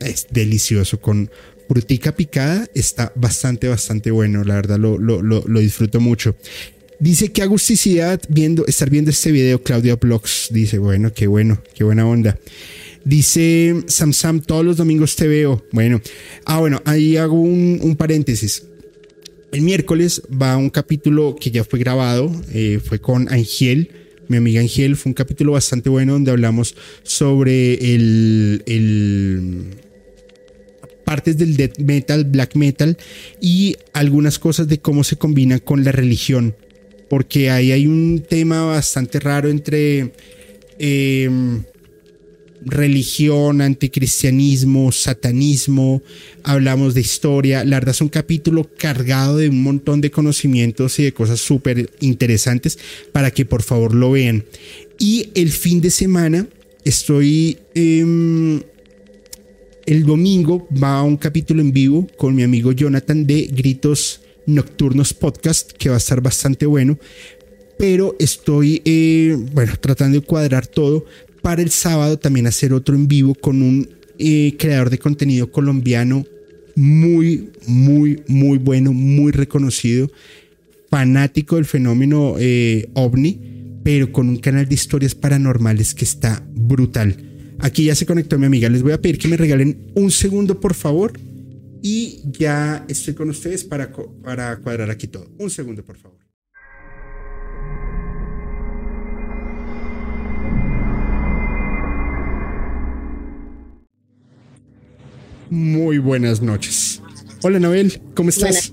[0.00, 1.30] es delicioso con
[1.68, 2.68] frutica picada.
[2.74, 4.44] Está bastante, bastante bueno.
[4.44, 6.36] La verdad lo, lo, lo disfruto mucho.
[6.98, 10.48] Dice que agusticidad viendo, estar viendo este video, Claudia Blogs.
[10.50, 12.38] Dice, bueno, qué bueno, qué buena onda.
[13.04, 15.64] Dice Sam Sam, todos los domingos te veo.
[15.72, 16.00] Bueno,
[16.44, 18.64] ah, bueno, ahí hago un, paréntesis.
[19.56, 23.90] El miércoles va un capítulo que ya fue grabado, eh, fue con Angel,
[24.28, 29.64] mi amiga Angel, fue un capítulo bastante bueno donde hablamos sobre el, el
[31.06, 32.98] partes del death metal, black metal
[33.40, 36.54] y algunas cosas de cómo se combinan con la religión.
[37.08, 40.12] Porque ahí hay un tema bastante raro entre
[40.78, 41.62] em,
[42.66, 46.02] religión, anticristianismo, satanismo,
[46.42, 51.04] hablamos de historia, la verdad es un capítulo cargado de un montón de conocimientos y
[51.04, 52.78] de cosas súper interesantes
[53.12, 54.44] para que por favor lo vean.
[54.98, 56.46] Y el fin de semana
[56.84, 57.58] estoy...
[57.74, 58.60] Em,
[59.86, 65.14] el domingo va a un capítulo en vivo con mi amigo Jonathan de Gritos Nocturnos
[65.14, 66.98] Podcast, que va a estar bastante bueno.
[67.78, 71.04] Pero estoy, eh, bueno, tratando de cuadrar todo
[71.46, 76.26] para el sábado también hacer otro en vivo con un eh, creador de contenido colombiano
[76.74, 80.10] muy, muy, muy bueno, muy reconocido,
[80.90, 83.38] fanático del fenómeno eh, ovni,
[83.84, 87.14] pero con un canal de historias paranormales que está brutal.
[87.60, 88.68] Aquí ya se conectó mi amiga.
[88.68, 91.12] Les voy a pedir que me regalen un segundo, por favor
[91.80, 93.92] y ya estoy con ustedes para,
[94.24, 95.30] para cuadrar aquí todo.
[95.38, 96.25] Un segundo, por favor.
[105.50, 107.00] Muy buenas noches.
[107.42, 108.72] Hola, Noel, ¿cómo estás?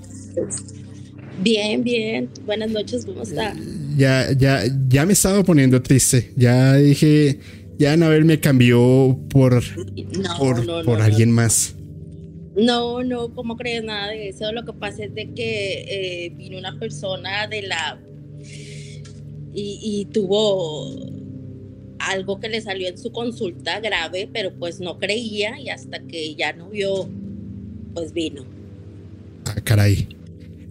[1.42, 2.30] Bien, bien.
[2.46, 3.54] Buenas noches, ¿cómo está?
[3.98, 6.32] Ya, ya, ya me estaba poniendo triste.
[6.36, 7.40] Ya dije,
[7.78, 9.62] ya Noel me cambió por,
[10.40, 11.76] por, por alguien más.
[12.56, 14.52] No, no, ¿cómo crees nada de eso?
[14.52, 18.00] Lo que pasa es de que eh, vino una persona de la...
[19.56, 20.96] Y, tuvo
[22.12, 26.36] algo que le salió en su consulta grave, pero pues no creía y hasta que
[26.36, 27.10] ya no vio,
[27.94, 28.46] pues vino.
[29.46, 30.08] Ah, caray.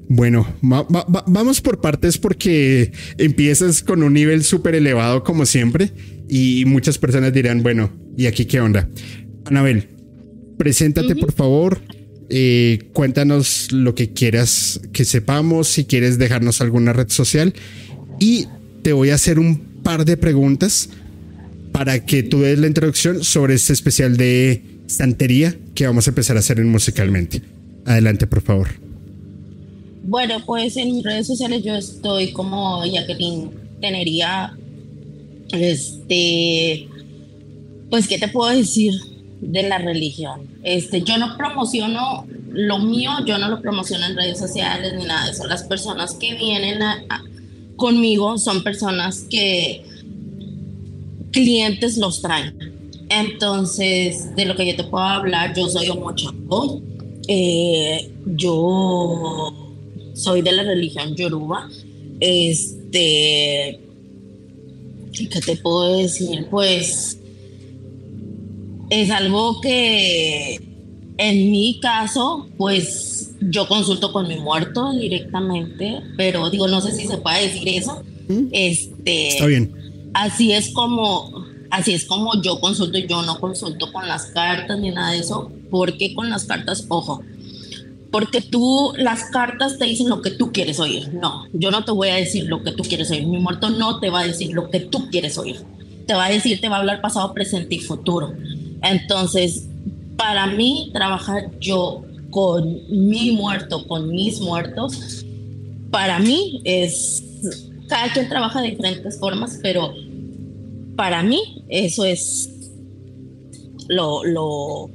[0.09, 5.90] Bueno, vamos por partes porque empiezas con un nivel súper elevado como siempre
[6.28, 8.88] y muchas personas dirán, bueno, ¿y aquí qué onda?
[9.46, 9.88] Anabel,
[10.62, 11.80] Preséntate, por favor.
[12.28, 17.52] Eh, cuéntanos lo que quieras que sepamos, si quieres dejarnos alguna red social.
[18.20, 18.46] Y
[18.82, 20.88] te voy a hacer un par de preguntas
[21.72, 26.36] para que tú des la introducción sobre este especial de santería que vamos a empezar
[26.36, 27.42] a hacer en musicalmente.
[27.86, 28.68] Adelante, por favor.
[30.04, 33.50] Bueno, pues en redes sociales yo estoy como Jacqueline
[33.80, 34.56] Tenería.
[35.52, 36.88] Este,
[37.90, 38.92] pues, ¿qué te puedo decir?
[39.42, 40.48] de la religión.
[40.62, 45.26] Este, yo no promociono lo mío, yo no lo promociono en redes sociales ni nada
[45.26, 45.46] de eso.
[45.46, 46.78] Las personas que vienen
[47.76, 49.84] conmigo son personas que
[51.32, 52.54] clientes los traen.
[53.09, 56.14] Entonces, de lo que yo te puedo hablar, yo soy Homo
[57.28, 59.54] eh, yo
[60.14, 61.68] soy de la religión Yoruba.
[62.20, 63.80] Este,
[65.12, 66.46] ¿qué te puedo decir?
[66.50, 67.18] Pues
[68.90, 70.60] es algo que
[71.18, 77.06] En mi caso, pues yo consulto con mi muerto directamente, pero digo, no sé si
[77.06, 78.02] se puede decir eso.
[78.28, 78.46] ¿Mm?
[78.50, 79.81] Este, Está bien.
[80.14, 82.98] Así es como, así es como yo consulto.
[82.98, 87.22] Yo no consulto con las cartas ni nada de eso, porque con las cartas, ojo,
[88.10, 91.12] porque tú, las cartas te dicen lo que tú quieres oír.
[91.14, 93.26] No, yo no te voy a decir lo que tú quieres oír.
[93.26, 95.56] Mi muerto no te va a decir lo que tú quieres oír.
[96.06, 98.34] Te va a decir, te va a hablar pasado, presente y futuro.
[98.82, 99.66] Entonces,
[100.16, 105.24] para mí, trabajar yo con mi muerto, con mis muertos,
[105.90, 107.22] para mí es,
[107.93, 109.93] cada quien trabaja de diferentes formas, pero
[110.97, 112.51] para mí eso es
[113.89, 114.90] lo, lo,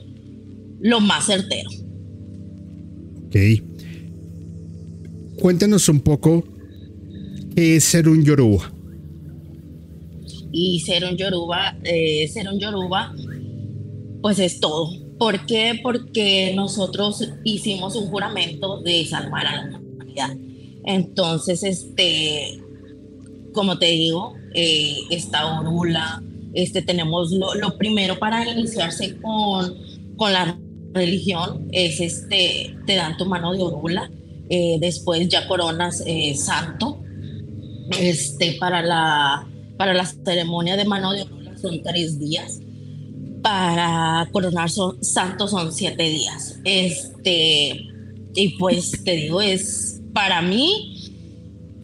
[0.80, 1.70] lo más certero.
[3.28, 3.36] Ok.
[5.40, 6.44] Cuéntanos un poco
[7.56, 8.74] qué es ser un yoruba.
[10.52, 13.14] Y ser un yoruba, eh, ser un yoruba,
[14.24, 14.90] pues es todo.
[15.20, 15.80] ¿Por qué?
[15.84, 20.36] Porque nosotros hicimos un juramento de salvar a la humanidad.
[20.84, 22.60] Entonces, este,
[23.58, 26.22] como te digo, eh, esta orula,
[26.54, 29.76] este, tenemos lo, primero para iniciarse con,
[30.16, 30.60] con la
[30.94, 34.12] religión es este, te dan tu mano de orula,
[34.48, 37.00] eh, después ya coronas eh, santo,
[38.00, 42.60] este, para la, para la ceremonia de mano de orula son tres días,
[43.42, 47.88] para coronar son, santo son siete días, este,
[48.36, 50.97] y pues te digo, es para mí,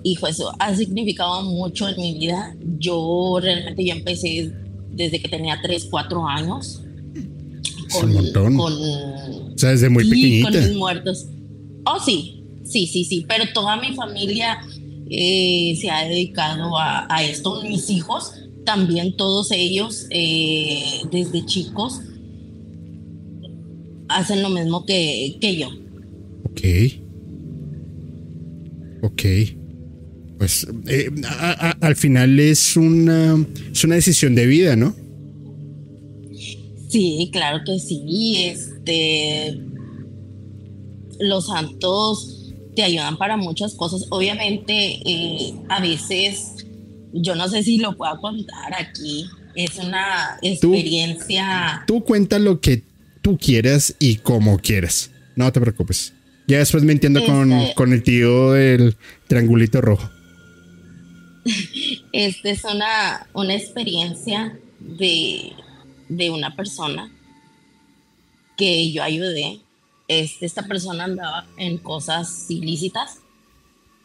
[0.03, 4.51] hijo, eso ha significado mucho en mi vida, yo realmente ya empecé
[4.91, 6.81] desde que tenía tres, cuatro años,
[7.91, 8.57] con, un montón.
[8.57, 10.51] Con, o sea, desde muy pequeñita.
[10.51, 11.25] Con mis muertos.
[11.85, 13.25] Oh, sí, sí, sí, sí.
[13.27, 14.59] Pero toda mi familia
[15.09, 17.61] eh, se ha dedicado a, a, esto.
[17.63, 18.33] Mis hijos,
[18.65, 22.01] también todos ellos, eh, desde chicos,
[24.09, 25.69] hacen lo mismo que, que yo.
[26.45, 26.61] Ok.
[29.03, 29.23] Ok.
[30.37, 34.95] Pues eh, a, a, al final es una, es una decisión de vida, ¿no?
[36.89, 38.35] Sí, claro que sí.
[38.45, 39.59] Este,
[41.19, 44.05] los santos te ayudan para muchas cosas.
[44.09, 46.65] Obviamente, eh, a veces,
[47.13, 49.25] yo no sé si lo puedo contar aquí.
[49.55, 51.83] Es una experiencia.
[51.87, 52.83] Tú, tú cuenta lo que
[53.21, 55.11] tú quieras y como quieras.
[55.35, 56.13] No te preocupes.
[56.47, 58.95] Ya después me entiendo este, con, con el tío del
[59.27, 60.09] triangulito rojo.
[62.11, 65.53] Esta es una, una experiencia de
[66.17, 67.11] de una persona
[68.57, 69.59] que yo ayudé.
[70.07, 73.19] Este, esta persona andaba en cosas ilícitas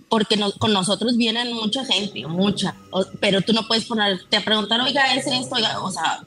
[0.08, 4.44] porque no, con nosotros vienen mucha gente, mucha, o, pero tú no puedes ponerte a
[4.44, 6.24] preguntar, oiga, es esto, oiga, o sea,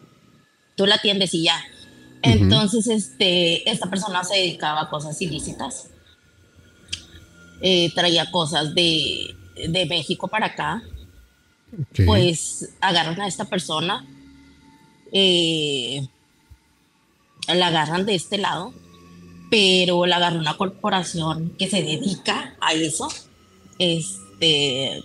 [0.76, 1.56] tú la atiendes y ya.
[1.56, 2.32] Uh -huh.
[2.34, 5.90] Entonces, este, esta persona se dedicaba a cosas ilícitas.
[7.62, 9.36] Eh, traía cosas de,
[9.68, 10.84] de, México para acá.
[11.92, 12.06] Okay.
[12.06, 14.06] Pues agarran a esta persona,
[15.14, 16.06] eh,
[17.48, 18.74] la agarran de este lado,
[19.50, 23.10] pero la agarró una corporación que se dedica a eso.
[23.80, 25.04] Este,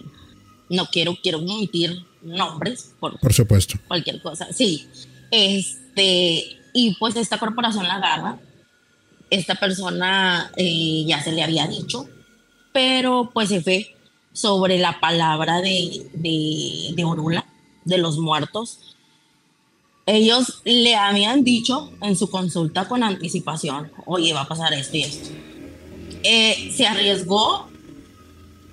[0.68, 3.78] no quiero, quiero omitir nombres por, por supuesto.
[3.88, 4.86] Cualquier cosa, sí.
[5.30, 8.38] Este, y pues esta corporación la agarra.
[9.30, 12.09] Esta persona eh, ya se le había dicho,
[12.72, 13.95] pero pues se fue
[14.36, 17.46] sobre la palabra de, de, Orula,
[17.86, 18.94] de los muertos,
[20.04, 25.02] ellos le habían dicho en su consulta con anticipación, oye, va a pasar esto y
[25.04, 25.30] esto.
[26.22, 27.70] Eh, se arriesgó,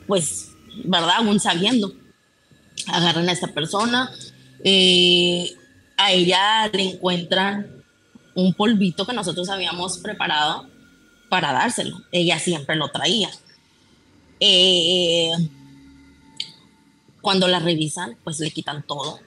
[0.05, 0.51] pues,
[0.83, 1.15] ¿verdad?
[1.19, 1.93] Aún sabiendo.
[2.87, 4.11] Agarran a esta persona,
[4.65, 5.55] eh,
[5.95, 7.83] a ella le encuentran
[8.35, 10.67] un polvito que nosotros habíamos preparado
[11.29, 12.01] para dárselo.
[12.11, 13.29] Ella siempre lo traía.
[14.45, 15.31] Eh,
[17.21, 19.21] cuando la revisan, pues le quitan todo,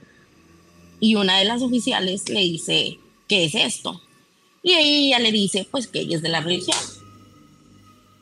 [1.00, 4.02] y una de las oficiales le dice, ¿qué es esto?
[4.62, 6.76] Y ella le dice, pues que ella es de la religión.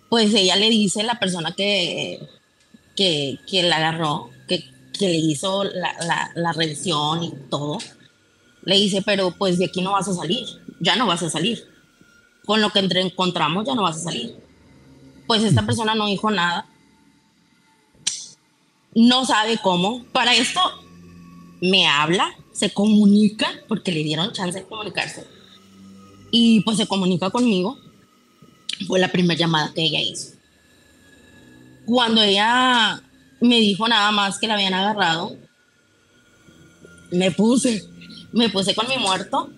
[0.09, 2.21] Pues ella le dice, la persona que,
[2.95, 4.62] que, que la agarró, que,
[4.97, 7.79] que le hizo la, la, la, revisión y todo,
[8.62, 10.47] le dice, pero pues de aquí no vas a salir,
[10.79, 11.66] ya no vas a salir.
[12.45, 14.37] Con lo que entre encontramos ya no vas a salir.
[15.27, 16.69] Pues esta persona no dijo nada.
[18.95, 20.05] No sabe cómo.
[20.12, 20.61] Para esto
[21.61, 25.27] me habla se comunica, porque le dieron chance de comunicarse,
[26.31, 27.79] y pues se comunica conmigo.
[28.87, 30.35] Fue la primera llamada que ella hizo.
[31.85, 33.03] Cuando ella
[33.41, 35.37] me dijo nada más que la habían agarrado,
[37.11, 37.85] me puse,
[38.33, 39.51] me puse con mi muerto,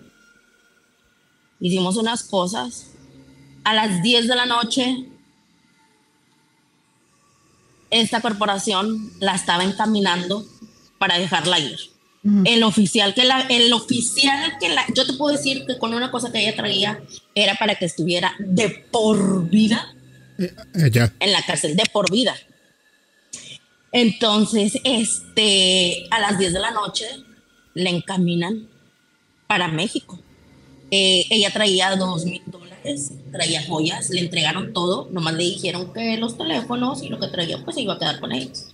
[1.59, 2.91] hicimos unas cosas
[3.63, 5.07] a las 10 de la noche,
[7.89, 10.45] esta corporación la estaba encaminando
[10.97, 11.77] para dejarla ir.
[12.43, 16.11] El oficial que la, el oficial que la, yo te puedo decir que con una
[16.11, 16.99] cosa que ella traía
[17.35, 19.95] era para que estuviera de por vida
[20.37, 22.35] eh, eh, en la cárcel, de por vida.
[23.93, 27.05] Entonces, este, a las 10 de la noche
[27.73, 28.67] le encaminan
[29.47, 30.19] para México.
[30.91, 32.66] Eh, ella traía dos mil dólares,
[33.31, 37.63] traía joyas, le entregaron todo, nomás le dijeron que los teléfonos y lo que traía
[37.63, 38.67] pues se iba a quedar con ellos.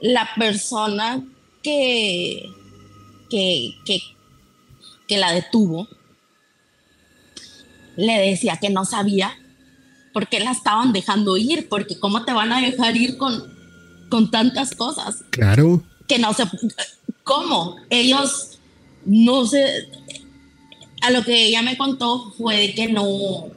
[0.00, 1.24] La persona
[1.62, 2.44] que,
[3.30, 4.00] que, que,
[5.06, 5.88] que la detuvo
[7.96, 9.36] le decía que no sabía
[10.12, 13.52] por qué la estaban dejando ir, porque cómo te van a dejar ir con,
[14.10, 15.24] con tantas cosas.
[15.30, 15.82] Claro.
[16.08, 16.44] Que no sé,
[17.24, 17.76] ¿cómo?
[17.88, 18.58] Ellos
[19.04, 19.88] no sé,
[21.02, 23.50] a lo que ella me contó fue que no,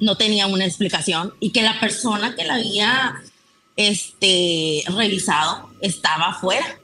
[0.00, 3.22] no tenía una explicación y que la persona que la había
[3.76, 6.80] este, revisado estaba afuera,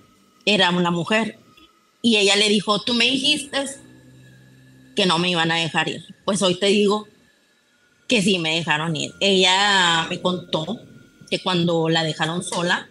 [0.46, 1.38] era una mujer.
[2.02, 3.64] Y ella le dijo, tú me dijiste
[4.94, 6.04] que no me iban a dejar ir.
[6.24, 7.08] Pues hoy te digo
[8.06, 9.12] que sí me dejaron ir.
[9.20, 10.80] Ella me contó
[11.28, 12.88] que cuando la dejaron sola,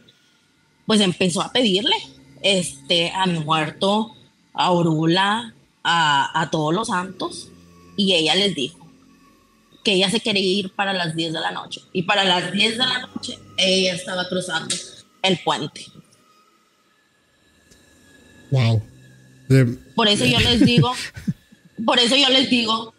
[0.86, 1.96] pues empezó a pedirle
[2.41, 4.16] este, a mi muerto,
[4.54, 5.54] a Orula,
[5.84, 7.50] a, todos los santos
[7.96, 8.78] y ella les dijo
[9.84, 11.82] que ella se quería ir para las 10 de la noche.
[11.94, 14.76] Y para las 10 de la noche ella estaba cruzando
[15.22, 15.86] el puente.
[18.52, 18.84] Wow.
[19.96, 20.92] Por eso yo les digo,
[21.86, 22.94] por eso yo les digo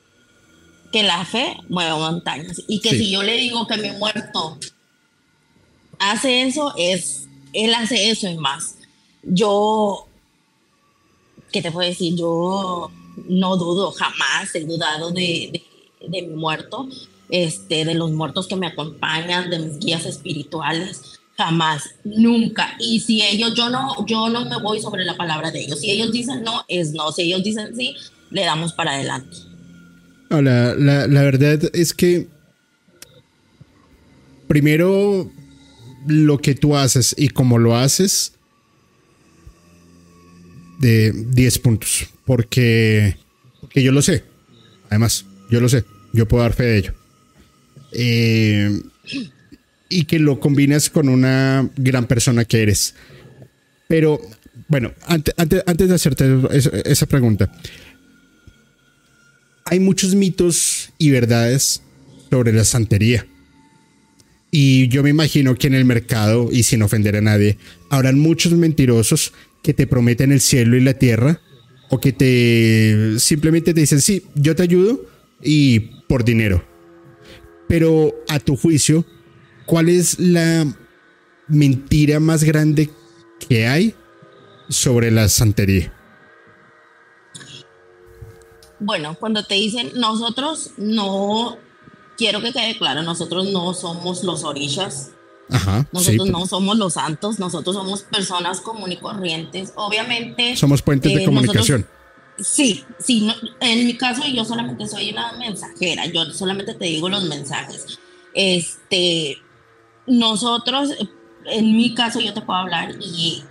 [0.92, 2.62] que la fe mueve montañas.
[2.66, 4.58] Y que si yo le digo que mi muerto
[5.98, 8.76] hace eso, es, él hace eso y más.
[9.22, 10.08] Yo
[11.52, 12.16] ¿qué te puedo decir?
[12.16, 12.90] Yo
[13.28, 15.62] no dudo, jamás he dudado de,
[16.08, 16.88] de, mi muerto,
[17.28, 22.74] este, de los muertos que me acompañan, de mis guías espirituales, jamás, nunca.
[22.78, 25.80] Y si ellos, yo no, yo no me voy sobre la palabra de ellos.
[25.80, 27.12] Si ellos dicen no, es no.
[27.12, 27.94] Si ellos dicen sí,
[28.30, 29.36] le damos para adelante.
[30.28, 32.28] la, la, la verdad es que
[34.48, 35.30] primero
[36.06, 38.34] lo que tú haces y cómo lo haces
[40.80, 42.08] de 10 puntos.
[42.24, 43.16] Porque,
[43.60, 44.24] porque yo lo sé.
[44.88, 45.84] Además, yo lo sé.
[46.12, 46.94] Yo puedo dar fe de ello.
[47.92, 48.80] Eh,
[49.88, 52.94] y que lo combinas con una gran persona que eres.
[53.88, 54.20] Pero,
[54.68, 56.24] bueno, antes, antes, de hacerte
[56.84, 57.52] esa, pregunta,
[59.64, 61.82] hay muchos mitos y verdades
[62.30, 63.26] sobre la santería.
[64.52, 67.58] Y yo me imagino que en el mercado, y sin ofender a nadie,
[67.88, 71.40] habrán muchos mentirosos que te prometen el cielo y la tierra
[71.90, 75.00] o que te simplemente te dicen, sí, yo te ayudo
[75.42, 76.64] y por dinero.
[77.68, 79.04] Pero a tu juicio,
[79.66, 80.66] ¿cuál es la
[81.48, 82.90] mentira más grande
[83.48, 83.94] que hay
[84.68, 85.92] sobre la santería?
[88.78, 91.58] Bueno, cuando te dicen nosotros no,
[92.16, 95.10] quiero que quede claro, nosotros no somos los orillas,
[95.92, 99.72] nosotros no somos los santos, nosotros somos personas comunes y corrientes.
[99.76, 100.56] Obviamente.
[100.56, 101.86] Somos puentes de eh, comunicación.
[102.38, 103.30] sí, sí.
[103.60, 106.06] en mi caso, yo solamente soy una mensajera.
[106.06, 107.98] Yo solamente te digo los mensajes.
[108.34, 109.38] Este,
[110.06, 110.90] nosotros,
[111.46, 113.42] en mi caso, yo te puedo hablar y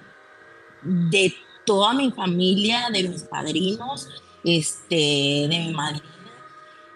[0.83, 1.33] de
[1.65, 4.07] toda mi familia, de mis padrinos,
[4.43, 4.95] este,
[5.49, 6.01] de mi madre.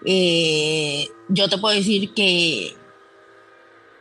[0.04, 2.76] Eh, yo te puedo decir que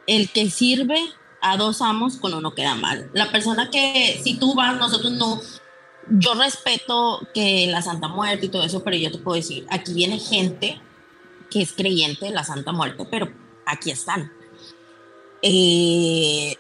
[0.08, 1.00] el que sirve
[1.42, 3.10] a dos amos con uno queda mal.
[3.14, 5.42] La persona que, si tú vas, nosotros no,
[6.10, 9.94] yo respeto que la Santa Muerte y todo eso, pero yo te puedo decir, aquí
[9.94, 10.82] viene gente
[11.50, 13.32] que es creyente de la Santa Muerte, pero
[13.66, 14.32] aquí están.
[15.42, 16.56] Eh,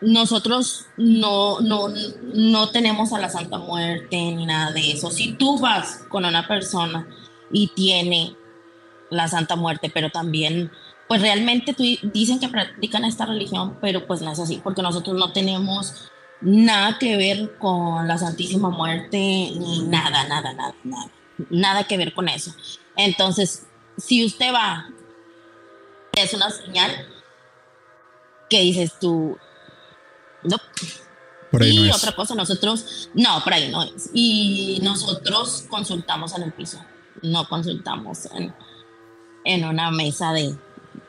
[0.00, 1.88] nosotros no, no,
[2.32, 5.10] no tenemos a la Santa Muerte ni nada de eso.
[5.10, 7.06] Si tú vas con una persona
[7.52, 8.36] y tiene
[9.10, 10.70] la Santa Muerte, pero también
[11.10, 11.74] pues realmente
[12.14, 16.08] dicen que practican esta religión, pero pues no es así, porque nosotros no tenemos
[16.40, 21.10] nada que ver con la Santísima Muerte, ni nada, nada, nada, nada,
[21.50, 22.54] nada que ver con eso.
[22.94, 23.66] Entonces,
[23.96, 24.88] si usted va,
[26.12, 26.92] es una señal
[28.48, 29.36] que dices tú,
[30.44, 30.58] no.
[31.60, 34.10] y otra cosa, nosotros, no, por ahí no es.
[34.14, 36.78] Y nosotros consultamos en el piso,
[37.20, 38.54] no consultamos en,
[39.44, 40.54] en una mesa de,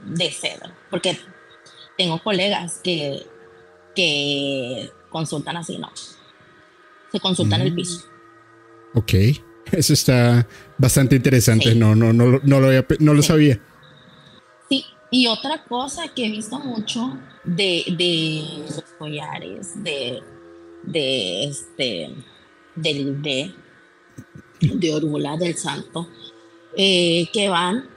[0.06, 1.18] de cedro, porque
[1.98, 3.26] tengo colegas que,
[3.96, 5.92] que consultan así, ¿no?
[7.12, 8.06] Se consultan el piso.
[8.94, 9.14] Ok,
[9.72, 10.48] eso está
[10.78, 13.60] bastante interesante, no, no, no, no, lo, no lo sabía.
[15.14, 20.24] Y otra cosa que he visto mucho de, de los collares, de,
[20.84, 22.16] de este,
[22.76, 23.54] del de,
[24.62, 26.08] de Orula del Santo,
[26.78, 27.90] eh, que van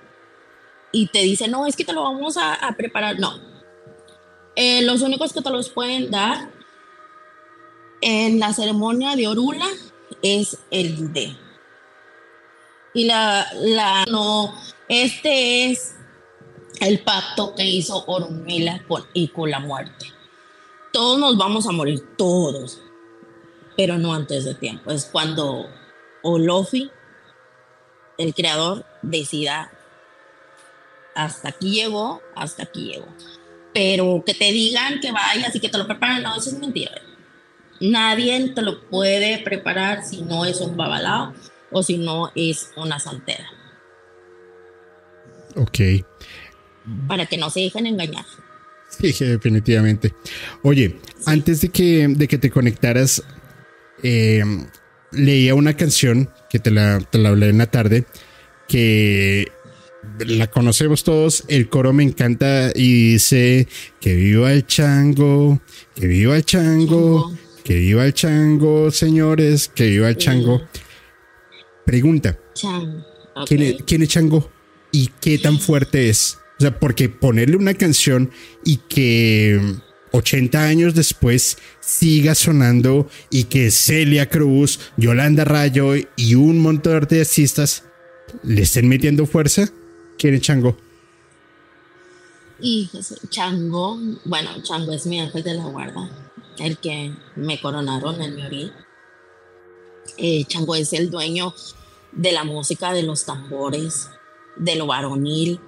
[0.95, 3.19] y te dicen, no, es que te lo vamos a, preparar.
[3.19, 3.41] No.
[4.55, 6.53] Eh, los únicos que te los pueden dar
[8.01, 9.67] en la ceremonia de Orula
[10.23, 11.37] es el de.
[12.95, 14.55] Y la, la, no,
[14.89, 15.97] este es
[16.79, 20.07] el pacto que hizo Orunmila con, y con la muerte.
[20.93, 22.81] Todos nos vamos a morir, todos,
[23.77, 24.93] pero no antes de tiempo.
[24.93, 25.67] Es cuando
[26.23, 26.89] Olofi,
[28.17, 29.73] el creador, decida
[31.15, 33.07] hasta aquí llegó, hasta aquí llegó.
[33.73, 36.93] Pero que te digan que vayas y que te lo preparen, no, eso es mentira.
[37.81, 41.35] Nadie te lo puede preparar si no es un babalao
[41.71, 43.51] o si no es una santera.
[45.57, 45.79] Ok.
[47.09, 48.25] Para que no se dejen engañar.
[48.89, 50.15] Sí, definitivamente.
[50.63, 53.23] Oye, antes de que, de que te conectaras,
[54.03, 54.45] eh,
[55.11, 58.05] leía una canción que te la, te la hablé en la tarde,
[58.69, 59.51] que
[60.27, 63.69] la conocemos todos, el coro me encanta y dice
[64.01, 65.61] que viva el chango,
[65.95, 70.63] que viva el chango, que viva el chango, señores, que viva el chango.
[71.85, 72.39] Pregunta,
[73.47, 74.51] ¿quién, es, ¿quién es chango
[74.93, 76.39] y qué tan fuerte es?
[76.59, 78.31] O sea, porque ponerle una canción
[78.65, 79.61] y que
[80.13, 87.21] 80 años después siga sonando y que Celia Cruz, Yolanda Rayo y un montón de
[87.21, 87.85] artistas
[88.45, 89.69] le estén metiendo fuerza,
[90.19, 90.77] ¿Quién es Chango?
[92.61, 92.89] Y
[93.29, 96.09] Chango, bueno, Chango es mi ángel de la guarda,
[96.59, 98.73] el que me coronaron en mi
[100.17, 101.55] eh, Chango es el dueño
[102.13, 104.09] de la música, de los tambores,
[104.57, 105.61] de lo varonil,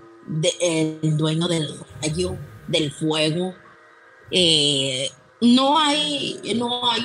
[0.61, 1.69] el dueño del
[2.01, 2.37] rayo,
[2.69, 3.55] del fuego.
[4.31, 5.11] Eh,
[5.41, 7.03] no hay, no hay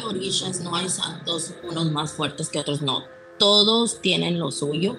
[0.64, 3.04] no hay santos, unos más fuertes que otros, no.
[3.40, 4.98] Todos tienen lo suyo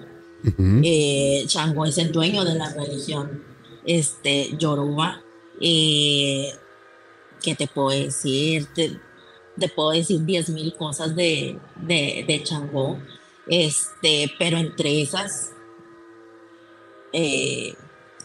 [0.83, 3.43] eh, Chango es el dueño de la religión
[3.85, 5.21] este, Yoruba.
[5.61, 6.53] Eh,
[7.41, 8.67] ¿Qué te puedo decir?
[8.73, 8.99] Te,
[9.69, 12.99] puedo decir mil cosas de, de, Chango.
[13.47, 15.51] Este, pero entre esas
[17.11, 17.75] eh,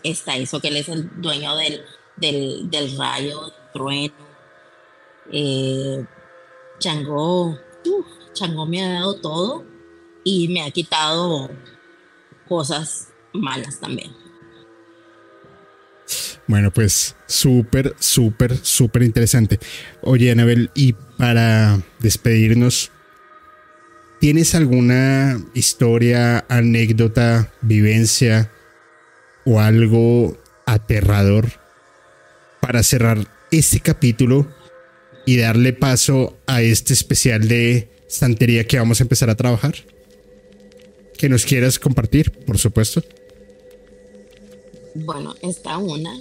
[0.02, 1.84] está eso, que él es el dueño del,
[2.16, 4.14] del, rayo, del trueno.
[5.32, 6.04] Eh,
[6.78, 7.58] Chango,
[8.32, 9.64] Chango me ha dado todo
[10.24, 11.50] y me ha quitado
[12.48, 14.10] cosas malas también.
[16.46, 19.58] Bueno, pues súper, súper, súper interesante.
[20.00, 22.90] Oye, Anabel, y para despedirnos,
[24.18, 28.50] ¿tienes alguna historia, anécdota, vivencia
[29.44, 31.48] o algo aterrador
[32.60, 34.48] para cerrar este capítulo
[35.26, 39.74] y darle paso a este especial de santería que vamos a empezar a trabajar?
[41.18, 43.02] Que nos quieras compartir, por supuesto.
[44.94, 46.18] Bueno, está una.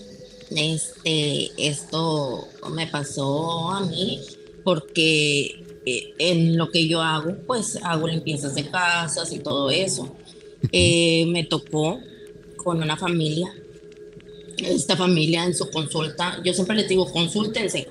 [0.49, 4.21] Este, esto me pasó a mí
[4.63, 10.15] porque eh, en lo que yo hago, pues hago limpiezas de casas y todo eso.
[10.71, 11.99] Eh, me tocó
[12.57, 13.53] con una familia.
[14.57, 17.87] Esta familia en su consulta, yo siempre les digo, consúltense.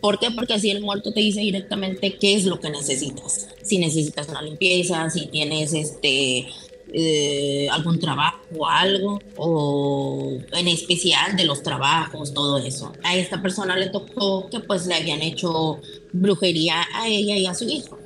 [0.00, 0.30] ¿Por qué?
[0.30, 4.42] Porque así el muerto te dice directamente qué es lo que necesitas si necesitas una
[4.42, 6.46] limpieza, si tienes este
[6.90, 12.92] eh, algún trabajo o algo, o en especial de los trabajos, todo eso.
[13.02, 15.80] A esta persona le tocó que pues le habían hecho
[16.12, 17.98] brujería a ella y a su hijo.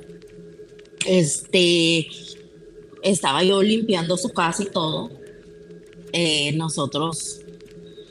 [1.05, 2.07] Este,
[3.01, 5.11] estaba yo limpiando su casa y todo.
[6.11, 7.39] Eh, nosotros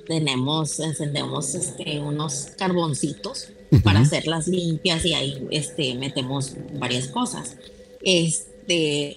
[0.06, 3.48] tenemos, encendemos este, unos carboncitos
[3.80, 7.56] para hacerlas limpias y ahí este, metemos varias cosas.
[8.02, 9.16] Este,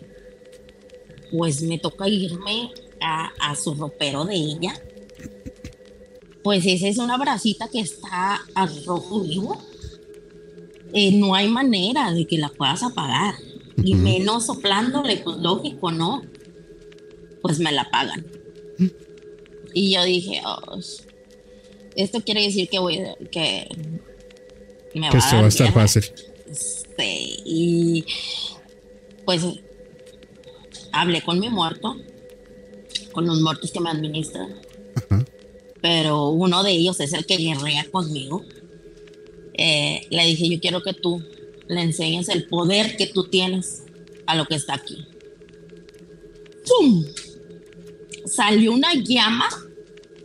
[1.32, 2.72] pues me toca irme
[3.02, 4.74] a, su ropero de ella.
[6.44, 9.62] Pues esa es una bracita que está a rojo vivo.
[10.94, 13.36] Eh, no hay manera de que la puedas apagar.
[13.84, 16.22] Y menos soplándole, pues lógico, ¿no?
[17.42, 18.26] Pues me la pagan.
[19.74, 20.80] Y yo dije, oh,
[21.96, 23.02] esto quiere decir que voy
[23.32, 23.68] que
[25.02, 26.04] que esto va a estar fácil.
[26.98, 28.06] Sí, y
[29.26, 29.44] pues
[30.92, 31.98] hablé con mi muerto,
[33.12, 34.56] con los muertos que me administran.
[35.82, 38.44] Pero uno de ellos es el que guerrea conmigo.
[39.54, 41.24] Eh, le dije, yo quiero que tú
[41.68, 43.84] le enseñes el poder que tú tienes
[44.26, 45.06] a lo que está aquí.
[46.68, 47.06] ¡Pum!
[48.26, 49.48] Salió una llama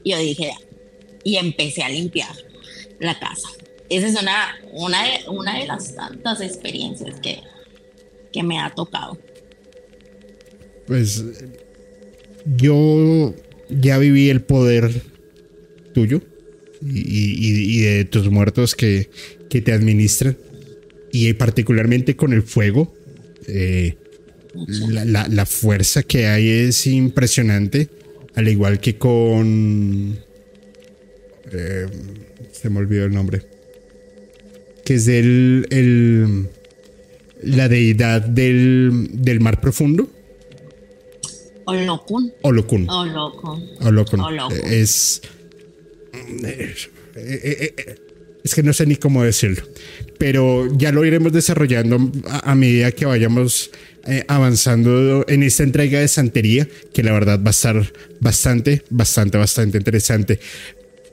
[0.03, 0.53] y yo dije,
[1.25, 2.35] y empecé a limpiar
[2.99, 3.49] la casa.
[3.91, 7.41] Esa es una, una, de, una de las tantas experiencias que,
[8.33, 9.19] que me ha tocado.
[10.87, 11.25] Pues
[12.57, 13.35] yo
[13.69, 15.03] ya viví el poder
[15.93, 16.23] tuyo
[16.83, 19.11] y, de tus muertos que,
[19.49, 20.39] que, te administran
[21.13, 22.95] y particularmente con el fuego.
[23.49, 23.97] Eh,
[24.79, 27.89] la, la, fuerza que hay es impresionante,
[28.35, 30.19] al igual que con...
[31.53, 31.87] Eh,
[32.53, 33.50] se me olvidó el nombre.
[34.91, 35.07] Que es.
[35.07, 36.49] El,
[37.45, 40.11] la deidad del, del mar profundo.
[41.65, 42.33] Olokun.
[42.43, 42.91] Olokun.
[42.91, 44.21] Olokun.
[44.21, 44.21] Olokun.
[44.65, 45.23] Es...
[46.13, 46.75] Eh,
[47.15, 47.95] eh,
[48.43, 49.63] es que no sé ni cómo decirlo,
[50.19, 53.71] pero ya lo iremos desarrollando a medida que vayamos
[54.09, 59.39] eh, avanzando en esta entrega de santería, que la verdad va a estar bastante, bastante,
[59.39, 60.41] bastante interesante.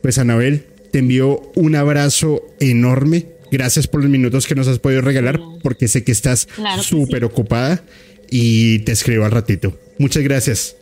[0.01, 3.36] Pues Anabel, te envío un abrazo enorme.
[3.51, 6.47] Gracias por los minutos que nos has podido regalar, porque sé que estás
[6.81, 7.83] súper ocupada
[8.29, 9.77] y te escribo al ratito.
[9.97, 10.75] Muchas gracias.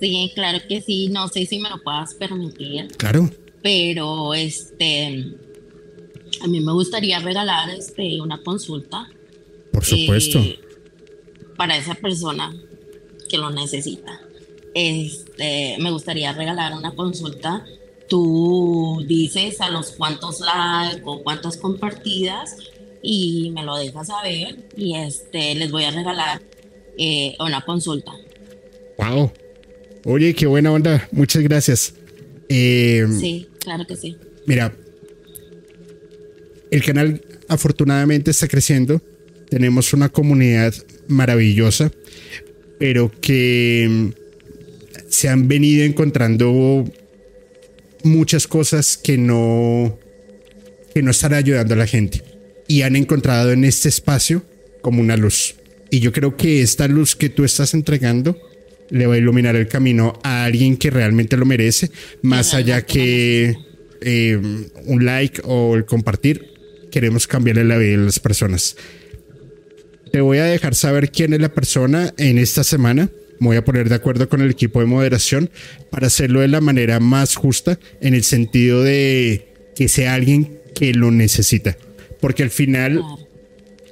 [0.00, 1.08] Sí, claro que sí.
[1.08, 2.88] No sé si me lo puedas permitir.
[2.96, 3.30] Claro.
[3.62, 5.26] Pero este,
[6.40, 9.08] a mí me gustaría regalar este una consulta.
[9.72, 10.38] Por supuesto.
[10.38, 10.58] Eh,
[11.56, 12.54] para esa persona
[13.28, 14.20] que lo necesita.
[14.74, 17.64] Este, me gustaría regalar una consulta.
[18.10, 22.56] Tú dices a los cuantos likes o cuántas compartidas
[23.02, 26.42] y me lo dejas saber y este les voy a regalar
[26.98, 28.12] eh, una consulta.
[28.98, 29.30] Wow.
[30.04, 31.08] Oye, qué buena onda.
[31.12, 31.94] Muchas gracias.
[32.48, 34.16] Eh, sí, claro que sí.
[34.44, 34.74] Mira,
[36.72, 39.00] el canal afortunadamente está creciendo.
[39.48, 40.74] Tenemos una comunidad
[41.06, 41.92] maravillosa,
[42.80, 44.12] pero que
[45.08, 46.84] se han venido encontrando
[48.02, 49.98] muchas cosas que no,
[50.94, 52.22] que no están ayudando a la gente
[52.66, 54.44] y han encontrado en este espacio
[54.80, 55.56] como una luz.
[55.90, 58.36] Y yo creo que esta luz que tú estás entregando
[58.90, 61.90] le va a iluminar el camino a alguien que realmente lo merece,
[62.22, 63.56] más allá que
[64.00, 64.40] eh,
[64.84, 66.46] un like o el compartir.
[66.90, 68.76] Queremos cambiarle la vida a las personas.
[70.12, 73.10] Te voy a dejar saber quién es la persona en esta semana.
[73.40, 75.50] Me voy a poner de acuerdo con el equipo de moderación
[75.90, 80.94] para hacerlo de la manera más justa, en el sentido de que sea alguien que
[80.94, 81.76] lo necesita.
[82.20, 83.02] Porque al final,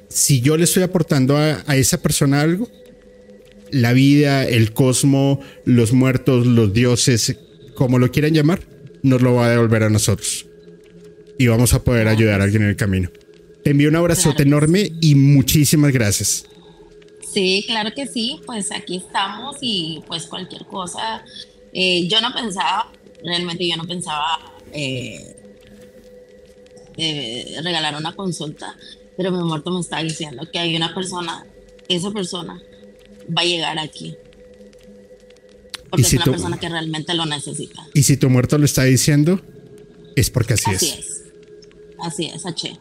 [0.09, 2.71] si yo le estoy aportando a, a esa persona algo,
[3.71, 7.37] la vida, el cosmos, los muertos, los dioses,
[7.75, 8.61] como lo quieran llamar,
[9.03, 10.47] nos lo va a devolver a nosotros.
[11.39, 13.11] Y vamos a poder ayudar a alguien en el camino.
[13.63, 16.45] Te envío un abrazote enorme y muchísimas gracias.
[17.39, 21.25] Sí, claro que sí, pues aquí estamos y pues cualquier cosa.
[21.73, 22.91] Eh, yo no pensaba,
[23.23, 24.41] realmente yo no pensaba
[24.73, 25.37] eh,
[26.97, 28.77] eh, regalar una consulta,
[29.17, 31.47] pero mi muerto me está diciendo que hay una persona,
[31.89, 32.61] esa persona
[33.31, 34.17] va a llegar aquí.
[35.91, 37.87] Porque es una persona que realmente lo necesita.
[37.95, 39.41] Y si tu muerto lo está diciendo,
[40.17, 40.93] es porque así, así es.
[40.93, 41.23] Así es.
[42.01, 42.79] Así es, H.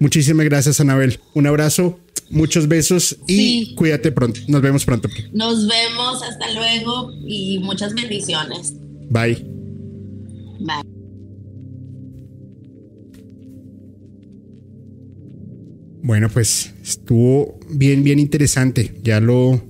[0.00, 1.18] Muchísimas gracias, Anabel.
[1.32, 1.98] Un abrazo,
[2.30, 4.40] muchos besos y cuídate pronto.
[4.48, 5.08] Nos vemos pronto.
[5.32, 8.74] Nos vemos, hasta luego y muchas bendiciones.
[9.10, 9.44] Bye.
[10.60, 10.82] Bye.
[16.02, 18.94] Bueno, pues estuvo bien, bien interesante.
[19.02, 19.62] Ya lo,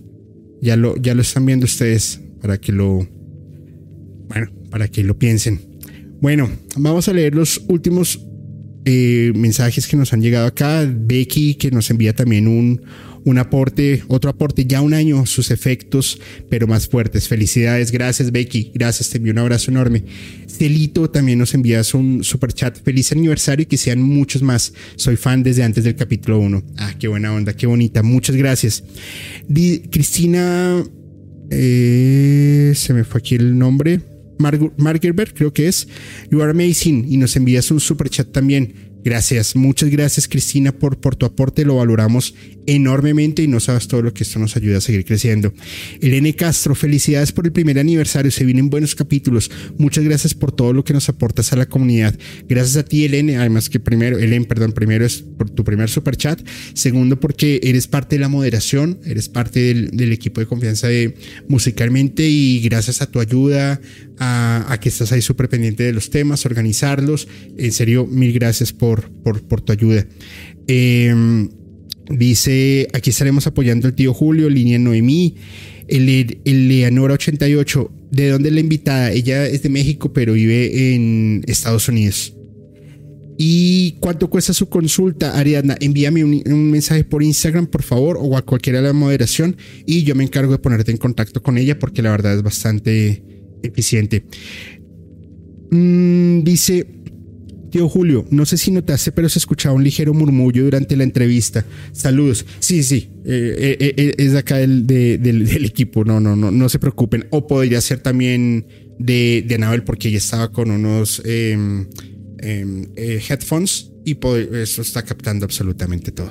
[0.60, 3.08] ya lo, ya lo están viendo ustedes para que lo,
[4.28, 5.60] bueno, para que lo piensen.
[6.20, 8.20] Bueno, vamos a leer los últimos
[9.34, 10.86] mensajes que nos han llegado acá.
[10.88, 12.82] Becky, que nos envía también un,
[13.24, 17.28] un aporte, otro aporte, ya un año, sus efectos, pero más fuertes.
[17.28, 20.04] Felicidades, gracias Becky, gracias, te envío un abrazo enorme.
[20.46, 22.82] Celito, también nos envías un super chat.
[22.82, 24.72] Feliz aniversario y que sean muchos más.
[24.96, 26.62] Soy fan desde antes del capítulo 1.
[26.78, 28.02] Ah, qué buena onda, qué bonita.
[28.02, 28.82] Muchas gracias.
[29.90, 30.82] Cristina,
[31.50, 34.00] eh, se me fue aquí el nombre.
[34.38, 35.88] Margerberg, creo que es.
[36.30, 37.06] You are amazing.
[37.08, 38.88] Y nos envías un super chat también.
[39.04, 42.34] Gracias, muchas gracias Cristina por, por tu aporte, lo valoramos
[42.68, 45.54] enormemente y no sabes todo lo que esto nos ayuda a seguir creciendo.
[46.02, 50.74] Elene Castro, felicidades por el primer aniversario, se vienen buenos capítulos, muchas gracias por todo
[50.74, 52.14] lo que nos aportas a la comunidad.
[52.46, 56.14] Gracias a ti Elene, además que primero, Elene, perdón, primero es por tu primer super
[56.16, 61.14] chat, segundo porque eres parte de la moderación, eres parte del, equipo de confianza de
[61.48, 63.80] musicalmente y gracias a tu ayuda,
[64.18, 67.28] a, que estás ahí súper pendiente de los temas, organizarlos.
[67.56, 70.06] En serio, mil gracias por, por, por tu ayuda.
[70.66, 71.48] Em,
[72.10, 75.34] Dice, aquí estaremos apoyando al tío Julio, línea Noemí,
[75.88, 77.90] el, el Leonora 88.
[78.10, 79.12] ¿De dónde la invitada?
[79.12, 82.34] Ella es de México, pero vive en Estados Unidos.
[83.40, 85.76] ¿Y cuánto cuesta su consulta, Ariadna?
[85.80, 89.56] Envíame un, mensaje por Instagram, por favor, o a cualquiera de la moderación,
[89.86, 93.22] y yo me encargo de ponerte en contacto con ella porque la verdad es bastante
[93.62, 94.24] eficiente.
[95.70, 96.84] Mm, dice,
[97.70, 101.64] tío Julio, no sé si notaste, pero se escuchaba un ligero murmullo durante la entrevista.
[101.92, 102.44] Saludos.
[102.60, 106.78] Sí, sí, eh, eh, eh, es de acá del, equipo, no, no, no, no se
[106.78, 107.26] preocupen.
[107.30, 108.66] O podría ser también
[108.98, 111.22] de, de Anabel porque ella estaba con unos...
[111.24, 111.86] Em,
[112.40, 114.16] Em, headphones y
[114.56, 116.30] eso está captando absolutamente todo.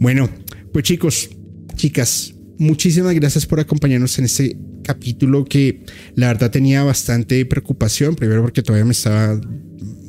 [0.00, 0.28] Bueno,
[0.72, 1.30] pues chicos,
[1.76, 5.84] chicas, muchísimas gracias por acompañarnos en este capítulo que
[6.16, 8.16] la verdad tenía bastante preocupación.
[8.16, 9.40] Primero porque todavía me estaba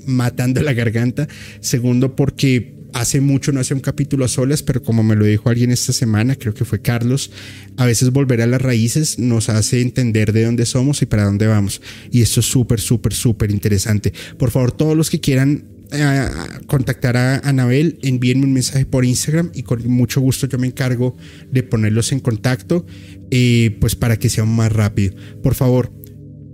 [0.07, 1.27] matando la garganta.
[1.59, 5.49] Segundo porque hace mucho no hace un capítulo a solas, pero como me lo dijo
[5.49, 7.31] alguien esta semana, creo que fue Carlos,
[7.77, 11.47] a veces volver a las raíces nos hace entender de dónde somos y para dónde
[11.47, 11.81] vamos.
[12.11, 14.13] Y esto es súper, súper, súper interesante.
[14.37, 16.27] Por favor, todos los que quieran eh,
[16.65, 21.15] contactar a Anabel, envíenme un mensaje por Instagram y con mucho gusto yo me encargo
[21.51, 22.85] de ponerlos en contacto,
[23.31, 25.15] eh, pues para que sea más rápido.
[25.41, 25.91] Por favor,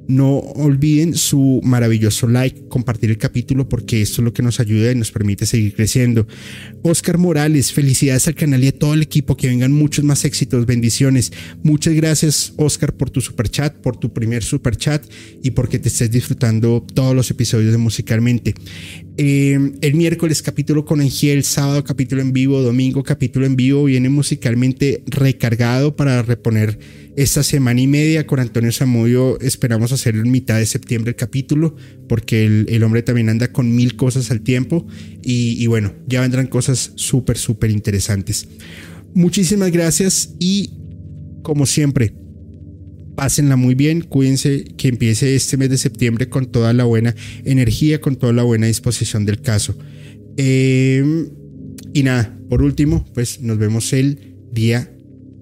[0.08, 4.92] no olviden su maravilloso like, compartir el capítulo porque esto es lo que nos ayuda
[4.92, 6.28] y nos permite seguir creciendo.
[6.82, 10.66] Oscar Morales, felicidades al canal y a todo el equipo, que vengan muchos más éxitos,
[10.66, 11.32] bendiciones.
[11.64, 15.04] Muchas gracias Oscar por tu super chat, por tu primer super chat
[15.42, 18.54] y porque te estés disfrutando todos los episodios de Musicalmente.
[19.18, 24.10] Eh, el miércoles capítulo con Angel, sábado capítulo en vivo, domingo capítulo en vivo, viene
[24.10, 26.80] musicalmente recargado para reponer
[27.16, 31.76] esta semana y media con Antonio Zamudio esperamos hacer en mitad de septiembre el capítulo,
[32.08, 34.86] porque el, hombre también anda con mil cosas al tiempo
[35.22, 38.48] y, bueno, ya vendrán cosas súper, súper interesantes.
[39.14, 40.72] Muchísimas gracias y
[41.44, 42.14] como siempre,
[43.16, 48.02] pásenla muy bien, cuídense que empiece este mes de septiembre con toda la buena energía,
[48.02, 49.78] con toda la buena disposición del caso.
[50.38, 51.30] Em,
[51.94, 54.90] y nada, por último, pues nos vemos el día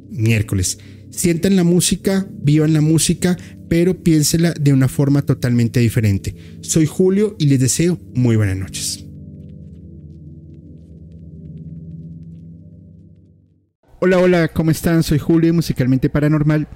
[0.10, 0.80] miércoles.
[1.10, 3.38] Sientan la música, vivan la música,
[3.72, 6.36] pero piénsela de una forma totalmente diferente.
[6.60, 9.06] Soy Julio y les deseo muy buenas noches.
[14.02, 15.04] Hola, hola, ¿cómo están?
[15.04, 16.68] Soy Julio, musicalmente paranormal,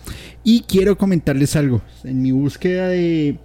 [0.46, 1.82] y quiero comentarles algo.
[2.06, 3.40] En mi búsqueda de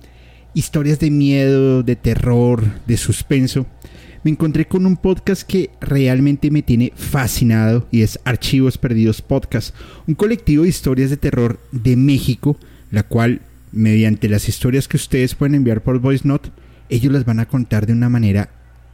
[0.54, 3.66] historias de miedo, de terror, de suspenso,
[4.22, 9.74] me encontré con un podcast que realmente me tiene fascinado y es Archivos Perdidos Podcast,
[10.06, 12.56] un colectivo de historias de terror de México,
[12.90, 13.42] la cual,
[13.72, 16.50] mediante las historias que ustedes pueden enviar por Voice Note,
[16.88, 18.50] ellos las van a contar de una manera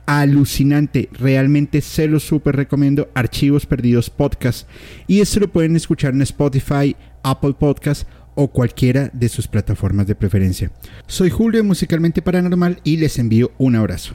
[0.06, 1.08] alucinante.
[1.12, 3.08] Realmente se lo súper recomiendo.
[3.14, 4.68] Archivos Perdidos Podcast.
[5.06, 10.14] Y esto lo pueden escuchar en Spotify, Apple Podcast o cualquiera de sus plataformas de
[10.14, 10.70] preferencia.
[11.06, 14.14] Soy Julio de Musicalmente Paranormal y les envío un abrazo.